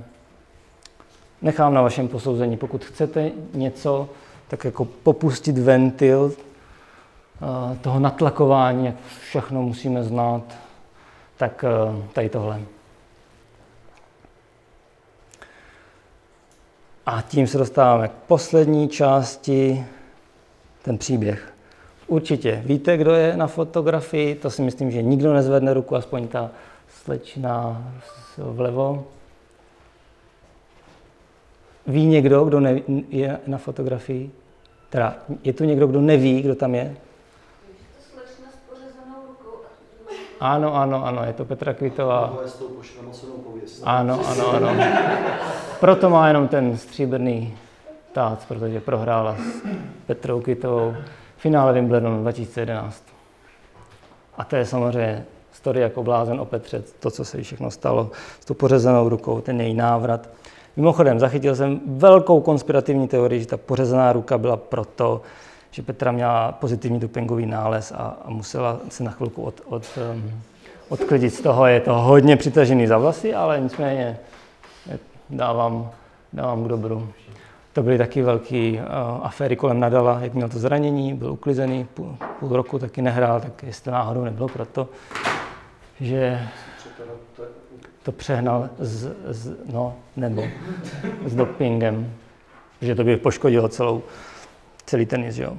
nechám 1.42 1.74
na 1.74 1.82
vašem 1.82 2.08
posouzení. 2.08 2.58
Pokud 2.58 2.86
chcete 2.86 3.32
něco, 3.54 4.10
tak 4.48 4.66
jako 4.66 4.86
popustit 4.86 5.58
ventil 5.58 6.24
uh, 6.24 7.78
toho 7.78 8.00
natlakování, 8.00 8.86
jak 8.86 8.96
všechno 9.20 9.62
musíme 9.62 10.04
znát, 10.04 10.42
tak 11.38 11.66
uh, 11.94 12.06
tady 12.14 12.30
tohle. 12.30 12.62
A 17.06 17.22
tím 17.22 17.48
se 17.48 17.58
dostáváme 17.58 18.08
k 18.08 18.12
poslední 18.28 18.90
části 18.90 19.86
ten 20.84 20.98
příběh. 20.98 21.54
Určitě 22.08 22.62
víte, 22.66 22.98
kdo 22.98 23.12
je 23.12 23.38
na 23.38 23.48
fotografii, 23.48 24.36
to 24.36 24.50
si 24.50 24.62
myslím, 24.62 24.92
že 24.92 25.02
nikdo 25.02 25.34
nezvedne 25.34 25.74
ruku, 25.74 25.96
aspoň 25.96 26.28
ta 26.28 26.52
slečna 27.04 27.84
vlevo. 28.38 29.06
Ví 31.88 32.06
někdo, 32.06 32.44
kdo 32.44 32.60
ne, 32.60 32.82
je 33.10 33.40
na 33.48 33.58
fotografii? 33.58 34.32
Teda, 34.90 35.16
je 35.44 35.54
tu 35.54 35.64
někdo, 35.64 35.88
kdo 35.88 36.02
neví, 36.02 36.42
kdo 36.42 36.56
tam 36.56 36.76
je? 36.76 36.96
Ano, 40.40 40.76
ano, 40.76 41.06
ano, 41.06 41.24
je 41.24 41.34
to 41.34 41.46
Petra 41.46 41.74
Kvitová. 41.74 42.34
Ano, 43.84 44.28
ano, 44.28 44.48
ano. 44.48 44.84
Proto 45.80 46.10
má 46.10 46.28
jenom 46.28 46.48
ten 46.48 46.78
stříbrný 46.78 47.58
tác, 48.14 48.48
protože 48.48 48.82
prohrála 48.82 49.36
s 49.36 49.68
Petrou 50.06 50.42
Kvitovou 50.42 50.94
finále 51.38 51.74
Wimbledonu 51.74 52.22
2011. 52.22 53.04
A 54.38 54.44
to 54.44 54.56
je 54.56 54.66
samozřejmě 54.66 55.26
story 55.52 55.82
jako 55.82 56.04
blázen 56.04 56.40
o 56.40 56.46
Petře, 56.46 56.84
to, 57.00 57.12
co 57.12 57.26
se 57.26 57.38
jí 57.38 57.44
všechno 57.44 57.72
stalo 57.72 58.12
s 58.40 58.46
tou 58.46 58.54
pořezenou 58.54 59.10
rukou, 59.10 59.42
ten 59.42 59.62
její 59.62 59.74
návrat. 59.74 60.30
Mimochodem, 60.76 61.20
zachytil 61.20 61.56
jsem 61.56 61.80
velkou 61.86 62.42
konspirativní 62.42 63.08
teorii, 63.08 63.42
že 63.42 63.48
ta 63.48 63.58
pořezená 63.58 64.14
ruka 64.14 64.38
byla 64.38 64.58
proto, 64.58 65.22
že 65.72 65.82
Petra 65.82 66.12
měla 66.12 66.52
pozitivní 66.52 67.00
dopingový 67.00 67.46
nález 67.46 67.92
a, 67.92 68.18
a 68.26 68.30
musela 68.30 68.80
se 68.90 69.04
na 69.04 69.12
chvilku 69.12 69.44
od, 69.44 69.62
od, 69.66 69.84
um, 70.14 70.42
odklidit 70.90 71.34
z 71.34 71.42
toho. 71.42 71.66
Je 71.66 71.80
to 71.80 71.94
hodně 71.94 72.38
přitažený 72.38 72.88
za 72.88 72.98
vlasy, 72.98 73.34
ale 73.34 73.60
nicméně 73.60 74.20
dávám, 75.30 75.92
dávám 76.34 76.64
k 76.64 76.68
dobru. 76.68 77.10
To 77.74 77.84
byly 77.84 77.98
taky 77.98 78.22
velké 78.22 78.72
uh, 78.72 79.26
aféry 79.26 79.56
kolem 79.56 79.80
Nadala, 79.80 80.20
jak 80.20 80.34
měl 80.34 80.50
to 80.50 80.60
zranění, 80.60 81.14
byl 81.14 81.32
uklizený, 81.32 81.84
půl, 81.94 82.18
půl 82.40 82.50
roku 82.50 82.80
taky 82.80 83.02
nehrál, 83.02 83.40
tak 83.40 83.64
jestli 83.64 83.92
náhodou 83.92 84.24
nebylo 84.24 84.48
proto, 84.48 84.90
že 86.00 86.48
to 88.04 88.12
přehnal 88.12 88.70
s, 88.80 89.08
s, 89.26 89.52
no, 89.72 89.96
nebo 90.16 90.44
s 91.26 91.36
dopingem, 91.36 92.14
že 92.82 92.96
to 92.96 93.04
by 93.04 93.18
poškodilo 93.18 93.68
celou, 93.70 94.02
celý 94.86 95.06
tenis. 95.06 95.38
Jo. 95.38 95.58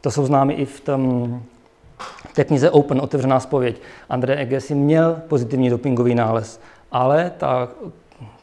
To 0.00 0.10
jsou 0.10 0.26
známy 0.26 0.54
i 0.54 0.64
v 0.64 0.80
tom, 0.80 1.42
v 2.28 2.32
té 2.32 2.44
knize 2.44 2.70
Open, 2.70 3.00
otevřená 3.00 3.40
spověď. 3.40 3.80
André 4.08 4.36
Egesi 4.36 4.74
měl 4.74 5.16
pozitivní 5.28 5.70
dopingový 5.70 6.14
nález, 6.14 6.60
ale 6.92 7.32
ta 7.38 7.68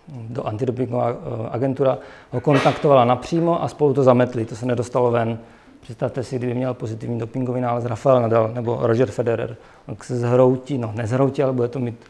do 0.08 0.48
antidopingová 0.48 1.10
eh, 1.10 1.16
agentura 1.52 1.98
ho 2.32 2.42
kontaktovala 2.42 3.06
napřímo 3.06 3.64
a 3.64 3.68
spolu 3.68 3.94
to 3.94 4.04
zametli, 4.04 4.46
to 4.46 4.56
se 4.56 4.66
nedostalo 4.66 5.12
ven. 5.12 5.40
Představte 5.82 6.24
si, 6.24 6.38
kdyby 6.38 6.54
měl 6.54 6.74
pozitivní 6.74 7.20
dopingový 7.20 7.62
nález 7.62 7.86
Rafael 7.86 8.22
Nadal 8.22 8.52
nebo 8.54 8.80
Roger 8.82 9.12
Federer, 9.12 9.56
on 9.88 9.96
se 10.02 10.18
zhroutí, 10.18 10.78
no 10.78 10.94
nezhroutí, 10.96 11.44
ale 11.44 11.54
bude 11.54 11.68
to 11.68 11.80
mít, 11.80 12.06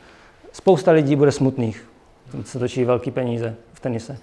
spousta 0.52 0.92
lidí 0.92 1.16
bude 1.16 1.32
smutných, 1.32 1.90
se 2.44 2.60
točí 2.60 2.86
velký 2.86 3.12
peníze 3.12 3.56
v 3.74 3.80
tenise. 3.80 4.18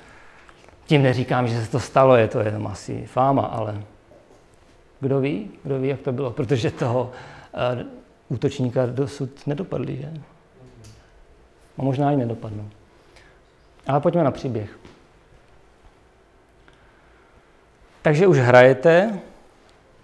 Tím 0.86 1.02
neříkám, 1.02 1.48
že 1.48 1.64
se 1.64 1.70
to 1.70 1.80
stalo, 1.80 2.16
je 2.16 2.28
to 2.28 2.40
jenom 2.40 2.66
asi 2.66 3.06
fáma, 3.06 3.42
ale 3.42 3.82
kdo 5.00 5.20
ví, 5.20 5.50
kdo 5.62 5.78
ví, 5.78 5.88
jak 5.88 6.00
to 6.00 6.12
bylo, 6.12 6.30
protože 6.30 6.70
toho 6.70 7.10
uh, 7.74 7.82
útočníka 8.28 8.86
dosud 8.86 9.46
nedopadli, 9.46 9.96
že? 9.96 10.12
A 11.78 11.82
možná 11.82 12.12
i 12.12 12.16
nedopadnou. 12.16 12.68
Ale 13.87 14.01
pojďme 14.01 14.24
na 14.24 14.30
příběh. 14.30 14.78
Takže 18.03 18.26
už 18.26 18.39
hrajete, 18.39 19.18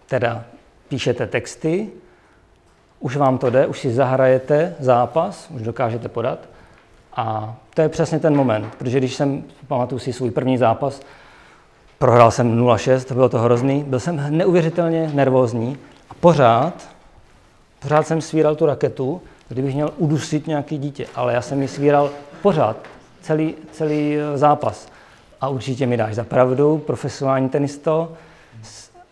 teda 0.07 0.45
píšete 0.89 1.27
texty, 1.27 1.91
už 3.01 3.17
vám 3.17 3.39
to 3.39 3.51
jde, 3.51 3.67
už 3.67 3.79
si 3.81 3.93
zahrajete 3.93 4.77
zápas, 4.79 5.51
už 5.51 5.63
dokážete 5.63 6.09
podat. 6.09 6.39
A 7.17 7.57
to 7.75 7.83
je 7.83 7.89
přesně 7.89 8.19
ten 8.19 8.37
moment, 8.37 8.75
protože 8.79 8.99
když 8.99 9.15
jsem, 9.15 9.45
pamatuju 9.69 9.99
si 9.99 10.13
svůj 10.13 10.31
první 10.31 10.59
zápas, 10.59 11.01
prohrál 11.99 12.31
jsem 12.31 12.65
0-6, 12.65 13.15
bylo 13.15 13.29
to 13.29 13.39
hrozný, 13.39 13.85
byl 13.85 14.01
jsem 14.01 14.37
neuvěřitelně 14.37 15.11
nervózní 15.15 15.79
a 16.11 16.15
pořád, 16.15 16.89
pořád 17.79 18.07
jsem 18.07 18.21
svíral 18.21 18.57
tu 18.57 18.67
raketu, 18.67 19.23
kdybych 19.49 19.75
měl 19.75 19.91
udusit 19.97 20.47
nějaký 20.47 20.79
dítě, 20.79 21.07
ale 21.15 21.35
já 21.35 21.43
jsem 21.43 21.63
ji 21.63 21.69
svíral 21.69 22.11
pořád, 22.43 22.77
celý, 23.23 23.55
celý 23.73 24.17
eh, 24.17 24.39
zápas. 24.39 24.89
A 25.41 25.49
určitě 25.49 25.87
mi 25.87 25.97
dáš 25.97 26.15
za 26.15 26.25
pravdu, 26.25 26.79
profesionální 26.79 27.49
tenisto, 27.49 28.13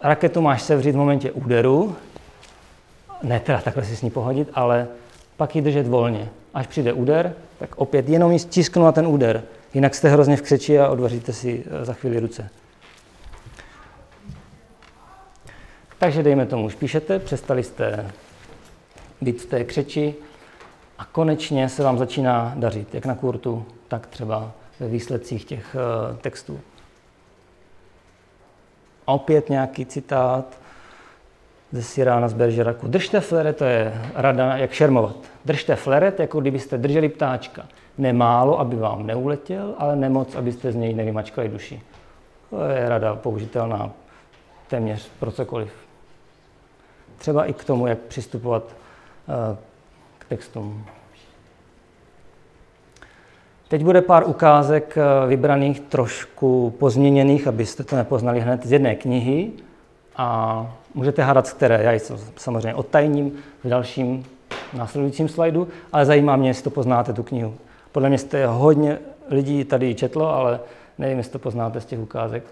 raketu 0.00 0.40
máš 0.40 0.62
sevřít 0.62 0.94
v 0.94 0.98
momentě 0.98 1.32
úderu, 1.32 1.96
ne 3.22 3.40
teda 3.40 3.60
takhle 3.60 3.84
si 3.84 3.96
s 3.96 4.02
ní 4.02 4.10
pohodit, 4.10 4.48
ale 4.54 4.88
pak 5.36 5.56
ji 5.56 5.62
držet 5.62 5.86
volně. 5.86 6.28
Až 6.54 6.66
přijde 6.66 6.92
úder, 6.92 7.34
tak 7.58 7.76
opět 7.76 8.08
jenom 8.08 8.32
ji 8.32 8.38
stisknu 8.38 8.84
na 8.84 8.92
ten 8.92 9.06
úder. 9.06 9.42
Jinak 9.74 9.94
jste 9.94 10.08
hrozně 10.08 10.36
v 10.36 10.42
křeči 10.42 10.80
a 10.80 10.88
odvaříte 10.88 11.32
si 11.32 11.64
eh, 11.66 11.84
za 11.84 11.92
chvíli 11.92 12.20
ruce. 12.20 12.50
Takže 15.98 16.22
dejme 16.22 16.46
tomu, 16.46 16.66
už 16.66 16.74
píšete, 16.74 17.18
přestali 17.18 17.62
jste 17.62 18.10
být 19.20 19.42
v 19.42 19.46
té 19.46 19.64
křeči 19.64 20.14
a 20.98 21.04
konečně 21.04 21.68
se 21.68 21.82
vám 21.82 21.98
začíná 21.98 22.52
dařit, 22.56 22.94
jak 22.94 23.06
na 23.06 23.14
kurtu, 23.14 23.64
tak 23.88 24.06
třeba 24.06 24.52
ve 24.80 24.88
výsledcích 24.88 25.44
těch 25.44 25.76
uh, 26.10 26.16
textů. 26.16 26.60
Opět 29.04 29.50
nějaký 29.50 29.86
citát 29.86 30.58
ze 31.72 31.82
Sirána 31.82 32.28
z 32.28 32.32
Beržeraku. 32.32 32.88
Držte 32.88 33.20
fleret, 33.20 33.56
to 33.56 33.64
je 33.64 34.02
rada, 34.14 34.56
jak 34.56 34.72
šermovat. 34.72 35.16
Držte 35.44 35.76
fleret, 35.76 36.20
jako 36.20 36.40
kdybyste 36.40 36.78
drželi 36.78 37.08
ptáčka. 37.08 37.66
Nemálo, 37.98 38.60
aby 38.60 38.76
vám 38.76 39.06
neuletěl, 39.06 39.74
ale 39.78 39.96
nemoc, 39.96 40.34
abyste 40.34 40.72
z 40.72 40.76
něj 40.76 40.94
nevymačkali 40.94 41.48
duši. 41.48 41.82
To 42.50 42.64
je 42.64 42.88
rada 42.88 43.14
použitelná 43.14 43.90
téměř 44.68 45.08
pro 45.18 45.32
cokoliv. 45.32 45.72
Třeba 47.18 47.44
i 47.44 47.52
k 47.52 47.64
tomu, 47.64 47.86
jak 47.86 47.98
přistupovat 47.98 48.62
k 49.26 49.67
textům. 50.28 50.84
Teď 53.68 53.84
bude 53.84 54.02
pár 54.02 54.28
ukázek 54.28 54.98
eh, 54.98 55.26
vybraných 55.26 55.80
trošku 55.80 56.74
pozměněných, 56.78 57.46
abyste 57.46 57.84
to 57.84 57.96
nepoznali 57.96 58.40
hned 58.40 58.66
z 58.66 58.72
jedné 58.72 58.96
knihy. 58.96 59.50
A 60.16 60.66
můžete 60.94 61.22
hádat, 61.22 61.46
z 61.46 61.52
které. 61.52 61.82
Já 61.82 61.92
ji 61.92 62.00
samozřejmě 62.36 62.74
odtajním 62.74 63.32
v 63.64 63.68
dalším 63.68 64.24
následujícím 64.76 65.28
slajdu, 65.28 65.68
ale 65.92 66.06
zajímá 66.06 66.36
mě, 66.36 66.50
jestli 66.50 66.62
to 66.62 66.70
poznáte, 66.70 67.12
tu 67.12 67.22
knihu. 67.22 67.54
Podle 67.92 68.08
mě 68.08 68.18
jste 68.18 68.46
hodně 68.46 68.98
lidí 69.28 69.64
tady 69.64 69.94
četlo, 69.94 70.34
ale 70.34 70.60
nevím, 70.98 71.18
jestli 71.18 71.32
to 71.32 71.38
poznáte 71.38 71.80
z 71.80 71.84
těch 71.84 72.00
ukázek. 72.00 72.42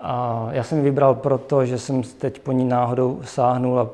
A 0.00 0.48
já 0.50 0.62
jsem 0.62 0.78
ji 0.78 0.84
vybral 0.84 1.14
proto, 1.14 1.66
že 1.66 1.78
jsem 1.78 2.02
teď 2.02 2.38
po 2.38 2.52
ní 2.52 2.64
náhodou 2.64 3.20
sáhnul 3.24 3.80
a 3.80 3.88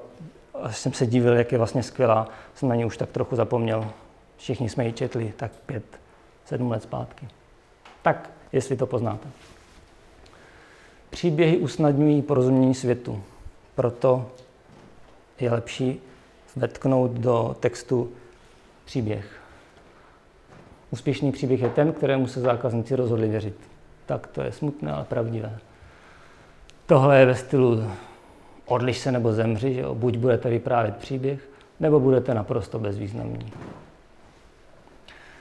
jsem 0.71 0.93
se 0.93 1.07
divil, 1.07 1.37
jak 1.37 1.53
je 1.53 1.59
vlastně 1.59 1.83
skvělá. 1.83 2.29
Jsem 2.55 2.69
na 2.69 2.75
ní 2.75 2.85
už 2.85 2.97
tak 2.97 3.11
trochu 3.11 3.37
zapomněl. 3.37 3.91
Všichni 4.37 4.69
jsme 4.69 4.87
ji 4.87 4.93
četli, 4.93 5.33
tak 5.37 5.53
pět 5.67 5.85
sedm 6.45 6.71
let 6.71 6.83
zpátky. 6.83 7.29
Tak, 8.03 8.31
jestli 8.53 8.77
to 8.77 8.87
poznáte. 8.87 9.29
Příběhy 11.11 11.57
usnadňují 11.57 12.23
porozumění 12.23 12.75
světu. 12.75 13.23
proto 13.75 14.31
je 15.41 15.51
lepší 15.51 16.01
vetknout 16.57 17.11
do 17.11 17.57
textu 17.61 18.13
příběh. 18.85 19.41
Úspěšný 20.91 21.33
příběh 21.33 21.61
je 21.61 21.69
ten, 21.69 21.93
kterému 21.93 22.27
se 22.27 22.41
zákazníci 22.41 22.97
rozhodli 22.97 23.29
věřit. 23.29 23.57
Tak 24.07 24.27
to 24.27 24.43
je 24.43 24.53
smutné, 24.53 24.93
ale 24.93 25.05
pravdivé. 25.05 25.59
Tohle 26.87 27.21
je 27.21 27.27
ve 27.27 27.35
stylu 27.35 27.91
odliš 28.69 28.99
se 28.99 29.12
nebo 29.12 29.33
zemři, 29.33 29.75
že 29.75 29.81
jo? 29.81 29.95
buď 29.95 30.16
budete 30.16 30.51
vyprávět 30.51 30.97
příběh, 30.97 31.41
nebo 31.81 32.01
budete 32.01 32.35
naprosto 32.35 32.79
bezvýznamní. 32.79 33.53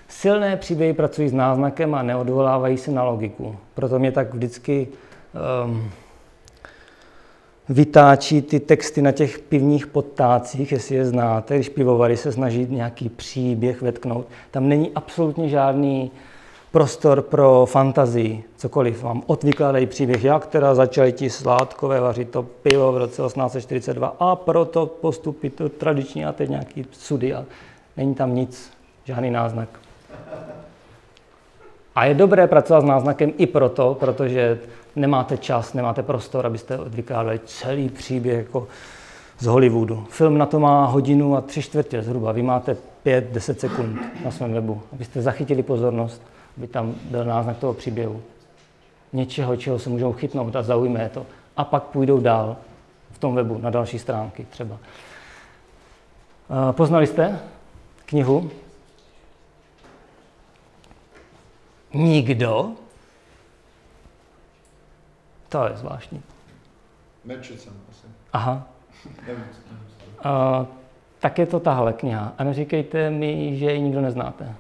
Silné 0.07 0.57
příběhy 0.57 0.93
pracují 0.93 1.30
s 1.30 1.34
náznakem 1.34 1.95
a 1.95 2.03
neodvolávají 2.03 2.78
se 2.78 2.91
na 2.91 3.03
logiku. 3.03 3.55
Proto 3.73 3.99
mě 3.99 4.11
tak 4.11 4.34
vždycky 4.34 4.88
um, 5.65 5.91
vytáčí 7.69 8.41
ty 8.41 8.59
texty 8.59 9.01
na 9.01 9.11
těch 9.11 9.39
pivních 9.39 9.88
podtácích, 9.88 10.71
jestli 10.71 10.95
je 10.95 11.05
znáte, 11.05 11.55
když 11.55 11.69
pivovary 11.69 12.17
se 12.17 12.32
snaží 12.32 12.67
nějaký 12.69 13.09
příběh 13.09 13.82
vetknout. 13.82 14.28
Tam 14.51 14.69
není 14.69 14.91
absolutně 14.95 15.49
žádný 15.49 16.11
prostor 16.72 17.22
pro 17.22 17.65
fantazii, 17.65 18.43
cokoliv. 18.57 19.03
Vám 19.03 19.24
odvykládají 19.26 19.86
příběh, 19.86 20.24
jak 20.24 20.47
teda 20.47 20.76
začali 20.76 21.11
ti 21.11 21.30
sládkové 21.30 21.99
vařit 21.99 22.30
to 22.30 22.43
pivo 22.43 22.91
v 22.91 22.97
roce 22.97 23.22
1842 23.22 24.15
a 24.20 24.36
proto 24.36 24.86
postupy 24.86 25.49
to 25.49 25.70
tradiční 25.70 26.26
a 26.26 26.32
teď 26.32 26.49
nějaký 26.49 26.86
sudy 26.91 27.34
a 27.34 27.45
není 27.97 28.15
tam 28.15 28.36
nic, 28.36 28.72
žádný 29.05 29.32
náznak. 29.32 29.70
A 31.95 32.05
je 32.05 32.13
dobré 32.13 32.47
pracovat 32.47 32.82
s 32.82 32.84
náznakem 32.84 33.34
i 33.38 33.45
proto, 33.45 33.97
protože 33.99 34.59
nemáte 34.95 35.38
čas, 35.38 35.74
nemáte 35.74 36.03
prostor, 36.03 36.45
abyste 36.45 36.80
vykládali 36.86 37.39
celý 37.45 37.89
příběh 37.89 38.38
jako 38.38 38.68
z 39.39 39.45
Hollywoodu. 39.45 40.05
Film 40.09 40.38
na 40.38 40.45
to 40.45 40.59
má 40.59 40.86
hodinu 40.86 41.38
a 41.38 41.41
tři 41.41 41.61
čtvrtě 41.61 42.01
zhruba. 42.01 42.32
Vy 42.32 42.41
máte 42.41 42.78
pět, 43.03 43.32
deset 43.32 43.59
sekund 43.59 43.99
na 44.26 44.32
svém 44.32 44.53
webu, 44.53 44.82
abyste 44.93 45.22
zachytili 45.22 45.63
pozornost, 45.63 46.22
aby 46.57 46.67
tam 46.67 46.95
byl 47.03 47.25
náznak 47.25 47.57
toho 47.57 47.73
příběhu. 47.73 48.23
Něčeho, 49.13 49.57
čeho 49.57 49.79
se 49.79 49.89
můžou 49.89 50.13
chytnout 50.13 50.55
a 50.55 50.63
zaujme 50.63 51.09
to. 51.09 51.25
A 51.57 51.63
pak 51.63 51.83
půjdou 51.83 52.19
dál 52.19 52.57
v 53.11 53.19
tom 53.19 53.35
webu, 53.35 53.57
na 53.57 53.69
další 53.69 53.99
stránky 53.99 54.47
třeba. 54.49 54.77
Poznali 56.71 57.07
jste 57.07 57.39
knihu? 58.05 58.51
Nikdo? 61.93 62.71
To 65.49 65.65
je 65.65 65.77
zvláštní. 65.77 66.21
Jsem 67.41 67.73
asi. 67.91 68.07
Aha. 68.33 68.67
Nevím, 69.27 69.43
Uh, 70.25 70.65
tak 71.19 71.39
je 71.39 71.45
to 71.45 71.59
tahle 71.59 71.93
kniha. 71.93 72.33
A 72.37 72.43
neříkejte 72.43 73.09
mi, 73.09 73.57
že 73.57 73.73
ji 73.73 73.81
nikdo 73.81 74.01
neznáte. 74.01 74.55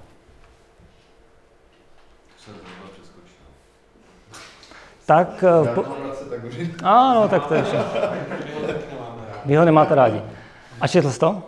Tak, 5.07 5.43
Já 5.43 5.73
po... 5.73 5.83
to 5.83 5.95
ano, 6.83 7.27
tak 7.29 7.47
to 7.47 7.53
je 7.53 7.63
vše. 7.63 7.77
Vy 9.45 9.55
ho 9.55 9.65
nemáte 9.65 9.95
rádi. 9.95 10.21
A 10.81 10.87
četl 10.87 11.11
jsi 11.11 11.19
to? 11.19 11.43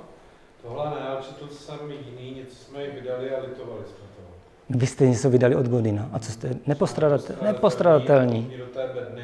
Tohle 0.61 0.85
ne, 0.89 1.07
ale 1.07 1.17
četl 1.21 1.53
jsem 1.53 1.77
jiný, 1.91 2.35
něco 2.35 2.55
jsme 2.55 2.83
ji 2.83 2.91
vydali 2.91 3.35
a 3.35 3.39
litovali 3.41 3.81
jsme 3.85 3.95
toho. 4.15 4.27
Vy 4.69 4.87
jste 4.87 5.07
něco 5.07 5.29
vydali 5.29 5.55
od 5.55 5.65
Godina. 5.65 6.09
A 6.13 6.19
co 6.19 6.31
jste? 6.31 6.49
Nepostradat, 6.67 7.21
nepostradatelní. 7.41 8.53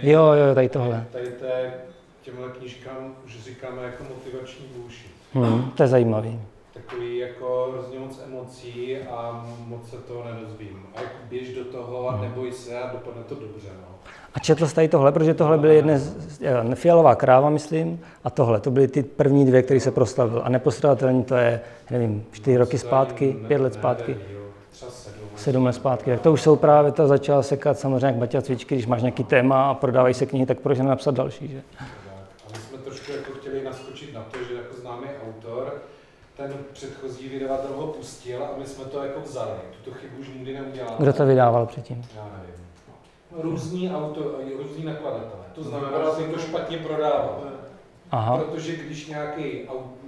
Jo, 0.02 0.24
jo, 0.34 0.56
tady 0.56 0.70
tohle. 0.70 1.06
Tady 1.12 1.28
té, 1.28 1.74
těmhle 2.22 2.50
knížkám 2.60 3.16
už 3.26 3.44
říkáme 3.44 3.84
jako 3.84 4.04
motivační 4.04 4.66
bůši. 4.78 5.06
Hm, 5.34 5.72
to 5.76 5.84
je 5.84 5.88
zajímavý. 5.88 6.40
Takový 6.86 7.18
jako 7.18 7.70
hrozně 7.74 8.00
moc 8.00 8.22
emocí 8.28 8.98
a 8.98 9.46
moc 9.68 9.90
se 9.90 9.98
toho 9.98 10.24
nedozvím. 10.34 10.84
A 10.96 11.02
jako 11.02 11.16
běž 11.30 11.54
do 11.56 11.66
toho 11.66 12.10
a 12.10 12.22
neboj 12.22 12.52
se 12.52 12.80
a 12.80 12.92
dopadne 12.94 13.24
to 13.24 13.36
dobře. 13.36 13.68
No. 13.82 13.96
A 14.34 14.40
četl 14.40 14.68
jsi 14.68 14.76
tady 14.76 14.88
tohle, 14.88 15.12
protože 15.12 15.34
tohle 15.34 15.58
byly 15.58 15.76
jedné, 15.76 16.00
z, 16.00 16.42
eh, 16.72 16.76
fialová 16.76 17.16
kráva, 17.16 17.50
myslím, 17.50 18.00
a 18.24 18.30
tohle, 18.30 18.60
to 18.60 18.72
byly 18.72 18.88
ty 18.88 19.04
první 19.04 19.46
dvě, 19.46 19.62
které 19.64 19.80
se 19.80 19.92
proslavil. 19.92 20.42
A 20.46 20.50
nepostradatelný 20.50 21.24
to 21.24 21.36
je, 21.36 21.62
nevím, 21.92 22.26
čtyři 22.32 22.58
roky 22.58 22.78
zpátky, 22.78 23.38
pět 23.48 23.62
let 23.62 23.74
zpátky, 23.74 24.12
Ne, 24.16 24.20
jo, 24.34 24.40
třeba 24.72 24.92
sedm. 24.92 25.28
sedm 25.36 25.66
let 25.66 25.74
zpátky. 25.74 26.12
Tak 26.12 26.22
to 26.22 26.34
už 26.34 26.42
jsou 26.42 26.56
právě, 26.56 26.92
to 26.92 27.08
začala 27.08 27.44
sekat 27.44 27.80
samozřejmě 27.80 28.06
jak 28.08 28.16
Baťa 28.16 28.42
cvičky, 28.42 28.76
když 28.76 28.88
máš 28.88 29.02
nějaký 29.02 29.24
téma 29.24 29.70
a 29.70 29.74
prodávají 29.74 30.14
se 30.14 30.26
knihy, 30.26 30.46
tak 30.46 30.60
proč 30.60 30.78
nenapsat 30.78 31.16
další, 31.16 31.48
že? 31.48 31.62
Tak. 31.80 31.88
A 32.48 32.52
my 32.54 32.58
jsme 32.64 32.78
trošku 32.78 33.12
jako 33.12 33.32
chtěli 33.32 33.64
naskočit 33.64 34.14
na 34.14 34.22
to, 34.32 34.38
že 34.50 34.54
jako 34.54 34.76
známý 34.82 35.08
autor, 35.28 35.82
ten 36.38 36.54
předchozí 36.74 37.30
vydavatel 37.30 37.72
ho 37.76 37.88
pustil 37.88 38.44
a 38.44 38.50
my 38.58 38.66
jsme 38.66 38.86
to 38.86 39.04
jako 39.04 39.20
vzali. 39.22 39.52
Tuto 39.84 39.98
chybu 39.98 40.18
už 40.18 40.28
nikdy 40.30 40.54
neuděláme. 40.54 40.96
Kdo 41.00 41.14
to 41.14 41.26
vydával 41.26 41.66
předtím? 41.66 42.06
Já 42.16 42.24
nevím. 42.24 42.66
Různí, 43.52 43.92
auto, 43.96 44.22
různí 44.58 44.86
nakladatelé. 44.86 45.44
To 45.56 45.64
znamená, 45.64 45.98
že 46.20 46.26
to 46.28 46.40
špatně 46.40 46.78
prodával. 46.78 47.44
Aha, 48.12 48.38
Protože 48.38 48.76
když 48.76 49.08
nějaký 49.08 49.44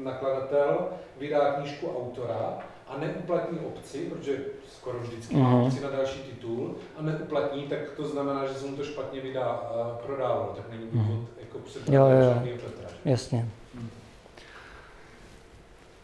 nakladatel 0.04 0.88
vydá 1.20 1.52
knížku 1.54 1.88
autora 1.98 2.58
a 2.88 2.98
neuplatní 2.98 3.60
opci, 3.60 3.98
protože 4.00 4.38
skoro 4.68 5.00
vždycky 5.00 5.36
má 5.36 5.50
Mhm. 5.50 5.62
opci 5.64 5.82
na 5.84 5.90
další 5.90 6.20
titul, 6.20 6.76
a 6.98 7.02
neuplatní, 7.02 7.64
tak 7.64 7.80
to 7.98 8.08
znamená, 8.08 8.46
že 8.48 8.54
se 8.54 8.66
mu 8.68 8.76
to 8.78 8.84
špatně 8.84 9.22
vydá, 9.22 9.62
prodával. 10.06 10.54
Tak 10.56 10.66
není 10.70 10.88
důvod 10.92 11.28
jako 11.40 11.58
Mhm. 11.58 11.94
Jo, 11.96 12.06
jo, 12.06 12.18
jo. 12.18 12.34
žádnýho 12.34 12.58
Petra. 12.58 12.90
jasně. 13.06 13.50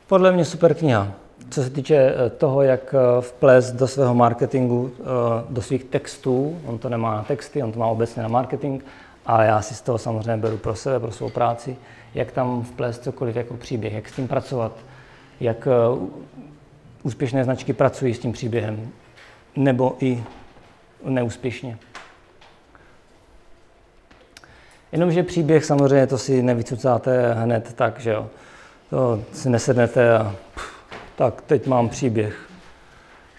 Podle 0.07 0.31
mě 0.31 0.45
super 0.45 0.73
kniha. 0.73 1.11
Co 1.49 1.63
se 1.63 1.69
týče 1.69 1.95
eh, 1.95 2.29
toho, 2.29 2.61
jak 2.61 2.95
eh, 2.97 3.21
vplést 3.21 3.71
do 3.71 3.87
svého 3.87 4.15
marketingu, 4.15 4.91
eh, 4.99 5.03
do 5.49 5.61
svých 5.61 5.83
textů, 5.83 6.59
on 6.65 6.77
to 6.77 6.89
nemá 6.89 7.15
na 7.15 7.23
texty, 7.23 7.63
on 7.63 7.71
to 7.71 7.79
má 7.79 7.87
obecně 7.87 8.21
na 8.21 8.27
marketing, 8.27 8.83
ale 9.25 9.45
já 9.45 9.61
si 9.61 9.75
z 9.75 9.81
toho 9.81 9.97
samozřejmě 9.97 10.37
beru 10.37 10.57
pro 10.57 10.75
sebe, 10.75 10.99
pro 10.99 11.11
svou 11.11 11.29
práci, 11.29 11.77
jak 12.15 12.31
tam 12.31 12.63
vplést 12.63 13.03
cokoliv 13.03 13.35
jako 13.35 13.53
příběh, 13.53 13.93
jak 13.93 14.09
s 14.09 14.15
tím 14.15 14.27
pracovat, 14.27 14.71
jak 15.39 15.67
úspěšné 17.03 17.43
značky 17.43 17.73
pracují 17.73 18.13
s 18.13 18.19
tím 18.19 18.31
příběhem, 18.31 18.89
nebo 19.55 19.95
i 19.99 20.23
neúspěšně. 21.05 21.77
Jenomže 24.91 25.23
příběh 25.23 25.65
samozřejmě 25.65 26.07
to 26.07 26.17
si 26.17 26.43
nevycucáte 26.43 27.33
hned 27.33 27.73
tak, 27.73 27.99
že 27.99 28.11
jo. 28.11 28.29
To 28.93 29.19
si 29.31 29.49
nesednete 29.49 30.17
a 30.17 30.35
pff, 30.55 30.65
tak 31.15 31.41
teď 31.41 31.67
mám 31.67 31.89
příběh. 31.89 32.49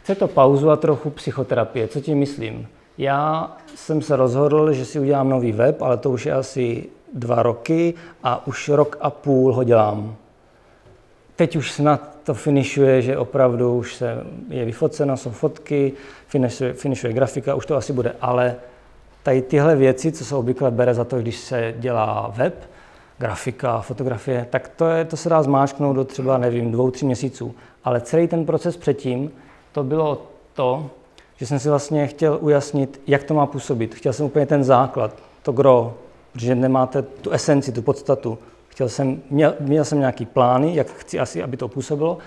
Chce 0.02 0.14
to 0.14 0.28
pauzu 0.28 0.70
a 0.70 0.76
trochu 0.76 1.10
psychoterapie. 1.10 1.88
Co 1.88 2.00
tím 2.00 2.18
myslím? 2.18 2.68
Já 2.98 3.52
jsem 3.74 4.02
se 4.02 4.16
rozhodl, 4.16 4.72
že 4.72 4.84
si 4.84 5.00
udělám 5.00 5.28
nový 5.28 5.52
web, 5.52 5.82
ale 5.82 5.96
to 5.96 6.10
už 6.10 6.26
je 6.26 6.32
asi 6.32 6.86
dva 7.12 7.42
roky 7.42 7.94
a 8.22 8.46
už 8.46 8.68
rok 8.68 8.96
a 9.00 9.10
půl 9.10 9.54
ho 9.54 9.64
dělám. 9.64 10.16
Teď 11.36 11.56
už 11.56 11.72
snad 11.72 12.16
to 12.24 12.34
finišuje, 12.34 13.02
že 13.02 13.18
opravdu 13.18 13.76
už 13.76 13.94
se 13.94 14.24
je 14.48 14.64
vyfoceno, 14.64 15.16
jsou 15.16 15.30
fotky, 15.30 15.92
finišuje, 16.26 16.72
finišuje 16.72 17.12
grafika, 17.12 17.54
už 17.54 17.66
to 17.66 17.76
asi 17.76 17.92
bude, 17.92 18.14
ale 18.20 18.56
tady 19.22 19.42
tyhle 19.42 19.76
věci, 19.76 20.12
co 20.12 20.24
se 20.24 20.34
obvykle 20.34 20.70
bere 20.70 20.94
za 20.94 21.04
to, 21.04 21.18
když 21.18 21.36
se 21.36 21.74
dělá 21.78 22.32
web, 22.36 22.54
grafika, 23.24 23.80
fotografie, 23.80 24.46
tak 24.50 24.68
to, 24.68 24.86
je, 24.88 25.04
to 25.04 25.16
se 25.16 25.28
dá 25.28 25.42
zmáčknout 25.42 25.96
do 25.96 26.04
třeba, 26.04 26.38
nevím, 26.38 26.72
dvou, 26.72 26.90
tři 26.90 27.06
měsíců. 27.06 27.54
Ale 27.84 28.00
celý 28.00 28.28
ten 28.28 28.46
proces 28.46 28.76
předtím, 28.76 29.30
to 29.72 29.84
bylo 29.84 30.22
to, 30.54 30.90
že 31.36 31.46
jsem 31.46 31.58
si 31.58 31.68
vlastně 31.68 32.06
chtěl 32.06 32.38
ujasnit, 32.40 33.00
jak 33.06 33.24
to 33.24 33.34
má 33.34 33.46
působit. 33.46 33.94
Chtěl 33.94 34.12
jsem 34.12 34.26
úplně 34.26 34.46
ten 34.46 34.64
základ, 34.64 35.10
to 35.42 35.52
gro, 35.52 35.94
protože 36.32 36.54
nemáte 36.54 37.02
tu 37.02 37.30
esenci, 37.30 37.72
tu 37.72 37.82
podstatu. 37.82 38.38
Chtěl 38.68 38.88
jsem, 38.88 39.22
měl, 39.30 39.54
měl 39.60 39.84
jsem 39.84 39.98
nějaký 39.98 40.26
plány, 40.26 40.76
jak 40.76 40.86
chci 40.86 41.20
asi, 41.20 41.42
aby 41.42 41.56
to 41.56 41.68
působilo, 41.68 42.18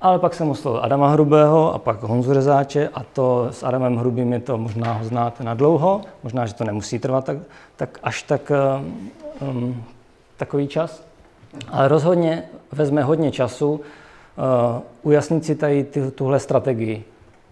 ale 0.00 0.18
pak 0.18 0.34
jsem 0.34 0.50
oslovil 0.50 0.80
Adama 0.84 1.08
Hrubého 1.08 1.74
a 1.74 1.78
pak 1.78 2.02
Honzu 2.02 2.32
Rezáče 2.32 2.88
a 2.94 3.02
to 3.02 3.48
s 3.50 3.62
Adamem 3.62 3.96
Hrubým 3.96 4.32
je 4.32 4.40
to, 4.40 4.58
možná 4.58 4.92
ho 4.92 5.04
znáte 5.04 5.44
na 5.44 5.54
dlouho, 5.54 6.00
možná, 6.22 6.46
že 6.46 6.54
to 6.54 6.64
nemusí 6.64 6.98
trvat 6.98 7.24
tak, 7.24 7.36
tak 7.76 7.98
až 8.02 8.22
tak 8.22 8.52
um, 9.40 9.84
takový 10.36 10.68
čas. 10.68 11.06
Ale 11.68 11.88
rozhodně 11.88 12.42
vezme 12.72 13.02
hodně 13.02 13.30
času 13.30 13.72
uh, 13.72 13.80
ujasnit 15.02 15.44
si 15.44 15.54
tady 15.54 15.84
ty, 15.84 16.10
tuhle 16.10 16.40
strategii. 16.40 17.04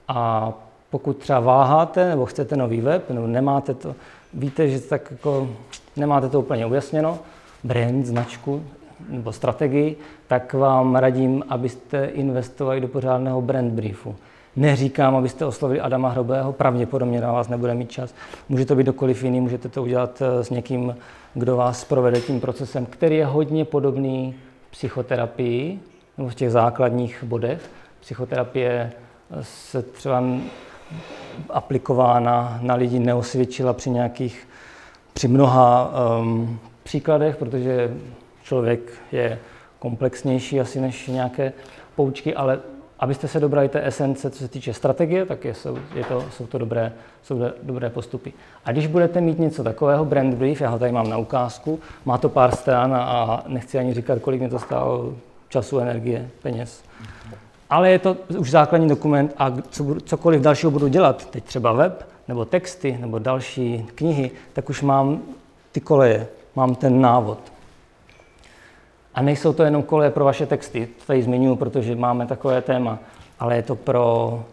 A 0.09 0.53
pokud 0.91 1.17
třeba 1.17 1.41
váháte, 1.41 2.09
nebo 2.09 2.27
chcete 2.27 2.57
nový 2.57 2.81
web, 2.81 3.11
nebo 3.11 3.27
nemáte 3.27 3.75
to, 3.75 3.95
víte, 4.35 4.69
že 4.69 4.81
tak 4.81 5.11
jako 5.11 5.49
nemáte 5.97 6.29
to 6.29 6.41
úplně 6.41 6.67
ujasněno, 6.67 7.19
brand, 7.65 8.07
značku 8.07 8.63
nebo 9.09 9.33
strategii, 9.33 9.97
tak 10.29 10.55
vám 10.55 10.97
radím, 10.97 11.45
abyste 11.49 12.05
investovali 12.05 12.81
do 12.81 12.89
pořádného 12.89 13.43
brand 13.43 13.73
briefu. 13.73 14.17
Neříkám, 14.57 15.17
abyste 15.17 15.45
oslovili 15.45 15.81
Adama 15.81 16.09
Hrobého, 16.09 16.53
pravděpodobně 16.53 17.21
na 17.21 17.33
vás 17.33 17.49
nebude 17.49 17.75
mít 17.75 17.91
čas. 17.91 18.15
Může 18.49 18.67
to 18.67 18.75
být 18.75 18.87
dokoliv 18.87 19.25
jiný, 19.25 19.41
můžete 19.41 19.69
to 19.69 19.83
udělat 19.83 20.23
eh, 20.23 20.45
s 20.45 20.51
někým, 20.51 20.97
kdo 21.35 21.57
vás 21.57 21.85
provede 21.85 22.21
tím 22.21 22.41
procesem, 22.41 22.87
který 22.87 23.17
je 23.17 23.27
hodně 23.27 23.65
podobný 23.65 24.35
psychoterapii, 24.71 25.81
nebo 26.19 26.29
v 26.29 26.35
těch 26.35 26.51
základních 26.51 27.25
bodech. 27.25 27.71
Psychoterapie 28.01 28.93
se 29.41 29.83
třeba 29.83 30.25
aplikována 31.51 32.59
na 32.63 32.75
lidi 32.75 32.99
neosvědčila 32.99 33.73
při 33.73 33.91
nějakých, 33.91 34.49
při 35.13 35.29
mnoha 35.29 35.93
um, 36.21 36.59
příkladech, 36.83 37.37
protože 37.37 37.97
člověk 38.43 38.93
je 39.13 39.39
komplexnější 39.79 40.61
asi 40.61 40.81
než 40.81 41.07
nějaké 41.07 41.53
poučky, 41.97 42.35
ale 42.35 42.61
abyste 43.01 43.29
se 43.29 43.41
dobrali 43.41 43.69
té 43.69 43.87
esence, 43.87 44.31
co 44.31 44.39
se 44.39 44.49
týče 44.49 44.75
strategie, 44.75 45.27
tak 45.27 45.45
je, 45.45 45.55
jsou, 45.55 45.79
je 45.95 46.05
to, 46.05 46.25
jsou 46.31 46.47
to 46.47 46.59
dobré, 46.59 46.93
jsou 47.23 47.39
to 47.39 47.53
dobré 47.63 47.91
postupy. 47.91 48.33
A 48.65 48.73
když 48.73 48.87
budete 48.87 49.21
mít 49.21 49.39
něco 49.39 49.65
takového, 49.65 50.05
brand 50.05 50.35
brief, 50.35 50.61
já 50.61 50.69
ho 50.69 50.79
tady 50.79 50.93
mám 50.93 51.11
na 51.11 51.17
ukázku, 51.17 51.81
má 52.05 52.19
to 52.19 52.29
pár 52.29 52.57
stran 52.57 52.95
a 52.95 53.45
nechci 53.47 53.79
ani 53.79 53.95
říkat, 53.95 54.19
kolik 54.19 54.41
mě 54.41 54.51
to 54.51 54.59
stálo 54.59 55.15
času, 55.49 55.79
energie, 55.79 56.29
peněz. 56.43 56.83
Ale 57.71 57.91
je 57.91 57.99
to 57.99 58.17
už 58.39 58.51
základní 58.51 58.89
dokument 58.89 59.35
a 59.39 59.53
co, 59.71 59.97
cokoliv 60.05 60.43
dalšího 60.43 60.71
budu 60.71 60.89
dělat, 60.89 61.31
teď 61.31 61.45
třeba 61.45 61.73
web, 61.73 62.09
nebo 62.29 62.45
texty, 62.45 62.99
nebo 63.01 63.19
další 63.19 63.87
knihy, 63.95 64.31
tak 64.53 64.71
už 64.71 64.83
mám 64.83 65.21
ty 65.73 65.81
koleje, 65.81 66.27
mám 66.57 66.75
ten 66.75 67.01
návod. 67.01 67.39
A 69.15 69.23
nejsou 69.23 69.53
to 69.53 69.63
jenom 69.63 69.83
koleje 69.83 70.11
pro 70.11 70.25
vaše 70.25 70.47
texty, 70.47 70.89
to 70.99 71.05
tady 71.07 71.23
zmiňuji, 71.23 71.57
protože 71.57 71.97
máme 71.97 72.27
takové 72.27 72.63
téma, 72.63 72.99
ale 73.41 73.57
je 73.57 73.63
to 73.63 73.77
pro, 73.77 74.45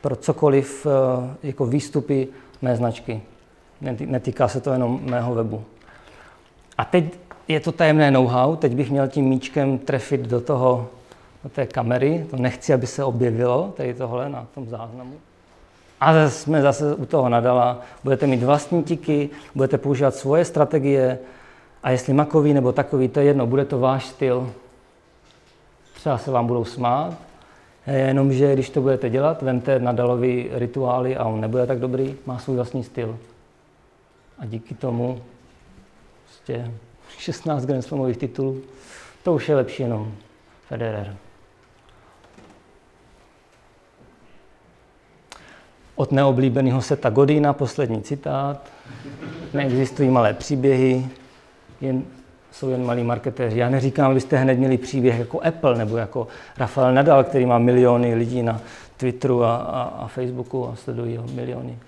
pro 0.00 0.16
cokoliv 0.16 0.86
eh, 0.86 1.36
jako 1.42 1.66
výstupy 1.66 2.28
mé 2.62 2.76
značky. 2.76 3.22
Netýká 4.06 4.48
se 4.48 4.60
to 4.60 4.72
jenom 4.72 5.00
mého 5.02 5.34
webu. 5.34 5.64
A 6.78 6.84
teď 6.84 7.04
je 7.48 7.60
to 7.60 7.72
tajemné 7.72 8.10
know-how, 8.10 8.56
teď 8.56 8.72
bych 8.72 8.90
měl 8.90 9.08
tím 9.08 9.24
míčkem 9.24 9.78
trefit 9.78 10.20
do 10.20 10.40
toho, 10.40 10.88
do 11.42 11.48
té 11.48 11.66
kamery, 11.66 12.26
to 12.30 12.36
nechci, 12.36 12.74
aby 12.74 12.86
se 12.86 13.04
objevilo, 13.04 13.72
tady 13.76 13.94
tohle 13.94 14.28
na 14.28 14.46
tom 14.54 14.68
záznamu. 14.68 15.14
A 16.00 16.28
jsme 16.28 16.62
zase 16.62 16.94
u 16.94 17.06
toho 17.06 17.28
nadala, 17.28 17.80
budete 18.04 18.26
mít 18.26 18.42
vlastní 18.42 18.82
tiky, 18.82 19.30
budete 19.54 19.78
používat 19.78 20.14
svoje 20.14 20.44
strategie 20.44 21.18
a 21.84 21.90
jestli 21.90 22.12
makový 22.12 22.54
nebo 22.54 22.72
takový, 22.72 23.08
to 23.08 23.20
je 23.20 23.26
jedno, 23.26 23.46
bude 23.46 23.64
to 23.64 23.78
váš 23.78 24.06
styl. 24.06 24.52
Třeba 25.94 26.18
se 26.18 26.30
vám 26.30 26.46
budou 26.46 26.64
smát, 26.64 27.14
jenomže 27.86 28.54
když 28.54 28.70
to 28.70 28.80
budete 28.80 29.10
dělat, 29.10 29.42
vemte 29.42 29.78
Nadalovy 29.78 30.50
rituály 30.52 31.16
a 31.16 31.24
on 31.24 31.40
nebude 31.40 31.66
tak 31.66 31.80
dobrý, 31.80 32.16
má 32.26 32.38
svůj 32.38 32.56
vlastní 32.56 32.84
styl. 32.84 33.18
A 34.38 34.46
díky 34.46 34.74
tomu 34.74 35.22
prostě 36.24 36.70
16 37.18 37.66
Grand 37.66 37.84
Slamových 37.84 38.16
titulů, 38.16 38.60
to 39.22 39.34
už 39.34 39.48
je 39.48 39.56
lepší 39.56 39.82
jenom 39.82 40.12
Federer. 40.68 41.16
Od 45.94 46.12
neoblíbeného 46.12 46.82
Seta 46.82 47.10
Godina 47.10 47.52
poslední 47.52 48.02
citát. 48.02 48.70
Neexistují 49.52 50.10
malé 50.10 50.34
příběhy, 50.34 51.08
jen, 51.80 52.02
jsou 52.52 52.68
jen 52.68 52.86
malí 52.86 53.02
marketéři. 53.04 53.58
Já 53.58 53.70
neříkám, 53.70 54.10
abyste 54.10 54.36
hned 54.36 54.58
měli 54.58 54.78
příběh 54.78 55.18
jako 55.18 55.40
Apple 55.40 55.76
nebo 55.78 55.96
jako 55.96 56.26
Rafael 56.56 56.94
Nadal, 56.94 57.24
který 57.24 57.46
má 57.46 57.58
miliony 57.58 58.14
lidí 58.14 58.42
na 58.42 58.60
Twitteru 58.96 59.44
a, 59.44 59.56
a, 59.56 59.82
a 59.82 60.06
Facebooku 60.06 60.68
a 60.68 60.76
sledují 60.76 61.16
ho 61.16 61.26
miliony 61.34 61.78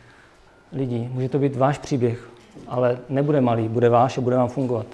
lidí. 0.73 1.11
Může 1.13 1.29
to 1.29 1.39
být 1.39 1.57
váš 1.57 1.79
příběh, 1.79 2.29
ale 2.69 2.99
nebude 3.09 3.41
malý, 3.41 3.69
bude 3.69 3.89
váš 3.89 4.19
a 4.19 4.21
bude 4.21 4.37
vám 4.37 4.49
fungovat. 4.49 4.87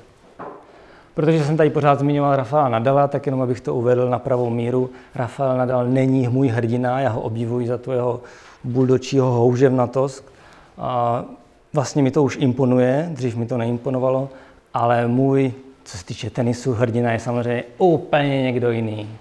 Protože 1.15 1.45
jsem 1.45 1.57
tady 1.57 1.71
pořád 1.71 1.99
zmiňoval 1.99 2.37
Rafaela 2.37 2.69
Nadala, 2.69 3.09
tak 3.09 3.27
jenom 3.27 3.43
abych 3.43 3.61
to 3.61 3.75
uvedl 3.75 4.11
na 4.11 4.19
pravou 4.19 4.51
míru. 4.51 4.91
Rafael 5.15 5.59
Nadal 5.59 5.87
není 5.87 6.29
můj 6.29 6.49
hrdina, 6.49 7.01
já 7.01 7.09
ho 7.11 7.21
obdivuji 7.21 7.67
za 7.67 7.79
tu 7.79 7.93
jeho 7.93 8.21
buldočího 8.65 9.31
houževnatost. 9.31 10.33
A 10.79 11.25
vlastně 11.73 12.03
mi 12.03 12.11
to 12.11 12.23
už 12.23 12.37
imponuje, 12.41 13.09
dřív 13.13 13.37
mi 13.37 13.47
to 13.47 13.57
neimponovalo, 13.57 14.29
ale 14.75 15.09
můj, 15.09 15.53
co 15.85 15.99
se 15.99 16.05
týče 16.05 16.31
tenisu, 16.31 16.73
hrdina 16.73 17.13
je 17.13 17.19
samozřejmě 17.19 17.65
úplně 17.79 18.43
někdo 18.43 18.71
jiný. 18.71 19.19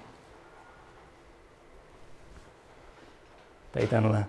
Tady 3.71 3.87
tenhle. 3.87 4.25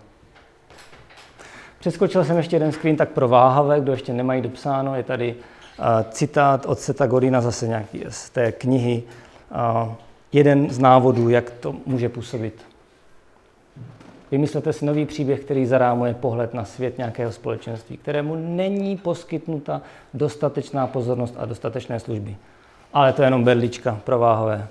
Přeskočil 1.78 2.24
jsem 2.24 2.36
ještě 2.36 2.56
jeden 2.56 2.72
screen 2.72 2.96
tak 2.96 3.08
pro 3.08 3.28
váhavé, 3.28 3.80
kdo 3.80 3.92
ještě 3.92 4.12
nemají 4.12 4.42
dopsáno, 4.42 4.96
je 4.96 5.02
tady 5.02 5.34
uh, 5.34 5.84
citát 6.10 6.66
od 6.66 6.78
Seta 6.78 7.06
Godina, 7.06 7.40
zase 7.40 7.68
nějaký 7.68 8.04
z 8.08 8.30
té 8.30 8.52
knihy, 8.52 9.02
uh, 9.50 9.92
jeden 10.32 10.70
z 10.70 10.78
návodů, 10.78 11.28
jak 11.28 11.50
to 11.50 11.76
může 11.86 12.08
působit. 12.08 12.71
Vymyslete 14.32 14.72
si 14.72 14.84
nový 14.84 15.06
příběh, 15.06 15.40
který 15.40 15.66
zarámuje 15.66 16.14
pohled 16.14 16.54
na 16.54 16.64
svět 16.64 16.98
nějakého 16.98 17.32
společenství, 17.32 17.96
kterému 17.96 18.34
není 18.36 18.96
poskytnuta 18.96 19.82
dostatečná 20.14 20.86
pozornost 20.86 21.34
a 21.38 21.44
dostatečné 21.44 22.00
služby. 22.00 22.36
Ale 22.92 23.12
to 23.12 23.22
je 23.22 23.26
jenom 23.26 23.44
berlička 23.44 24.00
pro 24.04 24.18
váhové. 24.18 24.68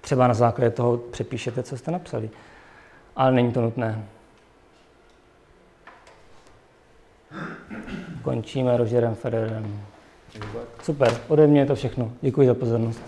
Třeba 0.00 0.28
na 0.28 0.34
základě 0.34 0.70
toho 0.70 0.96
přepíšete, 0.96 1.62
co 1.62 1.76
jste 1.76 1.90
napsali. 1.90 2.30
Ale 3.16 3.32
není 3.32 3.52
to 3.52 3.60
nutné. 3.60 4.04
Končíme 8.22 8.76
Rogerem 8.76 9.14
Federerem. 9.14 9.80
Super, 10.82 11.12
ode 11.28 11.46
mě 11.46 11.60
je 11.60 11.66
to 11.66 11.74
všechno. 11.74 12.12
Děkuji 12.20 12.46
za 12.46 12.54
pozornost. 12.54 13.02